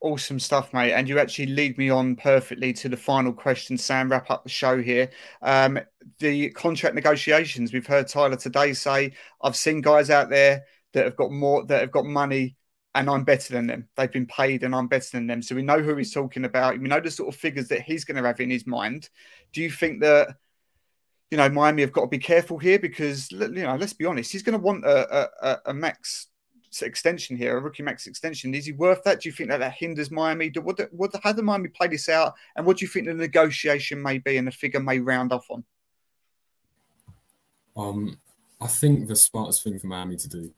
Awesome 0.00 0.38
stuff, 0.38 0.72
mate. 0.72 0.92
And 0.92 1.08
you 1.08 1.18
actually 1.18 1.46
lead 1.46 1.78
me 1.78 1.90
on 1.90 2.14
perfectly 2.16 2.72
to 2.74 2.88
the 2.88 2.96
final 2.96 3.32
question, 3.32 3.76
Sam. 3.76 4.10
Wrap 4.10 4.30
up 4.30 4.44
the 4.44 4.50
show 4.50 4.80
here. 4.80 5.10
Um, 5.42 5.80
the 6.18 6.50
contract 6.50 6.94
negotiations. 6.94 7.72
We've 7.72 7.86
heard 7.86 8.06
Tyler 8.06 8.36
today 8.36 8.72
say, 8.72 9.14
I've 9.42 9.56
seen 9.56 9.80
guys 9.80 10.10
out 10.10 10.30
there 10.30 10.64
that 10.92 11.04
have 11.04 11.16
got 11.16 11.32
more, 11.32 11.64
that 11.66 11.80
have 11.80 11.90
got 11.90 12.04
money, 12.04 12.56
and 12.94 13.10
I'm 13.10 13.24
better 13.24 13.52
than 13.52 13.66
them. 13.66 13.88
They've 13.96 14.10
been 14.10 14.26
paid, 14.26 14.62
and 14.62 14.74
I'm 14.74 14.86
better 14.86 15.10
than 15.12 15.26
them. 15.26 15.42
So 15.42 15.54
we 15.54 15.62
know 15.62 15.80
who 15.80 15.96
he's 15.96 16.12
talking 16.12 16.44
about. 16.44 16.78
We 16.78 16.88
know 16.88 17.00
the 17.00 17.10
sort 17.10 17.34
of 17.34 17.40
figures 17.40 17.68
that 17.68 17.82
he's 17.82 18.04
going 18.04 18.16
to 18.16 18.26
have 18.26 18.40
in 18.40 18.50
his 18.50 18.66
mind. 18.66 19.08
Do 19.52 19.60
you 19.60 19.70
think 19.70 20.00
that? 20.00 20.36
You 21.30 21.38
know, 21.38 21.48
Miami 21.48 21.82
have 21.82 21.90
got 21.90 22.02
to 22.02 22.06
be 22.06 22.18
careful 22.18 22.58
here 22.58 22.78
because 22.78 23.32
you 23.32 23.48
know, 23.48 23.74
let's 23.74 23.94
be 23.94 24.04
honest, 24.04 24.30
he's 24.30 24.44
going 24.44 24.56
to 24.56 24.64
want 24.64 24.84
a, 24.84 25.28
a, 25.42 25.60
a 25.66 25.74
max 25.74 26.28
extension 26.82 27.36
here, 27.36 27.56
a 27.56 27.60
rookie 27.60 27.82
max 27.82 28.06
extension. 28.06 28.54
Is 28.54 28.66
he 28.66 28.72
worth 28.72 29.02
that? 29.04 29.20
Do 29.20 29.28
you 29.28 29.32
think 29.32 29.50
that 29.50 29.58
that 29.58 29.72
hinders 29.72 30.10
Miami? 30.10 30.50
Do, 30.50 30.60
what, 30.60 30.80
what, 30.92 31.14
how 31.22 31.32
do 31.32 31.42
Miami 31.42 31.68
play 31.68 31.88
this 31.88 32.08
out? 32.08 32.34
And 32.56 32.66
what 32.66 32.78
do 32.78 32.84
you 32.84 32.88
think 32.88 33.06
the 33.06 33.14
negotiation 33.14 34.02
may 34.02 34.18
be 34.18 34.36
and 34.36 34.46
the 34.46 34.52
figure 34.52 34.80
may 34.80 34.98
round 34.98 35.32
off 35.32 35.46
on? 35.50 35.64
Um, 37.76 38.18
I 38.60 38.66
think 38.66 39.08
the 39.08 39.16
smartest 39.16 39.64
thing 39.64 39.78
for 39.78 39.86
Miami 39.88 40.16
to 40.16 40.28
do, 40.28 40.52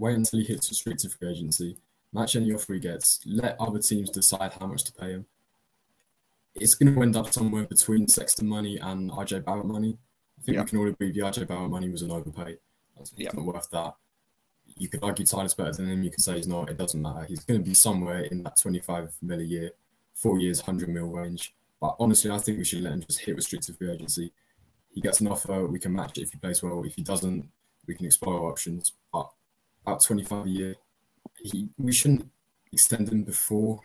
wait 0.00 0.16
until 0.16 0.40
he 0.40 0.46
hits 0.46 0.70
restricted 0.70 1.12
free 1.12 1.30
agency, 1.30 1.76
match 2.12 2.34
any 2.36 2.52
offer 2.52 2.74
he 2.74 2.80
gets, 2.80 3.20
let 3.26 3.56
other 3.60 3.78
teams 3.78 4.10
decide 4.10 4.52
how 4.58 4.66
much 4.66 4.84
to 4.84 4.92
pay 4.92 5.12
him. 5.12 5.26
It's 6.54 6.74
going 6.74 6.92
to 6.92 7.02
end 7.02 7.16
up 7.16 7.32
somewhere 7.32 7.64
between 7.64 8.08
Sexton 8.08 8.48
money 8.48 8.78
and 8.78 9.10
RJ 9.10 9.44
Barrett 9.44 9.66
money. 9.66 9.96
I 10.38 10.42
think 10.42 10.58
we 10.58 10.64
can 10.64 10.78
all 10.78 10.88
agree 10.88 11.12
the 11.12 11.20
RJ 11.20 11.46
Barrett 11.46 11.70
money 11.70 11.90
was 11.90 12.02
an 12.02 12.10
overpay. 12.10 12.56
It's 12.98 13.12
yeah. 13.16 13.30
not 13.32 13.44
worth 13.44 13.70
that 13.70 13.94
you 14.76 14.88
could 14.88 15.02
argue 15.02 15.26
Tyler's 15.26 15.54
better 15.54 15.72
than 15.72 15.90
him. 15.90 16.02
You 16.02 16.10
could 16.10 16.22
say 16.22 16.36
he's 16.36 16.48
not. 16.48 16.70
It 16.70 16.78
doesn't 16.78 17.00
matter. 17.00 17.24
He's 17.24 17.44
going 17.44 17.60
to 17.60 17.68
be 17.68 17.74
somewhere 17.74 18.20
in 18.22 18.42
that 18.44 18.58
25 18.60 19.12
mil 19.22 19.40
a 19.40 19.42
year, 19.42 19.70
four 20.14 20.38
years, 20.38 20.60
100 20.60 20.88
mil 20.88 21.06
range. 21.06 21.54
But 21.80 21.96
honestly, 21.98 22.30
I 22.30 22.38
think 22.38 22.58
we 22.58 22.64
should 22.64 22.82
let 22.82 22.92
him 22.92 23.02
just 23.02 23.20
hit 23.20 23.36
restricted 23.36 23.76
free 23.76 23.90
agency. 23.90 24.32
He 24.92 25.00
gets 25.00 25.20
an 25.20 25.28
offer, 25.28 25.66
we 25.66 25.78
can 25.78 25.92
match 25.92 26.18
it 26.18 26.22
if 26.22 26.32
he 26.32 26.38
plays 26.38 26.62
well. 26.62 26.82
If 26.84 26.94
he 26.96 27.02
doesn't, 27.02 27.48
we 27.86 27.94
can 27.94 28.06
explore 28.06 28.50
options. 28.50 28.92
But 29.12 29.30
about 29.90 30.02
25 30.02 30.46
a 30.46 30.48
year, 30.48 30.76
he, 31.42 31.68
we 31.76 31.92
shouldn't 31.92 32.30
extend 32.72 33.08
him 33.08 33.24
before 33.24 33.80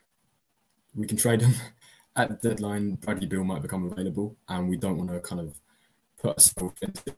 we 0.93 1.07
can 1.07 1.17
trade 1.17 1.41
him. 1.41 1.53
At 2.17 2.41
the 2.41 2.49
deadline, 2.49 2.95
Bradley 2.95 3.27
Beal 3.27 3.43
might 3.43 3.61
become 3.61 3.91
available, 3.91 4.37
and 4.47 4.69
we 4.69 4.77
don't 4.77 4.97
want 4.97 5.09
to 5.09 5.19
kind 5.19 5.41
of 5.41 5.59
put 6.17 6.37
ourselves 6.37 6.81
into 6.81 7.13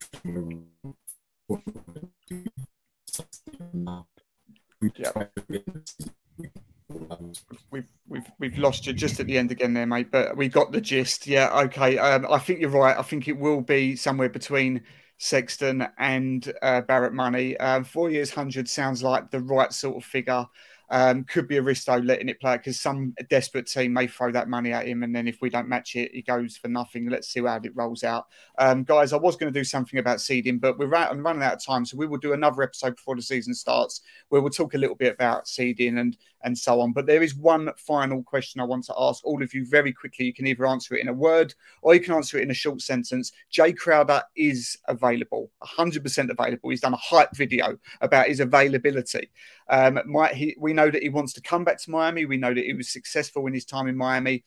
We've 7.69 7.85
we've 8.07 8.31
we've 8.39 8.57
lost 8.57 8.87
you 8.87 8.93
just 8.93 9.19
at 9.19 9.27
the 9.27 9.37
end 9.37 9.51
again 9.51 9.75
there, 9.75 9.85
mate. 9.85 10.09
But 10.09 10.35
we 10.35 10.47
got 10.47 10.71
the 10.71 10.81
gist. 10.81 11.27
Yeah, 11.27 11.55
okay. 11.65 11.99
Um, 11.99 12.25
I 12.27 12.39
think 12.39 12.59
you're 12.59 12.71
right. 12.71 12.97
I 12.97 13.03
think 13.03 13.27
it 13.27 13.37
will 13.37 13.61
be 13.61 13.95
somewhere 13.95 14.29
between 14.29 14.81
Sexton 15.17 15.87
and 15.97 16.53
uh, 16.61 16.81
Barrett 16.81 17.13
money. 17.13 17.57
Um, 17.57 17.83
four 17.83 18.09
years, 18.09 18.31
hundred 18.31 18.69
sounds 18.69 19.03
like 19.03 19.31
the 19.31 19.39
right 19.39 19.73
sort 19.73 19.97
of 19.97 20.03
figure. 20.03 20.45
Um, 20.89 21.25
could 21.25 21.47
be 21.47 21.57
a 21.57 21.61
risk 21.61 21.85
though, 21.85 21.97
letting 21.97 22.29
it 22.29 22.39
play 22.39 22.57
because 22.57 22.79
some 22.79 23.13
desperate 23.29 23.67
team 23.67 23.93
may 23.93 24.07
throw 24.07 24.31
that 24.31 24.47
money 24.47 24.71
at 24.71 24.87
him, 24.87 25.03
and 25.03 25.15
then 25.15 25.27
if 25.27 25.41
we 25.41 25.49
don't 25.49 25.67
match 25.67 25.95
it, 25.95 26.11
he 26.13 26.21
goes 26.21 26.57
for 26.57 26.69
nothing. 26.69 27.09
Let's 27.09 27.27
see 27.27 27.41
how 27.41 27.59
it 27.61 27.75
rolls 27.75 28.03
out, 28.03 28.27
um, 28.57 28.83
guys. 28.83 29.11
I 29.11 29.17
was 29.17 29.35
going 29.35 29.51
to 29.51 29.59
do 29.59 29.65
something 29.65 29.99
about 29.99 30.21
seeding, 30.21 30.59
but 30.59 30.77
we're 30.77 30.93
I'm 30.95 31.25
running 31.25 31.43
out 31.43 31.55
of 31.55 31.65
time, 31.65 31.85
so 31.85 31.97
we 31.97 32.07
will 32.07 32.17
do 32.17 32.33
another 32.33 32.63
episode 32.63 32.95
before 32.95 33.15
the 33.15 33.21
season 33.21 33.53
starts 33.53 34.01
where 34.29 34.41
we'll 34.41 34.49
talk 34.49 34.73
a 34.73 34.77
little 34.77 34.95
bit 34.95 35.13
about 35.13 35.47
seeding 35.47 35.97
and 35.97 36.17
and 36.43 36.57
so 36.57 36.79
on. 36.81 36.93
But 36.93 37.05
there 37.05 37.23
is 37.23 37.35
one 37.35 37.69
final 37.77 38.23
question 38.23 38.61
I 38.61 38.65
want 38.65 38.85
to 38.85 38.93
ask 38.97 39.25
all 39.25 39.41
of 39.43 39.53
you 39.53 39.65
very 39.65 39.91
quickly. 39.91 40.25
You 40.25 40.33
can 40.33 40.47
either 40.47 40.65
answer 40.65 40.95
it 40.95 41.01
in 41.01 41.07
a 41.07 41.13
word 41.13 41.53
or 41.81 41.93
you 41.93 41.99
can 41.99 42.13
answer 42.13 42.37
it 42.37 42.43
in 42.43 42.51
a 42.51 42.55
short 42.55 42.81
sentence. 42.81 43.31
Jae 43.51 43.75
Crowder 43.75 44.23
is 44.35 44.77
available, 44.87 45.51
100% 45.63 46.29
available. 46.29 46.69
He's 46.69 46.81
done 46.81 46.93
a 46.93 46.97
hype 46.97 47.35
video 47.35 47.77
about 48.01 48.27
his 48.27 48.39
availability. 48.39 49.29
Um, 49.69 49.99
my, 50.05 50.29
he, 50.29 50.55
we 50.59 50.73
know 50.77 50.89
that 50.89 51.03
he 51.03 51.09
wants 51.09 51.33
to 51.33 51.41
come 51.41 51.63
back 51.63 51.81
to 51.81 51.91
Miami. 51.91 52.25
We 52.25 52.37
know 52.37 52.53
that 52.53 52.63
he 52.63 52.73
was 52.73 52.89
successful 52.89 53.47
in 53.47 53.53
his 53.53 53.65
time 53.65 53.87
in 53.87 53.97
Miami. 53.97 54.45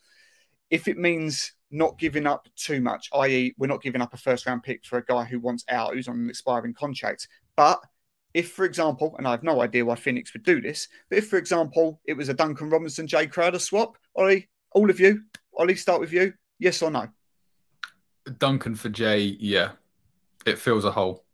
If 0.70 0.88
it 0.88 0.96
means 0.96 1.52
not 1.70 1.98
giving 1.98 2.26
up 2.26 2.48
too 2.56 2.80
much, 2.80 3.08
i.e., 3.14 3.54
we're 3.58 3.66
not 3.66 3.82
giving 3.82 4.00
up 4.00 4.14
a 4.14 4.16
first 4.16 4.46
round 4.46 4.62
pick 4.62 4.84
for 4.84 4.98
a 4.98 5.04
guy 5.04 5.24
who 5.24 5.40
wants 5.40 5.64
out, 5.68 5.94
who's 5.94 6.08
on 6.08 6.20
an 6.20 6.30
expiring 6.30 6.74
contract, 6.74 7.28
but 7.56 7.80
if, 8.32 8.52
for 8.52 8.64
example, 8.64 9.14
and 9.18 9.26
I 9.26 9.32
have 9.32 9.42
no 9.42 9.60
idea 9.60 9.84
why 9.84 9.96
Phoenix 9.96 10.32
would 10.32 10.44
do 10.44 10.60
this, 10.60 10.88
but 11.08 11.18
if, 11.18 11.28
for 11.28 11.36
example, 11.36 12.00
it 12.04 12.14
was 12.14 12.28
a 12.28 12.34
Duncan 12.34 12.70
Robinson, 12.70 13.06
Jae 13.06 13.30
Crowder 13.30 13.58
swap, 13.58 13.98
Ollie, 14.14 14.48
all 14.72 14.88
of 14.88 15.00
you, 15.00 15.22
Ollie, 15.56 15.74
start 15.74 16.00
with 16.00 16.12
you. 16.12 16.32
Yes 16.58 16.80
or 16.82 16.90
no? 16.90 17.08
Duncan 18.38 18.76
for 18.76 18.88
Jae, 18.88 19.36
yeah. 19.40 19.72
It 20.46 20.58
fills 20.58 20.84
a 20.84 20.92
hole. 20.92 21.24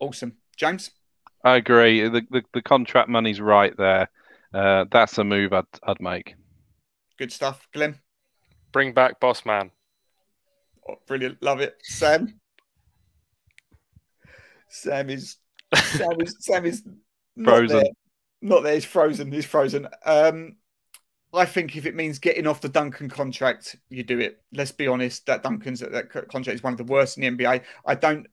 Awesome. 0.00 0.34
James? 0.56 0.90
I 1.44 1.56
agree. 1.56 2.08
The, 2.08 2.22
the, 2.30 2.42
the 2.54 2.62
contract 2.62 3.08
money's 3.08 3.40
right 3.40 3.76
there. 3.76 4.08
Uh, 4.52 4.86
that's 4.90 5.18
a 5.18 5.24
move 5.24 5.52
I'd, 5.52 5.64
I'd 5.82 6.00
make. 6.00 6.34
Good 7.18 7.32
stuff. 7.32 7.68
Glenn? 7.72 7.98
Bring 8.72 8.94
back 8.94 9.20
Boss 9.20 9.44
Man. 9.44 9.70
Oh, 10.88 10.96
brilliant. 11.06 11.42
Love 11.42 11.60
it. 11.60 11.76
Sam? 11.82 12.40
Sam 14.68 15.08
is 15.10 15.36
Sam 15.74 16.20
is 16.20 16.36
Sam 16.40 16.64
is 16.64 16.82
not 17.36 17.54
frozen. 17.54 17.76
There. 17.76 17.86
Not 18.42 18.62
there. 18.64 18.74
He's 18.74 18.84
frozen. 18.84 19.30
He's 19.30 19.46
frozen. 19.46 19.86
Um, 20.04 20.56
I 21.32 21.44
think 21.46 21.76
if 21.76 21.86
it 21.86 21.94
means 21.94 22.18
getting 22.18 22.46
off 22.46 22.60
the 22.60 22.68
Duncan 22.68 23.08
contract, 23.08 23.76
you 23.88 24.02
do 24.02 24.18
it. 24.18 24.42
Let's 24.52 24.72
be 24.72 24.88
honest. 24.88 25.26
That 25.26 25.42
Duncan's 25.42 25.80
that 25.80 26.10
contract 26.10 26.48
is 26.54 26.62
one 26.62 26.72
of 26.72 26.78
the 26.78 26.84
worst 26.84 27.18
in 27.18 27.36
the 27.36 27.44
NBA. 27.44 27.62
I 27.86 27.94
don't 27.94 28.26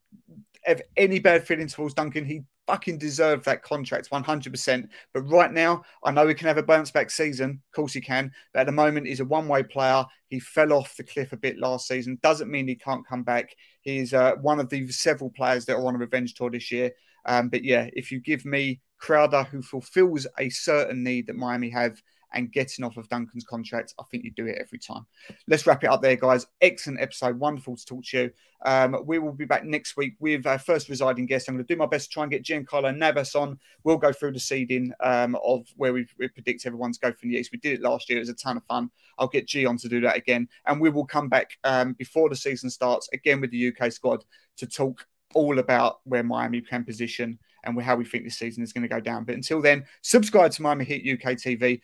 have 0.64 0.82
any 0.97 1.20
bad 1.20 1.45
feelings 1.45 1.74
towards 1.74 1.93
Duncan. 1.93 2.26
He 2.26 2.43
fucking 2.72 2.97
deserved 2.97 3.43
that 3.43 3.63
contract 3.63 4.09
100%. 4.09 4.88
But 5.13 5.22
right 5.24 5.51
now, 5.51 5.84
I 6.05 6.11
know 6.11 6.26
he 6.26 6.34
can 6.34 6.47
have 6.47 6.57
a 6.57 6.63
bounce 6.63 6.89
back 6.89 7.11
season. 7.11 7.61
Of 7.67 7.76
course, 7.76 7.91
he 7.91 7.99
can. 7.99 8.32
But 8.53 8.61
at 8.61 8.65
the 8.67 8.72
moment, 8.72 9.07
he's 9.07 9.19
a 9.19 9.26
one 9.26 9.49
way 9.49 9.61
player. 9.61 10.05
He 10.30 10.39
fell 10.39 10.72
off 10.72 10.95
the 10.95 11.03
cliff 11.03 11.34
a 11.34 11.38
bit 11.38 11.59
last 11.59 11.86
season. 11.86 12.17
Doesn't 12.24 12.49
mean 12.49 12.69
he 12.69 12.76
can't 12.76 13.05
come 13.05 13.24
back. 13.24 13.53
He's 13.82 14.13
uh, 14.13 14.36
one 14.36 14.61
of 14.61 14.69
the 14.69 14.89
several 14.89 15.32
players 15.32 15.65
that 15.65 15.76
are 15.76 15.86
on 15.86 15.95
a 15.95 15.97
revenge 15.97 16.34
tour 16.34 16.49
this 16.49 16.72
year. 16.72 16.91
Um, 17.26 17.49
but 17.49 17.65
yeah, 17.65 17.89
if 17.91 18.09
you 18.09 18.22
give 18.22 18.45
me 18.45 18.80
Crowder, 18.99 19.43
who 19.43 19.61
fulfills 19.61 20.26
a 20.39 20.47
certain 20.49 21.03
need 21.03 21.28
that 21.28 21.36
Miami 21.36 21.72
have, 21.72 22.01
and 22.34 22.52
getting 22.52 22.86
off 22.86 22.98
of 22.98 23.08
Duncan's 23.10 23.44
contract, 23.44 23.94
I 24.00 24.04
think 24.10 24.24
you 24.24 24.32
do 24.32 24.46
it 24.48 24.58
every 24.60 24.80
time. 24.80 25.06
Let's 25.48 25.66
wrap 25.66 25.84
it 25.84 25.90
up 25.90 26.02
there, 26.02 26.16
guys. 26.16 26.46
Excellent 26.62 27.02
episode. 27.02 27.40
Wonderful 27.40 27.76
to 27.76 27.86
talk 27.86 28.04
to 28.06 28.18
you. 28.18 28.32
Um, 28.64 28.96
we 29.06 29.20
will 29.20 29.32
be 29.32 29.46
back 29.46 29.66
next 29.66 29.98
week 29.98 30.16
with 30.20 30.46
our 30.46 30.60
first 30.60 30.88
residing 30.88 31.26
guest. 31.26 31.50
I'm 31.50 31.56
going 31.56 31.66
to 31.66 31.74
do 31.74 31.78
my 31.78 31.88
best 31.88 32.10
to 32.10 32.14
try 32.14 32.24
and 32.24 32.32
get 32.32 32.44
Giancarlo 32.44 32.96
Navas 32.96 33.36
on. 33.36 33.60
We'll 33.84 33.98
go 33.98 34.14
through 34.14 34.34
the 34.34 34.40
seeding 34.40 34.94
um, 35.00 35.36
of 35.44 35.66
where 35.76 35.94
we, 35.94 36.06
we 36.20 36.28
predict 36.28 36.66
everyone's 36.66 36.98
go 36.98 37.12
from 37.12 37.30
the 37.30 37.38
East. 37.38 37.52
We 37.52 37.58
did 37.60 37.74
it 37.74 37.82
last 37.82 38.10
year. 38.10 38.18
It 38.18 38.22
was 38.22 38.30
a 38.30 38.36
ton 38.36 38.58
of 38.58 38.64
fun. 38.66 38.92
I'll 39.18 39.28
get 39.28 39.48
G 39.48 39.66
on 39.66 39.78
to 39.78 39.90
do 39.90 40.02
that 40.02 40.16
again. 40.16 40.48
And 40.66 40.80
we 40.80 40.90
will 40.90 41.06
come 41.06 41.28
back 41.28 41.58
um, 41.64 41.94
before 41.94 42.30
the 42.30 42.36
season 42.36 42.70
starts 42.70 43.10
again 43.14 43.42
with 43.42 43.52
the 43.52 43.74
UK 43.76 43.92
squad 43.92 44.24
to 44.58 44.68
talk 44.68 45.06
all 45.34 45.60
about 45.60 46.00
where 46.04 46.24
Miami 46.24 46.62
can 46.62 46.84
position 46.84 47.40
and 47.64 47.80
how 47.82 47.96
we 47.96 48.06
think 48.06 48.24
this 48.24 48.38
season 48.38 48.64
is 48.64 48.74
going 48.74 48.84
to 48.84 48.88
go 48.88 49.00
down. 49.00 49.24
But 49.24 49.36
until 49.36 49.62
then, 49.62 49.86
subscribe 50.02 50.52
to 50.52 50.62
Miami 50.62 50.86
Heat 50.86 51.20
UK 51.20 51.34
TV. 51.34 51.82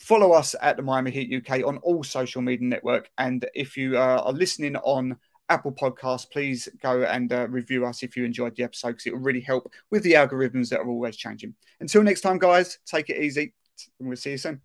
Follow 0.00 0.32
us 0.32 0.54
at 0.60 0.76
the 0.76 0.82
Miami 0.82 1.10
Heat 1.10 1.32
UK 1.32 1.64
on 1.64 1.78
all 1.78 2.02
social 2.02 2.42
media 2.42 2.66
network. 2.66 3.10
And 3.18 3.46
if 3.54 3.76
you 3.76 3.96
uh, 3.96 4.22
are 4.24 4.32
listening 4.32 4.76
on 4.76 5.16
Apple 5.48 5.72
Podcasts, 5.72 6.30
please 6.30 6.68
go 6.82 7.02
and 7.04 7.32
uh, 7.32 7.46
review 7.48 7.86
us 7.86 8.02
if 8.02 8.16
you 8.16 8.24
enjoyed 8.24 8.56
the 8.56 8.64
episode 8.64 8.92
because 8.92 9.06
it 9.06 9.12
will 9.12 9.20
really 9.20 9.40
help 9.40 9.70
with 9.90 10.02
the 10.02 10.14
algorithms 10.14 10.70
that 10.70 10.80
are 10.80 10.88
always 10.88 11.16
changing. 11.16 11.54
Until 11.80 12.02
next 12.02 12.22
time, 12.22 12.38
guys, 12.38 12.78
take 12.86 13.10
it 13.10 13.22
easy 13.22 13.54
and 14.00 14.08
we'll 14.08 14.16
see 14.16 14.32
you 14.32 14.38
soon. 14.38 14.60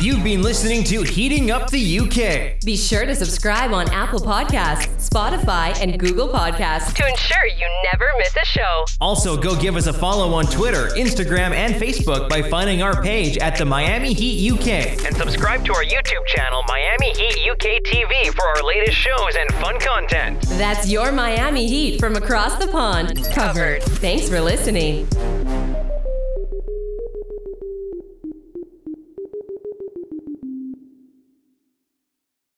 You've 0.00 0.24
been 0.24 0.42
listening 0.42 0.84
to 0.84 1.02
Heating 1.02 1.50
Up 1.50 1.70
the 1.70 2.00
UK. 2.00 2.60
Be 2.64 2.76
sure 2.76 3.06
to 3.06 3.14
subscribe 3.14 3.72
on 3.72 3.88
Apple 3.90 4.20
Podcasts, 4.20 5.08
Spotify, 5.08 5.74
and 5.80 5.98
Google 5.98 6.28
Podcasts 6.28 6.92
to 6.94 7.08
ensure 7.08 7.46
you 7.46 7.66
never 7.90 8.06
miss 8.18 8.34
a 8.36 8.44
show. 8.44 8.84
Also, 9.00 9.36
go 9.40 9.58
give 9.58 9.76
us 9.76 9.86
a 9.86 9.92
follow 9.92 10.34
on 10.34 10.44
Twitter, 10.46 10.88
Instagram, 10.96 11.52
and 11.52 11.74
Facebook 11.76 12.28
by 12.28 12.42
finding 12.42 12.82
our 12.82 13.02
page 13.02 13.38
at 13.38 13.56
the 13.56 13.64
Miami 13.64 14.12
Heat 14.12 14.52
UK. 14.52 15.06
And 15.06 15.16
subscribe 15.16 15.64
to 15.66 15.74
our 15.74 15.84
YouTube 15.84 16.26
channel, 16.26 16.62
Miami 16.68 17.12
Heat 17.12 17.50
UK 17.50 17.82
TV, 17.84 18.34
for 18.34 18.46
our 18.46 18.62
latest 18.62 18.98
shows 18.98 19.36
and 19.38 19.54
fun 19.54 19.78
content. 19.80 20.40
That's 20.58 20.90
your 20.90 21.12
Miami 21.12 21.66
Heat 21.66 22.00
from 22.00 22.16
across 22.16 22.58
the 22.58 22.68
pond 22.68 23.24
covered. 23.32 23.82
Thanks 23.82 24.28
for 24.28 24.40
listening. 24.40 25.08